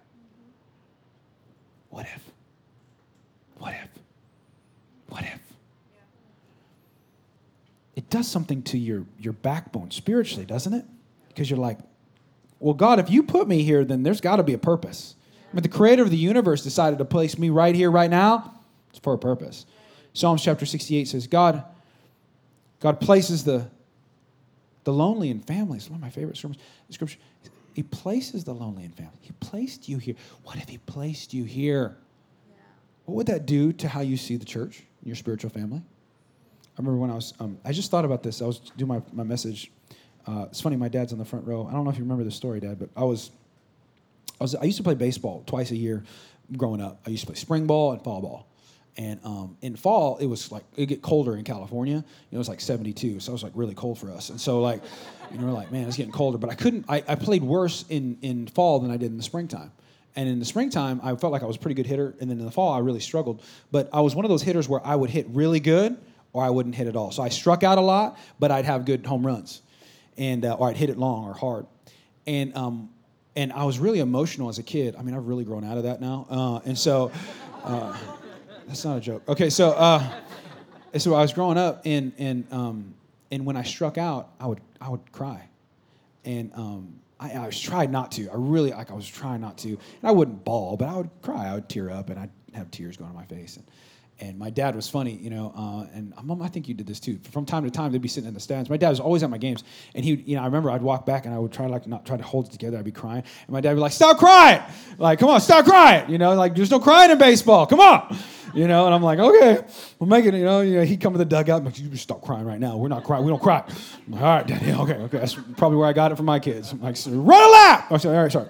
What 1.89 2.07
if? 2.07 2.23
What 3.57 3.75
if? 3.75 3.89
What 5.09 5.23
if? 5.25 5.40
Does 8.11 8.29
something 8.29 8.63
to 8.65 8.79
your, 8.79 9.07
your 9.19 9.33
backbone 9.33 9.91
spiritually, 9.91 10.45
doesn't 10.45 10.75
it? 10.75 10.85
Because 11.29 11.49
you're 11.49 11.59
like, 11.59 11.79
well, 12.59 12.75
God, 12.75 12.99
if 12.99 13.09
you 13.09 13.23
put 13.23 13.49
me 13.49 13.63
here, 13.63 13.85
then 13.85 14.03
there's 14.03 14.21
got 14.21 14.37
to 14.37 14.43
be 14.43 14.53
a 14.53 14.59
purpose. 14.59 15.15
I 15.51 15.57
mean, 15.57 15.63
the 15.63 15.69
creator 15.69 16.03
of 16.03 16.11
the 16.11 16.17
universe 16.17 16.63
decided 16.63 16.99
to 16.99 17.05
place 17.05 17.39
me 17.39 17.51
right 17.51 17.75
here, 17.75 17.91
right 17.91 18.11
now. 18.11 18.61
It's 18.91 18.99
for 18.99 19.15
a 19.15 19.19
purpose. 19.19 19.65
Psalms 20.13 20.43
chapter 20.43 20.67
68 20.67 21.09
says, 21.09 21.27
God, 21.27 21.65
God 22.81 23.01
places 23.01 23.45
the, 23.45 23.69
the 24.85 24.93
lonely 24.93 25.31
in 25.31 25.41
families. 25.41 25.89
One 25.89 25.99
of 25.99 26.03
my 26.03 26.11
favorite 26.11 26.37
sermons, 26.37 26.61
scripture. 26.91 27.19
He 27.75 27.85
places 27.85 28.45
the 28.45 28.53
lonely 28.53 28.85
in 28.85 28.91
families. 28.91 29.21
He 29.23 29.33
placed 29.41 29.89
you 29.89 29.99
here. 29.99 30.17
What 30.43 30.57
if 30.57 30.69
he 30.69 30.79
placed 30.79 31.33
you 31.33 31.45
here? 31.45 31.97
What 33.05 33.15
would 33.15 33.27
that 33.27 33.47
do 33.47 33.73
to 33.75 33.89
how 33.89 34.01
you 34.01 34.17
see 34.17 34.37
the 34.37 34.45
church, 34.45 34.83
and 35.01 35.07
your 35.07 35.17
spiritual 35.17 35.51
family? 35.51 35.83
I 36.77 36.83
remember 36.83 36.99
when 36.99 37.11
I 37.11 37.15
was, 37.15 37.35
um, 37.41 37.59
I 37.65 37.73
just 37.73 37.91
thought 37.91 38.05
about 38.05 38.23
this. 38.23 38.41
I 38.41 38.47
was 38.47 38.59
doing 38.77 38.89
my, 38.89 39.03
my 39.13 39.25
message 39.25 39.71
uh, 40.27 40.47
it's 40.51 40.61
funny, 40.61 40.77
my 40.77 40.89
dad's 40.89 41.13
in 41.13 41.19
the 41.19 41.25
front 41.25 41.47
row. 41.47 41.67
I 41.67 41.73
don't 41.73 41.85
know 41.85 41.91
if 41.91 41.97
you 41.97 42.05
remember 42.05 42.25
the 42.25 42.31
story, 42.31 42.61
Dad, 42.61 42.79
but 42.79 42.91
I 42.97 43.05
was, 43.05 43.31
I 44.41 44.45
was, 44.45 44.55
I 44.55 44.65
used 44.65 44.77
to 44.77 44.83
play 44.83 44.95
baseball 44.95 45.43
twice 45.47 45.71
a 45.71 45.77
year 45.77 46.05
growing 46.57 46.81
up. 46.81 47.01
I 47.07 47.11
used 47.11 47.23
to 47.23 47.27
play 47.27 47.37
spring 47.37 47.67
ball 47.67 47.93
and 47.93 48.03
fall 48.03 48.21
ball. 48.21 48.47
And 48.97 49.21
um, 49.25 49.57
in 49.63 49.77
fall, 49.77 50.19
it 50.19 50.27
was 50.27 50.51
like 50.53 50.65
it 50.77 50.87
get 50.87 51.01
colder 51.01 51.37
in 51.37 51.45
California. 51.45 51.95
You 51.95 52.03
know, 52.33 52.37
it 52.37 52.39
was 52.39 52.49
like 52.49 52.61
72, 52.61 53.21
so 53.21 53.31
it 53.31 53.33
was 53.33 53.43
like 53.43 53.53
really 53.55 53.75
cold 53.75 53.99
for 53.99 54.11
us. 54.11 54.31
And 54.31 54.41
so 54.41 54.61
like, 54.61 54.83
you 55.33 55.39
know, 55.39 55.47
we're 55.47 55.53
like, 55.53 55.71
man, 55.71 55.87
it's 55.87 55.97
getting 55.97 56.13
colder. 56.13 56.39
But 56.39 56.51
I 56.51 56.55
couldn't. 56.55 56.85
I, 56.89 56.97
I 57.09 57.15
played 57.15 57.43
worse 57.43 57.85
in 57.89 58.19
in 58.21 58.49
fall 58.49 58.81
than 58.81 58.91
I 58.91 58.97
did 58.97 59.11
in 59.11 59.17
the 59.17 59.23
springtime. 59.23 59.73
And 60.17 60.29
in 60.29 60.41
the 60.41 60.45
springtime, 60.45 61.01
I 61.05 61.15
felt 61.15 61.33
like 61.33 61.43
I 61.43 61.47
was 61.47 61.57
a 61.57 61.61
pretty 61.61 61.77
good 61.77 61.87
hitter. 61.87 62.17
And 62.21 62.29
then 62.29 62.41
in 62.41 62.45
the 62.45 62.51
fall, 62.51 62.73
I 62.73 62.81
really 62.81 63.01
struggled. 63.01 63.43
But 63.71 63.89
I 63.93 64.01
was 64.01 64.17
one 64.17 64.25
of 64.25 64.29
those 64.29 64.43
hitters 64.43 64.69
where 64.69 64.85
I 64.85 64.97
would 64.97 65.09
hit 65.09 65.27
really 65.31 65.61
good 65.61 65.97
or 66.33 66.45
I 66.45 66.51
wouldn't 66.51 66.75
hit 66.75 66.87
at 66.87 66.97
all. 66.97 67.11
So 67.11 67.23
I 67.23 67.29
struck 67.29 67.63
out 67.63 67.79
a 67.79 67.81
lot, 67.83 68.19
but 68.39 68.51
I'd 68.51 68.65
have 68.65 68.85
good 68.85 69.05
home 69.07 69.27
runs 69.27 69.63
and 70.21 70.45
uh, 70.45 70.55
or 70.55 70.69
I'd 70.69 70.77
hit 70.77 70.91
it 70.91 70.99
long 70.99 71.27
or 71.27 71.35
hard, 71.35 71.67
and 72.27 72.55
um, 72.57 72.91
and 73.35 73.53
I 73.53 73.65
was 73.65 73.79
really 73.79 74.01
emotional 74.01 74.49
as 74.49 74.59
a 74.59 74.63
kid. 74.63 74.95
I 74.97 75.03
mean, 75.03 75.17
I've 75.17 75.27
really 75.27 75.45
grown 75.45 75.65
out 75.65 75.79
of 75.79 75.85
that 75.85 76.01
now, 76.01 76.27
uh, 76.31 76.61
and 76.65 76.79
so 76.79 77.11
uh, 77.65 77.97
that's 78.69 78.85
not 78.85 78.99
a 78.99 79.01
joke. 79.01 79.23
Okay, 79.29 79.51
so 79.51 79.71
uh, 79.71 80.07
so 80.99 81.15
I 81.15 81.23
was 81.23 81.33
growing 81.33 81.59
up, 81.59 81.83
and 81.85 82.13
and 82.19 82.47
um, 82.53 82.95
and 83.31 83.47
when 83.47 83.57
I 83.57 83.63
struck 83.63 83.99
out, 83.99 84.31
I 84.39 84.47
would 84.47 84.61
I 84.81 84.91
would 84.91 85.11
cry, 85.11 85.49
and 86.25 86.53
um, 86.55 87.01
I, 87.19 87.33
I 87.33 87.47
was 87.47 87.59
trying 87.59 87.91
not 87.91 88.13
to. 88.13 88.29
I 88.29 88.35
really 88.35 88.71
like 88.71 88.91
I 88.91 88.95
was 88.95 89.09
trying 89.09 89.41
not 89.41 89.57
to, 89.59 89.69
and 89.69 89.79
I 90.05 90.11
wouldn't 90.11 90.45
bawl, 90.45 90.77
but 90.77 90.89
I 90.89 90.97
would 90.97 91.11
cry. 91.23 91.49
I 91.49 91.55
would 91.55 91.69
tear 91.69 91.91
up, 91.91 92.11
and 92.11 92.19
I'd 92.19 92.31
have 92.55 92.71
tears 92.71 92.97
going 92.99 93.09
on 93.09 93.17
my 93.17 93.25
face, 93.25 93.57
and 93.57 93.67
and 94.21 94.39
my 94.39 94.51
dad 94.51 94.77
was 94.77 94.89
funny, 94.89 95.13
you 95.13 95.31
know, 95.31 95.53
uh, 95.57 95.87
and 95.97 96.13
mom, 96.23 96.43
I 96.43 96.49
think 96.49 96.69
you 96.69 96.75
did 96.75 96.87
this 96.87 97.01
too. 97.01 97.19
From 97.33 97.47
time 97.47 97.65
to 97.65 97.71
time, 97.71 97.91
they'd 97.91 98.03
be 98.03 98.09
sitting 98.09 98.29
in 98.29 98.35
the 98.35 98.41
stands. 98.41 98.69
My 98.69 98.77
dad 98.77 98.91
was 98.91 99.01
always 99.01 99.23
at 99.23 99.31
my 99.31 99.39
games, 99.39 99.65
and 99.95 100.05
he, 100.05 100.15
you 100.15 100.37
know, 100.37 100.43
I 100.43 100.45
remember 100.45 100.71
I'd 100.71 100.83
walk 100.83 101.07
back 101.07 101.25
and 101.25 101.35
I 101.35 101.39
would 101.39 101.53
try 101.53 101.67
to 101.67 101.73
like 101.73 101.87
not 101.87 102.05
try 102.05 102.17
to 102.17 102.23
hold 102.23 102.47
it 102.47 102.53
together. 102.53 102.79
I'd 102.79 102.85
be 102.85 102.93
crying, 102.93 103.23
and 103.47 103.51
my 103.51 103.61
dad 103.61 103.71
would 103.71 103.77
be 103.77 103.81
like, 103.81 103.93
"Stop 103.93 104.19
crying! 104.19 104.63
Like, 104.99 105.19
come 105.19 105.31
on, 105.31 105.41
stop 105.41 105.65
crying! 105.65 106.11
You 106.11 106.19
know, 106.19 106.35
like 106.35 106.55
there's 106.55 106.71
no 106.71 106.81
crying 106.81 107.11
in 107.11 107.19
baseball. 107.19 107.67
Come 107.67 107.81
on!" 107.81 108.17
You 108.53 108.69
know, 108.69 108.85
and 108.87 108.95
I'm 108.95 109.03
like, 109.03 109.19
"Okay, 109.19 109.65
we'll 109.99 110.09
make 110.09 110.25
it." 110.27 110.35
You 110.35 110.45
know, 110.45 110.61
you 110.61 110.77
know, 110.77 110.85
he'd 110.85 111.01
come 111.01 111.13
to 111.15 111.19
the 111.19 111.25
dugout, 111.25 111.65
like, 111.65 111.79
"You 111.79 111.89
just 111.89 112.03
stop 112.03 112.21
crying 112.21 112.45
right 112.45 112.61
now. 112.61 112.77
We're 112.77 112.89
not 112.89 113.05
crying. 113.05 113.25
We 113.25 113.31
don't 113.31 113.43
cry." 113.43 113.65
I'm 114.07 114.13
like, 114.13 114.23
"All 114.23 114.29
right, 114.29 114.47
daddy. 114.47 114.73
Okay, 114.73 114.95
okay. 114.95 115.19
That's 115.19 115.35
probably 115.57 115.79
where 115.79 115.89
I 115.89 115.93
got 115.93 116.13
it 116.13 116.17
from 116.17 116.27
my 116.27 116.39
kids. 116.39 116.73
I'm 116.73 116.81
like, 116.83 116.97
run 117.07 117.43
a 117.43 117.53
lap." 117.53 117.87
Oh, 117.91 117.97
sorry, 117.97 118.17
all 118.17 118.23
right, 118.25 118.33
sorry. 118.33 118.49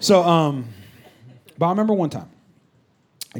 So, 0.00 0.22
um, 0.24 0.66
but 1.58 1.66
I 1.66 1.70
remember 1.70 1.92
one 1.92 2.08
time, 2.08 2.30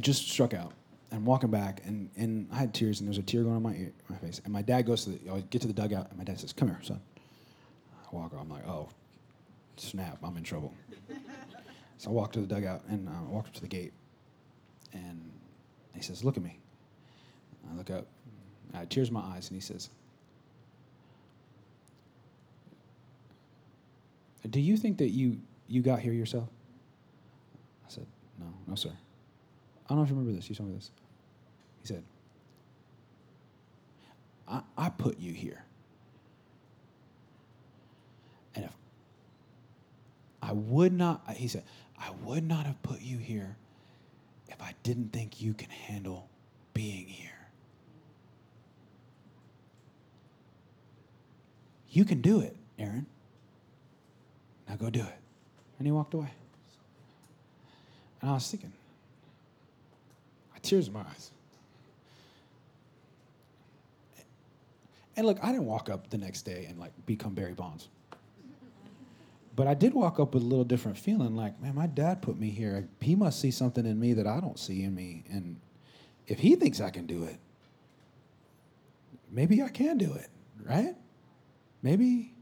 I 0.01 0.03
just 0.03 0.31
struck 0.31 0.55
out 0.55 0.73
I'm 1.13 1.27
walking 1.27 1.51
back, 1.51 1.83
and, 1.85 2.09
and 2.17 2.49
I 2.51 2.57
had 2.57 2.73
tears, 2.73 3.01
and 3.01 3.09
there's 3.09 3.19
a 3.19 3.23
tear 3.23 3.43
going 3.43 3.57
on 3.57 3.63
my 3.63 3.75
ear, 3.75 3.93
my 4.09 4.17
face. 4.17 4.41
And 4.45 4.53
my 4.53 4.63
dad 4.63 4.87
goes 4.87 5.05
to 5.05 5.11
the, 5.11 5.31
I 5.31 5.41
get 5.51 5.61
to 5.61 5.67
the 5.67 5.75
dugout, 5.75 6.09
and 6.09 6.17
my 6.17 6.25
dad 6.25 6.41
says, 6.41 6.55
"Come 6.55 6.69
here, 6.69 6.79
son." 6.83 7.01
I 7.19 8.17
walk. 8.17 8.33
I'm 8.39 8.49
like, 8.49 8.67
"Oh, 8.67 8.89
snap! 9.77 10.19
I'm 10.23 10.37
in 10.39 10.43
trouble." 10.43 10.73
so 11.99 12.11
I 12.11 12.13
walk 12.13 12.33
to 12.33 12.41
the 12.41 12.47
dugout, 12.47 12.85
and 12.89 13.09
I 13.09 13.21
walk 13.23 13.49
up 13.49 13.53
to 13.55 13.61
the 13.61 13.69
gate, 13.69 13.93
and 14.95 15.31
he 15.95 16.01
says, 16.01 16.25
"Look 16.25 16.37
at 16.39 16.43
me." 16.43 16.59
I 17.71 17.77
look 17.77 17.91
up. 17.91 18.07
I 18.73 18.79
had 18.79 18.91
tears 18.91 19.09
in 19.09 19.15
my 19.15 19.21
eyes, 19.21 19.51
and 19.51 19.57
he 19.57 19.61
says, 19.61 19.91
"Do 24.49 24.61
you 24.61 24.77
think 24.77 24.99
that 24.99 25.11
you 25.11 25.41
you 25.67 25.83
got 25.83 25.99
here 25.99 26.13
yourself?" 26.13 26.49
I 27.85 27.91
said, 27.91 28.07
No, 28.39 28.47
no, 28.69 28.75
sir. 28.77 28.93
I 29.91 29.93
don't 29.93 29.99
know 29.99 30.05
if 30.05 30.11
you 30.11 30.17
remember 30.17 30.37
this. 30.37 30.49
You 30.49 30.55
told 30.55 30.69
me 30.69 30.77
this. 30.77 30.93
He 31.81 31.89
said, 31.89 32.05
I, 34.49 34.61
I 34.79 34.89
put 34.89 35.19
you 35.19 35.33
here. 35.33 35.65
And 38.55 38.67
if 38.67 38.71
I 40.41 40.53
would 40.53 40.93
not, 40.93 41.29
he 41.35 41.49
said, 41.49 41.65
I 41.99 42.13
would 42.23 42.47
not 42.47 42.67
have 42.67 42.81
put 42.85 43.01
you 43.01 43.19
here 43.19 43.57
if 44.49 44.63
I 44.63 44.75
didn't 44.85 45.13
think 45.13 45.43
you 45.43 45.55
can 45.55 45.71
handle 45.71 46.29
being 46.73 47.07
here. 47.07 47.31
You 51.89 52.05
can 52.05 52.21
do 52.21 52.41
it, 52.41 52.55
Aaron. 52.79 53.07
Now 54.69 54.77
go 54.77 54.89
do 54.89 55.01
it. 55.01 55.19
And 55.79 55.87
he 55.89 55.91
walked 55.91 56.15
away. 56.15 56.31
And 58.21 58.31
I 58.31 58.35
was 58.35 58.49
thinking, 58.49 58.73
tears 60.63 60.89
in 60.89 60.95
my 60.95 61.01
eyes. 61.01 61.31
And 65.17 65.27
look, 65.27 65.39
I 65.43 65.53
didn't 65.53 65.67
walk 65.67 65.91
up 65.91 66.09
the 66.09 66.19
next 66.19 66.43
day 66.43 66.67
and 66.69 66.79
like 66.79 66.93
become 67.05 67.35
Barry 67.35 67.53
Bonds. 67.53 67.89
But 69.55 69.67
I 69.67 69.75
did 69.75 69.93
walk 69.93 70.19
up 70.19 70.33
with 70.33 70.43
a 70.43 70.47
little 70.47 70.65
different 70.65 70.97
feeling 70.97 71.37
like, 71.37 71.61
man, 71.61 71.75
my 71.75 71.87
dad 71.87 72.23
put 72.23 72.39
me 72.39 72.49
here. 72.49 72.89
He 73.01 73.15
must 73.15 73.41
see 73.41 73.51
something 73.51 73.85
in 73.85 74.01
me 74.01 74.15
that 74.15 74.27
I 74.27 74.41
don't 74.41 74.59
see 74.59 74.83
in 74.83 74.95
me. 74.95 75.25
And 75.31 75.61
if 76.27 76.39
he 76.39 76.55
thinks 76.55 76.81
I 76.81 76.89
can 76.89 77.07
do 77.07 77.25
it, 77.25 77.37
maybe 79.31 79.63
I 79.63 79.69
can 79.69 79.99
do 79.99 80.15
it, 80.15 80.29
right? 80.65 80.95
Maybe 81.83 82.33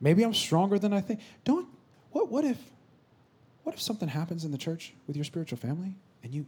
maybe 0.00 0.22
I'm 0.22 0.34
stronger 0.34 0.78
than 0.78 0.92
I 0.92 1.00
think. 1.00 1.20
Don't 1.44 1.66
what 2.12 2.30
what 2.30 2.44
if 2.44 2.58
what 3.64 3.74
if 3.74 3.80
something 3.80 4.08
happens 4.08 4.44
in 4.44 4.52
the 4.52 4.58
church 4.58 4.94
with 5.06 5.16
your 5.16 5.24
spiritual 5.24 5.58
family 5.58 5.96
and 6.24 6.34
you 6.34 6.46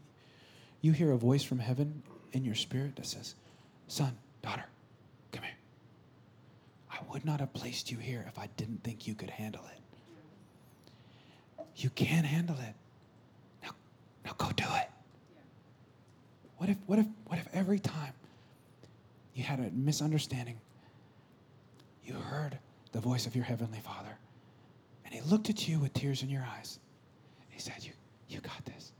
you 0.81 0.93
hear 0.93 1.13
a 1.13 1.17
voice 1.17 1.43
from 1.43 1.59
heaven 1.59 2.03
in 2.33 2.45
your 2.45 2.55
spirit 2.55 2.97
that 2.97 3.07
says, 3.07 3.35
"Son, 3.89 4.17
daughter, 4.43 4.65
come 5.33 5.43
here. 5.43 5.57
I 6.91 6.99
would 7.13 7.25
not 7.25 7.41
have 7.41 7.53
placed 7.53 7.91
you 7.91 7.99
here 7.99 8.25
if 8.29 8.39
I 8.39 8.49
didn't 8.57 8.83
think 8.83 9.07
you 9.07 9.15
could 9.15 9.31
handle 9.31 9.65
it. 9.67 11.65
You 11.77 11.91
can 11.91 12.25
handle 12.25 12.59
it. 12.59 12.75
Now 13.63 13.71
now 14.25 14.35
go 14.37 14.51
do 14.51 14.65
it." 14.65 14.91
What 16.59 16.71
if 16.71 16.79
what 16.87 16.99
if 16.99 17.07
what 17.27 17.39
if 17.39 17.49
every 17.53 17.79
time 17.79 18.15
you 19.35 19.45
had 19.45 19.61
a 19.61 19.71
misunderstanding 19.71 20.59
you 22.07 22.15
heard 22.15 22.59
the 22.93 23.01
voice 23.01 23.27
of 23.27 23.35
your 23.35 23.45
heavenly 23.45 23.81
Father. 23.81 24.17
And 25.05 25.13
he 25.13 25.21
looked 25.21 25.51
at 25.51 25.69
you 25.69 25.79
with 25.79 25.93
tears 25.93 26.23
in 26.23 26.31
your 26.31 26.47
eyes. 26.57 26.79
And 27.41 27.49
he 27.51 27.61
said, 27.61 27.85
You, 27.85 27.93
you 28.29 28.41
got 28.41 28.65
this. 28.65 28.93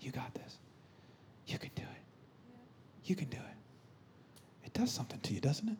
You 0.00 0.12
got 0.12 0.32
this. 0.34 0.58
You 1.46 1.58
can 1.58 1.70
do 1.74 1.82
it. 1.82 2.02
You 3.04 3.16
can 3.16 3.28
do 3.28 3.38
it. 3.38 4.66
It 4.66 4.72
does 4.74 4.90
something 4.90 5.18
to 5.20 5.34
you, 5.34 5.40
doesn't 5.40 5.68
it? 5.68 5.76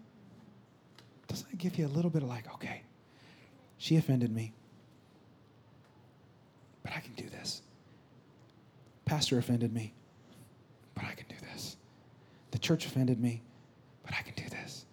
Doesn't 1.29 1.51
it 1.53 1.59
give 1.59 1.77
you 1.79 1.87
a 1.87 1.89
little 1.89 2.11
bit 2.11 2.23
of 2.23 2.29
like, 2.29 2.53
okay, 2.55 2.83
she 3.77 3.97
offended 3.97 4.35
me, 4.35 4.53
but 6.83 6.93
I 6.93 7.01
can 7.01 7.13
do 7.15 7.29
this. 7.29 7.63
Pastor 9.05 9.39
offended 9.39 9.73
me, 9.73 9.93
but 10.95 11.05
I 11.05 11.13
can 11.13 11.27
do 11.29 11.35
this. 11.53 11.77
The 12.51 12.59
church 12.59 12.87
offended 12.87 13.21
me, 13.21 13.43
but 14.05 14.15
I 14.15 14.23
can 14.23 14.35
do 14.35 14.49
this. 14.49 14.87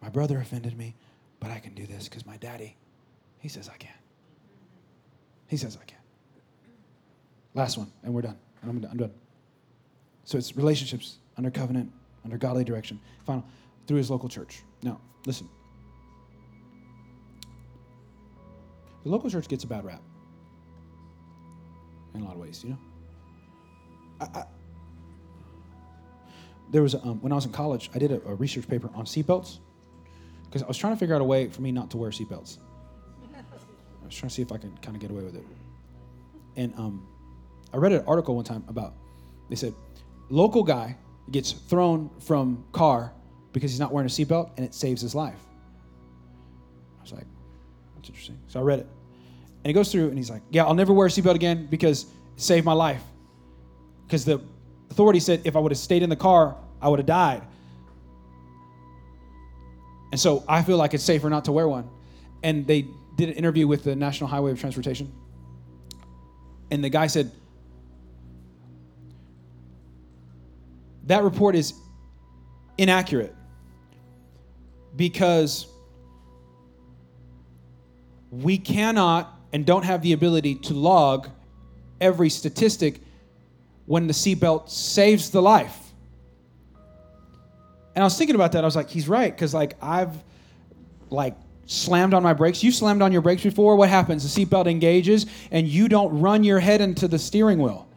My 0.00 0.08
brother 0.08 0.38
offended 0.38 0.78
me, 0.78 0.94
but 1.40 1.50
I 1.50 1.58
can 1.58 1.74
do 1.74 1.86
this 1.86 2.08
because 2.08 2.24
my 2.24 2.36
daddy, 2.36 2.76
he 3.40 3.48
says 3.48 3.68
I 3.68 3.76
can. 3.76 3.90
He 5.48 5.56
says 5.56 5.76
I 5.80 5.84
can. 5.84 5.97
Last 7.54 7.78
one, 7.78 7.90
and 8.02 8.12
we're 8.14 8.22
done. 8.22 8.36
I'm 8.62 8.80
done. 8.80 8.90
I'm 8.90 8.98
done. 8.98 9.12
So 10.24 10.36
it's 10.38 10.56
relationships 10.56 11.18
under 11.36 11.50
covenant, 11.50 11.90
under 12.24 12.36
godly 12.36 12.64
direction. 12.64 13.00
Final, 13.24 13.44
through 13.86 13.96
his 13.96 14.10
local 14.10 14.28
church. 14.28 14.62
Now, 14.82 15.00
listen. 15.26 15.48
The 19.04 19.08
local 19.08 19.30
church 19.30 19.48
gets 19.48 19.64
a 19.64 19.66
bad 19.66 19.84
rap 19.84 20.02
in 22.14 22.20
a 22.20 22.24
lot 22.24 22.34
of 22.34 22.40
ways, 22.40 22.62
you 22.62 22.70
know? 22.70 22.78
I, 24.20 24.40
I, 24.40 24.44
there 26.70 26.82
was, 26.82 26.94
a, 26.94 27.02
um, 27.02 27.20
when 27.22 27.32
I 27.32 27.34
was 27.34 27.46
in 27.46 27.52
college, 27.52 27.90
I 27.94 27.98
did 27.98 28.12
a, 28.12 28.20
a 28.26 28.34
research 28.34 28.68
paper 28.68 28.90
on 28.94 29.06
seatbelts 29.06 29.58
because 30.44 30.62
I 30.62 30.66
was 30.66 30.76
trying 30.76 30.92
to 30.92 30.98
figure 30.98 31.14
out 31.14 31.20
a 31.20 31.24
way 31.24 31.48
for 31.48 31.62
me 31.62 31.72
not 31.72 31.90
to 31.92 31.96
wear 31.96 32.10
seatbelts. 32.10 32.58
I 33.34 34.04
was 34.04 34.14
trying 34.14 34.28
to 34.28 34.34
see 34.34 34.42
if 34.42 34.52
I 34.52 34.58
could 34.58 34.80
kind 34.82 34.96
of 34.96 35.00
get 35.00 35.10
away 35.10 35.22
with 35.22 35.36
it. 35.36 35.44
And 36.56 36.74
um, 36.74 37.06
I 37.72 37.76
read 37.76 37.92
an 37.92 38.04
article 38.06 38.34
one 38.34 38.44
time 38.44 38.64
about, 38.68 38.94
they 39.48 39.56
said, 39.56 39.74
local 40.30 40.62
guy 40.62 40.96
gets 41.30 41.52
thrown 41.52 42.10
from 42.20 42.64
car 42.72 43.12
because 43.52 43.70
he's 43.70 43.80
not 43.80 43.92
wearing 43.92 44.06
a 44.06 44.10
seatbelt 44.10 44.50
and 44.56 44.64
it 44.64 44.74
saves 44.74 45.02
his 45.02 45.14
life. 45.14 45.38
I 46.98 47.02
was 47.02 47.12
like, 47.12 47.26
that's 47.96 48.08
interesting. 48.08 48.38
So 48.48 48.60
I 48.60 48.62
read 48.62 48.80
it. 48.80 48.86
And 49.64 49.66
he 49.66 49.72
goes 49.72 49.90
through 49.90 50.08
and 50.08 50.16
he's 50.16 50.30
like, 50.30 50.42
yeah, 50.50 50.64
I'll 50.64 50.74
never 50.74 50.92
wear 50.92 51.06
a 51.06 51.10
seatbelt 51.10 51.34
again 51.34 51.66
because 51.66 52.04
it 52.04 52.10
saved 52.36 52.64
my 52.64 52.72
life. 52.72 53.02
Because 54.06 54.24
the 54.24 54.40
authority 54.90 55.20
said 55.20 55.42
if 55.44 55.56
I 55.56 55.58
would 55.58 55.72
have 55.72 55.78
stayed 55.78 56.02
in 56.02 56.08
the 56.08 56.16
car, 56.16 56.56
I 56.80 56.88
would 56.88 56.98
have 56.98 57.06
died. 57.06 57.42
And 60.10 60.20
so 60.20 60.44
I 60.48 60.62
feel 60.62 60.78
like 60.78 60.94
it's 60.94 61.04
safer 61.04 61.28
not 61.28 61.44
to 61.46 61.52
wear 61.52 61.68
one. 61.68 61.90
And 62.42 62.66
they 62.66 62.86
did 63.16 63.28
an 63.28 63.34
interview 63.34 63.66
with 63.66 63.84
the 63.84 63.94
National 63.94 64.28
Highway 64.28 64.52
of 64.52 64.60
Transportation. 64.60 65.12
And 66.70 66.82
the 66.82 66.88
guy 66.88 67.08
said, 67.08 67.30
that 71.08 71.24
report 71.24 71.56
is 71.56 71.74
inaccurate 72.76 73.34
because 74.96 75.66
we 78.30 78.58
cannot 78.58 79.34
and 79.52 79.64
don't 79.64 79.84
have 79.84 80.02
the 80.02 80.12
ability 80.12 80.54
to 80.54 80.74
log 80.74 81.28
every 82.00 82.28
statistic 82.28 83.00
when 83.86 84.06
the 84.06 84.12
seatbelt 84.12 84.68
saves 84.68 85.30
the 85.30 85.40
life. 85.40 85.76
And 87.94 88.02
I 88.02 88.06
was 88.06 88.16
thinking 88.16 88.36
about 88.36 88.52
that. 88.52 88.62
I 88.62 88.66
was 88.66 88.76
like, 88.76 88.90
he's 88.90 89.08
right, 89.08 89.34
because 89.34 89.54
like 89.54 89.76
I've 89.82 90.14
like 91.10 91.34
slammed 91.66 92.14
on 92.14 92.22
my 92.22 92.34
brakes. 92.34 92.62
You 92.62 92.70
slammed 92.70 93.02
on 93.02 93.12
your 93.12 93.22
brakes 93.22 93.42
before. 93.42 93.76
What 93.76 93.88
happens? 93.88 94.34
The 94.34 94.44
seatbelt 94.44 94.70
engages, 94.70 95.26
and 95.50 95.66
you 95.66 95.88
don't 95.88 96.20
run 96.20 96.44
your 96.44 96.60
head 96.60 96.80
into 96.80 97.08
the 97.08 97.18
steering 97.18 97.58
wheel. 97.58 97.87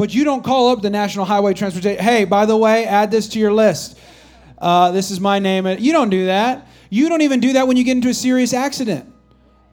But 0.00 0.12
you 0.14 0.24
don't 0.24 0.42
call 0.42 0.70
up 0.70 0.80
the 0.80 0.88
National 0.88 1.26
Highway 1.26 1.52
Transportation. 1.52 2.02
Hey, 2.02 2.24
by 2.24 2.46
the 2.46 2.56
way, 2.56 2.86
add 2.86 3.10
this 3.10 3.28
to 3.28 3.38
your 3.38 3.52
list. 3.52 3.98
Uh, 4.56 4.92
this 4.92 5.10
is 5.10 5.20
my 5.20 5.38
name. 5.38 5.66
You 5.66 5.92
don't 5.92 6.08
do 6.08 6.24
that. 6.24 6.66
You 6.88 7.10
don't 7.10 7.20
even 7.20 7.38
do 7.38 7.52
that 7.52 7.68
when 7.68 7.76
you 7.76 7.84
get 7.84 7.96
into 7.96 8.08
a 8.08 8.14
serious 8.14 8.54
accident, 8.54 9.12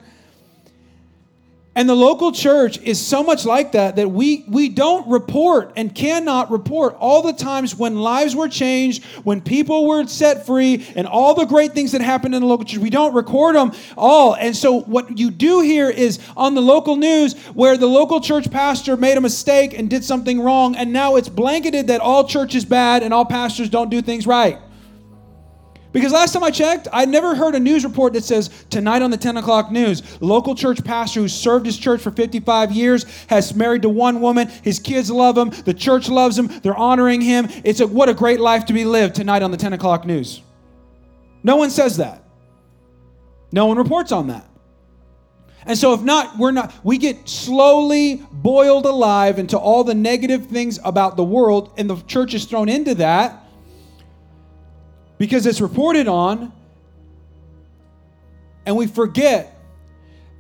And 1.77 1.89
the 1.89 1.95
local 1.95 2.31
church 2.31 2.79
is 2.83 3.05
so 3.05 3.25
much 3.25 3.45
like 3.45 3.72
that 3.72 3.97
that 3.97 4.09
we, 4.09 4.45
we 4.47 4.68
don't 4.68 5.09
report 5.09 5.72
and 5.77 5.93
cannot 5.93 6.53
report 6.53 6.97
all 7.01 7.20
the 7.22 7.33
times 7.33 7.75
when 7.75 7.99
lives 7.99 8.37
were 8.37 8.49
changed, 8.49 9.05
when 9.25 9.41
people 9.41 9.89
were 9.89 10.07
set 10.07 10.47
free, 10.47 10.87
and 10.95 11.09
all 11.09 11.35
the 11.35 11.47
great 11.47 11.72
things 11.72 11.91
that 11.93 12.01
happened 12.01 12.33
in 12.35 12.43
the 12.43 12.47
local 12.47 12.64
church. 12.64 12.79
We 12.79 12.91
don't 12.91 13.12
record 13.12 13.57
them 13.57 13.72
all. 13.97 14.37
And 14.37 14.57
so, 14.57 14.83
what 14.83 15.18
you 15.18 15.33
do 15.33 15.61
here 15.61 15.91
is 15.91 16.20
on 16.37 16.55
the 16.55 16.62
local 16.62 16.95
news 16.95 17.35
where 17.55 17.77
the 17.77 17.89
local 17.89 18.20
church 18.20 18.51
pastor 18.53 18.97
made 18.97 19.16
a 19.16 19.20
mistake 19.20 19.77
and 19.77 19.91
did 19.91 20.05
something 20.05 20.41
wrong, 20.41 20.77
and 20.77 20.93
now 20.93 21.16
it's 21.16 21.29
blanketed 21.29 21.89
that 21.89 22.01
all 22.01 22.29
church 22.29 22.55
is 22.55 22.64
bad 22.64 23.03
and 23.03 23.12
all 23.12 23.25
pastors 23.25 23.68
don't 23.68 23.91
do 23.91 24.01
things 24.01 24.29
right. 24.29 24.61
Because 25.95 26.11
last 26.11 26.33
time 26.33 26.43
I 26.43 26.51
checked, 26.51 26.89
I 26.93 27.05
never 27.05 27.37
heard 27.37 27.55
a 27.55 27.61
news 27.61 27.85
report 27.85 28.15
that 28.15 28.25
says 28.25 28.51
tonight 28.69 29.01
on 29.01 29.13
the 29.13 29.17
10 29.17 29.37
o'clock 29.37 29.71
news, 29.71 30.21
local 30.21 30.57
church 30.57 30.83
pastor 30.83 31.21
who 31.21 31.29
served 31.29 31.65
his 31.65 31.79
church 31.79 32.01
for 32.03 32.11
55 32.11 32.73
years 32.73 33.05
has 33.29 33.55
married 33.55 33.83
to 33.83 33.89
one 33.89 34.21
woman. 34.21 34.49
His 34.49 34.81
kids 34.81 35.09
love 35.09 35.39
him. 35.39 35.51
The 35.51 35.73
church 35.73 36.09
loves 36.09 36.37
him. 36.37 36.49
They're 36.49 36.77
honoring 36.77 37.21
him. 37.21 37.47
It's 37.63 37.79
a, 37.79 37.87
what 37.87 38.09
a 38.09 38.15
great 38.15 38.41
life 38.41 38.67
to 38.67 38.73
be 38.73 38.85
lived 38.85 39.15
tonight 39.15 39.43
on 39.45 39.53
the 39.53 39.57
10 39.57 39.73
o'clock 39.73 40.05
news. 40.05 40.43
No 41.45 41.55
one 41.55 41.71
says 41.71 41.99
that. 41.99 42.25
No 43.53 43.67
one 43.67 43.79
reports 43.79 44.11
on 44.11 44.27
that. 44.27 44.49
And 45.65 45.79
so, 45.79 45.95
if 45.95 46.03
not, 46.03 46.37
we're 46.37 46.51
not, 46.51 46.75
we 46.83 46.99
get 46.99 47.29
slowly 47.29 48.27
boiled 48.33 48.85
alive 48.85 49.39
into 49.39 49.57
all 49.57 49.85
the 49.85 49.95
negative 49.95 50.47
things 50.47 50.81
about 50.85 51.17
the 51.17 51.25
world, 51.25 51.73
and 51.79 51.89
the 51.89 52.01
church 52.03 52.35
is 52.35 52.47
thrown 52.47 52.69
into 52.69 52.97
that 52.97 53.44
because 55.19 55.47
it's 55.47 55.61
reported 55.61 56.09
on, 56.09 56.53
and 58.67 58.77
we 58.77 58.87
forget 58.87 59.59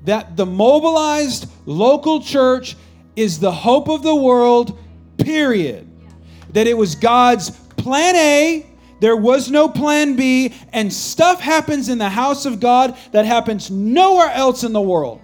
that 0.04 0.36
the 0.36 0.46
mobilized 0.46 1.48
local 1.66 2.22
church 2.22 2.76
is 3.16 3.38
the 3.38 3.52
hope 3.52 3.88
of 3.88 4.02
the 4.02 4.14
world, 4.14 4.78
period. 5.18 5.88
That 6.52 6.66
it 6.66 6.76
was 6.76 6.94
God's 6.94 7.50
plan 7.50 8.16
A, 8.16 8.66
there 9.00 9.16
was 9.16 9.50
no 9.50 9.68
plan 9.68 10.16
B, 10.16 10.54
and 10.72 10.92
stuff 10.92 11.40
happens 11.40 11.88
in 11.88 11.98
the 11.98 12.08
house 12.08 12.46
of 12.46 12.60
God 12.60 12.96
that 13.12 13.26
happens 13.26 13.70
nowhere 13.70 14.30
else 14.30 14.64
in 14.64 14.72
the 14.72 14.80
world. 14.80 15.20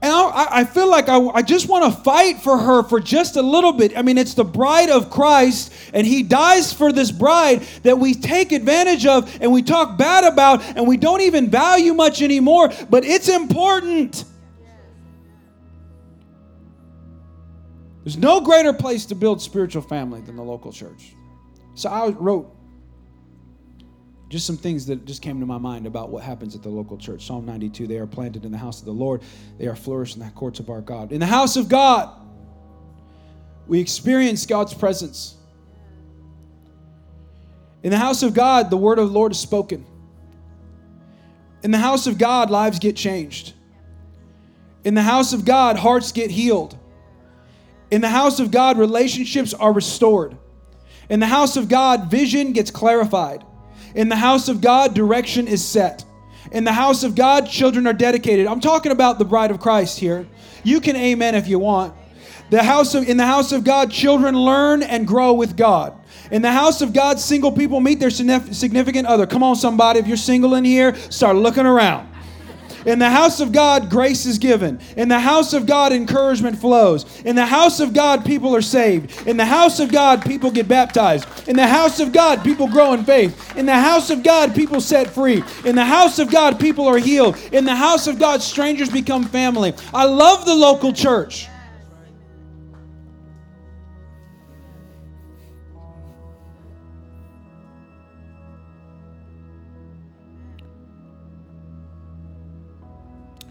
And 0.00 0.12
I, 0.12 0.60
I 0.60 0.64
feel 0.64 0.88
like 0.88 1.08
I, 1.08 1.18
I 1.18 1.42
just 1.42 1.68
want 1.68 1.92
to 1.92 2.02
fight 2.02 2.40
for 2.40 2.56
her 2.56 2.84
for 2.84 3.00
just 3.00 3.34
a 3.34 3.42
little 3.42 3.72
bit. 3.72 3.98
I 3.98 4.02
mean, 4.02 4.16
it's 4.16 4.34
the 4.34 4.44
bride 4.44 4.90
of 4.90 5.10
Christ, 5.10 5.72
and 5.92 6.06
he 6.06 6.22
dies 6.22 6.72
for 6.72 6.92
this 6.92 7.10
bride 7.10 7.62
that 7.82 7.98
we 7.98 8.14
take 8.14 8.52
advantage 8.52 9.06
of 9.06 9.40
and 9.42 9.52
we 9.52 9.62
talk 9.62 9.98
bad 9.98 10.24
about 10.24 10.62
and 10.62 10.86
we 10.86 10.96
don't 10.96 11.22
even 11.22 11.50
value 11.50 11.94
much 11.94 12.22
anymore, 12.22 12.70
but 12.88 13.04
it's 13.04 13.28
important. 13.28 14.24
There's 18.04 18.16
no 18.16 18.40
greater 18.40 18.72
place 18.72 19.04
to 19.06 19.16
build 19.16 19.42
spiritual 19.42 19.82
family 19.82 20.20
than 20.20 20.36
the 20.36 20.44
local 20.44 20.72
church. 20.72 21.14
So 21.74 21.90
I 21.90 22.08
wrote 22.08 22.54
just 24.28 24.46
some 24.46 24.56
things 24.56 24.86
that 24.86 25.06
just 25.06 25.22
came 25.22 25.40
to 25.40 25.46
my 25.46 25.58
mind 25.58 25.86
about 25.86 26.10
what 26.10 26.22
happens 26.22 26.54
at 26.54 26.62
the 26.62 26.68
local 26.68 26.98
church. 26.98 27.26
Psalm 27.26 27.46
92 27.46 27.86
They 27.86 27.98
are 27.98 28.06
planted 28.06 28.44
in 28.44 28.52
the 28.52 28.58
house 28.58 28.80
of 28.80 28.84
the 28.84 28.92
Lord, 28.92 29.22
they 29.58 29.66
are 29.66 29.76
flourished 29.76 30.16
in 30.16 30.22
the 30.22 30.30
courts 30.30 30.60
of 30.60 30.70
our 30.70 30.80
God. 30.80 31.12
In 31.12 31.20
the 31.20 31.26
house 31.26 31.56
of 31.56 31.68
God, 31.68 32.10
we 33.66 33.80
experience 33.80 34.46
God's 34.46 34.74
presence. 34.74 35.36
In 37.82 37.90
the 37.90 37.98
house 37.98 38.22
of 38.22 38.34
God, 38.34 38.70
the 38.70 38.76
word 38.76 38.98
of 38.98 39.08
the 39.08 39.14
Lord 39.14 39.32
is 39.32 39.38
spoken. 39.38 39.86
In 41.62 41.70
the 41.70 41.78
house 41.78 42.06
of 42.06 42.18
God, 42.18 42.50
lives 42.50 42.78
get 42.78 42.96
changed. 42.96 43.54
In 44.84 44.94
the 44.94 45.02
house 45.02 45.32
of 45.32 45.44
God, 45.44 45.76
hearts 45.76 46.12
get 46.12 46.30
healed. 46.30 46.76
In 47.90 48.00
the 48.00 48.08
house 48.08 48.40
of 48.40 48.50
God, 48.50 48.78
relationships 48.78 49.54
are 49.54 49.72
restored. 49.72 50.36
In 51.08 51.20
the 51.20 51.26
house 51.26 51.56
of 51.56 51.68
God, 51.68 52.10
vision 52.10 52.52
gets 52.52 52.70
clarified. 52.70 53.44
In 53.94 54.08
the 54.08 54.16
house 54.16 54.48
of 54.48 54.60
God, 54.60 54.94
direction 54.94 55.48
is 55.48 55.64
set. 55.64 56.04
In 56.52 56.64
the 56.64 56.72
house 56.72 57.02
of 57.02 57.14
God, 57.14 57.48
children 57.48 57.86
are 57.86 57.92
dedicated. 57.92 58.46
I'm 58.46 58.60
talking 58.60 58.92
about 58.92 59.18
the 59.18 59.24
bride 59.24 59.50
of 59.50 59.60
Christ 59.60 59.98
here. 59.98 60.26
You 60.64 60.80
can 60.80 60.96
amen 60.96 61.34
if 61.34 61.46
you 61.48 61.58
want. 61.58 61.94
The 62.50 62.62
house 62.62 62.94
of, 62.94 63.06
in 63.06 63.18
the 63.18 63.26
house 63.26 63.52
of 63.52 63.64
God, 63.64 63.90
children 63.90 64.34
learn 64.34 64.82
and 64.82 65.06
grow 65.06 65.34
with 65.34 65.56
God. 65.56 65.94
In 66.30 66.40
the 66.40 66.52
house 66.52 66.80
of 66.80 66.92
God, 66.92 67.20
single 67.20 67.52
people 67.52 67.80
meet 67.80 68.00
their 68.00 68.10
significant 68.10 69.06
other. 69.06 69.26
Come 69.26 69.42
on, 69.42 69.56
somebody, 69.56 70.00
if 70.00 70.06
you're 70.06 70.16
single 70.16 70.54
in 70.54 70.64
here, 70.64 70.94
start 71.10 71.36
looking 71.36 71.66
around. 71.66 72.08
In 72.86 72.98
the 72.98 73.10
house 73.10 73.40
of 73.40 73.52
God, 73.52 73.90
grace 73.90 74.26
is 74.26 74.38
given. 74.38 74.80
In 74.96 75.08
the 75.08 75.18
house 75.18 75.52
of 75.52 75.66
God, 75.66 75.92
encouragement 75.92 76.58
flows. 76.58 77.20
In 77.22 77.36
the 77.36 77.46
house 77.46 77.80
of 77.80 77.92
God, 77.92 78.24
people 78.24 78.54
are 78.54 78.62
saved. 78.62 79.26
In 79.26 79.36
the 79.36 79.44
house 79.44 79.80
of 79.80 79.90
God, 79.90 80.24
people 80.24 80.50
get 80.50 80.68
baptized. 80.68 81.48
In 81.48 81.56
the 81.56 81.66
house 81.66 82.00
of 82.00 82.12
God, 82.12 82.42
people 82.44 82.68
grow 82.68 82.92
in 82.92 83.04
faith. 83.04 83.56
In 83.56 83.66
the 83.66 83.74
house 83.74 84.10
of 84.10 84.22
God, 84.22 84.54
people 84.54 84.80
set 84.80 85.08
free. 85.08 85.42
In 85.64 85.74
the 85.74 85.84
house 85.84 86.18
of 86.18 86.30
God, 86.30 86.58
people 86.60 86.86
are 86.86 86.98
healed. 86.98 87.36
In 87.52 87.64
the 87.64 87.76
house 87.76 88.06
of 88.06 88.18
God, 88.18 88.42
strangers 88.42 88.90
become 88.90 89.24
family. 89.24 89.74
I 89.92 90.04
love 90.04 90.44
the 90.44 90.54
local 90.54 90.92
church. 90.92 91.48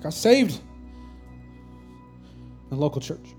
Got 0.08 0.14
saved 0.14 0.62
in 2.64 2.70
the 2.70 2.76
local 2.78 3.02
church. 3.02 3.36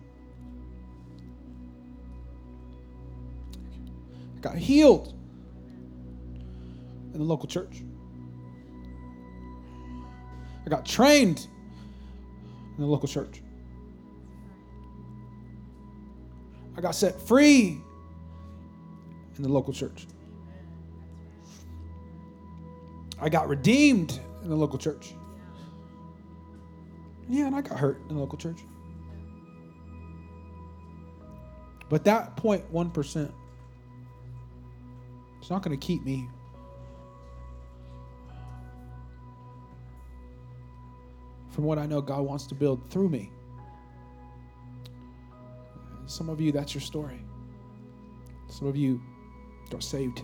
I 4.37 4.41
got 4.41 4.55
healed 4.55 5.15
in 7.15 7.21
the 7.21 7.25
local 7.25 7.49
church. 7.49 7.83
I 10.67 10.69
got 10.69 10.85
trained 10.85 11.49
in 12.77 12.83
the 12.83 12.87
local 12.87 13.09
church. 13.09 13.41
I 16.77 16.83
got 16.83 16.95
set 16.95 17.19
free 17.19 17.81
in 19.39 19.43
the 19.43 19.49
local 19.49 19.73
church. 19.73 20.07
I 23.19 23.31
got 23.31 23.49
redeemed 23.49 24.21
in 24.43 24.51
the 24.51 24.57
local 24.57 24.79
church. 24.79 25.15
Yeah, 27.29 27.47
and 27.47 27.55
I 27.55 27.61
got 27.61 27.79
hurt 27.79 28.01
in 28.09 28.15
the 28.15 28.21
local 28.21 28.39
church. 28.39 28.61
But 31.89 32.05
that 32.05 32.37
0.1%, 32.37 33.33
it's 35.41 35.51
not 35.51 35.63
going 35.63 35.79
to 35.79 35.87
keep 35.87 36.05
me 36.05 36.29
from 41.51 41.65
what 41.65 41.79
I 41.79 41.87
know 41.87 42.01
God 42.01 42.23
wants 42.23 42.47
to 42.49 42.55
build 42.55 42.89
through 42.91 43.09
me. 43.09 43.31
Some 46.07 46.29
of 46.29 46.41
you, 46.41 46.53
that's 46.53 46.75
your 46.75 46.81
story. 46.81 47.21
Some 48.49 48.69
of 48.69 48.77
you 48.77 49.01
are 49.75 49.81
saved 49.81 50.23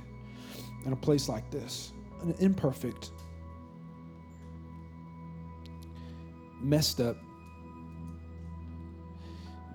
in 0.84 0.92
a 0.92 0.96
place 0.96 1.28
like 1.28 1.50
this, 1.50 1.92
an 2.22 2.34
imperfect, 2.38 3.10
messed 6.64 7.00
up, 7.00 7.16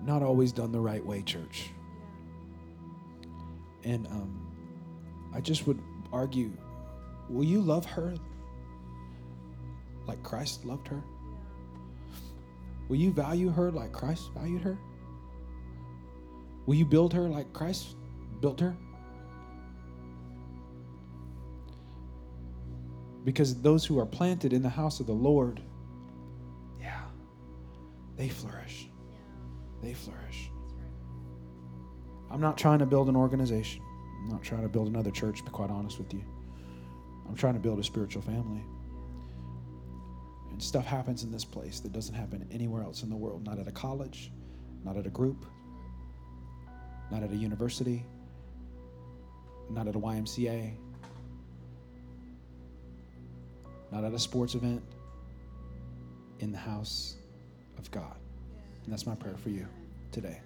not 0.02 0.22
always 0.22 0.52
done 0.52 0.72
the 0.72 0.80
right 0.80 1.04
way, 1.04 1.22
church. 1.22 1.70
And 3.84 4.06
um, 4.08 4.52
I 5.34 5.40
just 5.40 5.66
would 5.66 5.80
argue 6.12 6.52
will 7.28 7.44
you 7.44 7.60
love 7.60 7.86
her 7.86 8.14
like 10.06 10.22
Christ 10.22 10.64
loved 10.64 10.88
her? 10.88 11.02
Will 12.88 12.96
you 12.96 13.12
value 13.12 13.50
her 13.50 13.70
like 13.70 13.92
Christ 13.92 14.30
valued 14.34 14.62
her? 14.62 14.76
Will 16.66 16.74
you 16.74 16.84
build 16.84 17.12
her 17.14 17.28
like 17.28 17.52
Christ 17.52 17.94
built 18.40 18.58
her? 18.58 18.76
Because 23.24 23.60
those 23.60 23.84
who 23.84 23.98
are 24.00 24.06
planted 24.06 24.52
in 24.52 24.62
the 24.62 24.68
house 24.68 24.98
of 24.98 25.06
the 25.06 25.12
Lord 25.12 25.60
they 28.20 28.28
flourish. 28.28 28.86
They 29.82 29.94
flourish. 29.94 30.50
I'm 32.30 32.42
not 32.42 32.58
trying 32.58 32.80
to 32.80 32.86
build 32.86 33.08
an 33.08 33.16
organization. 33.16 33.80
I'm 34.20 34.28
not 34.28 34.42
trying 34.42 34.60
to 34.60 34.68
build 34.68 34.88
another 34.88 35.10
church, 35.10 35.38
to 35.38 35.44
be 35.44 35.50
quite 35.50 35.70
honest 35.70 35.96
with 35.96 36.12
you. 36.12 36.22
I'm 37.26 37.34
trying 37.34 37.54
to 37.54 37.60
build 37.60 37.78
a 37.78 37.82
spiritual 37.82 38.20
family. 38.20 38.62
And 40.50 40.62
stuff 40.62 40.84
happens 40.84 41.22
in 41.22 41.32
this 41.32 41.46
place 41.46 41.80
that 41.80 41.94
doesn't 41.94 42.14
happen 42.14 42.46
anywhere 42.50 42.82
else 42.82 43.02
in 43.02 43.08
the 43.08 43.16
world. 43.16 43.46
Not 43.46 43.58
at 43.58 43.66
a 43.66 43.72
college, 43.72 44.30
not 44.84 44.98
at 44.98 45.06
a 45.06 45.10
group, 45.10 45.46
not 47.10 47.22
at 47.22 47.30
a 47.30 47.36
university, 47.36 48.04
not 49.70 49.88
at 49.88 49.96
a 49.96 49.98
YMCA, 49.98 50.74
not 53.90 54.04
at 54.04 54.12
a 54.12 54.18
sports 54.18 54.54
event, 54.54 54.82
in 56.40 56.52
the 56.52 56.58
house 56.58 57.16
of 57.80 57.90
God. 57.90 58.16
And 58.84 58.92
that's 58.92 59.06
my 59.06 59.14
prayer 59.14 59.36
for 59.42 59.50
you 59.50 59.66
today. 60.12 60.38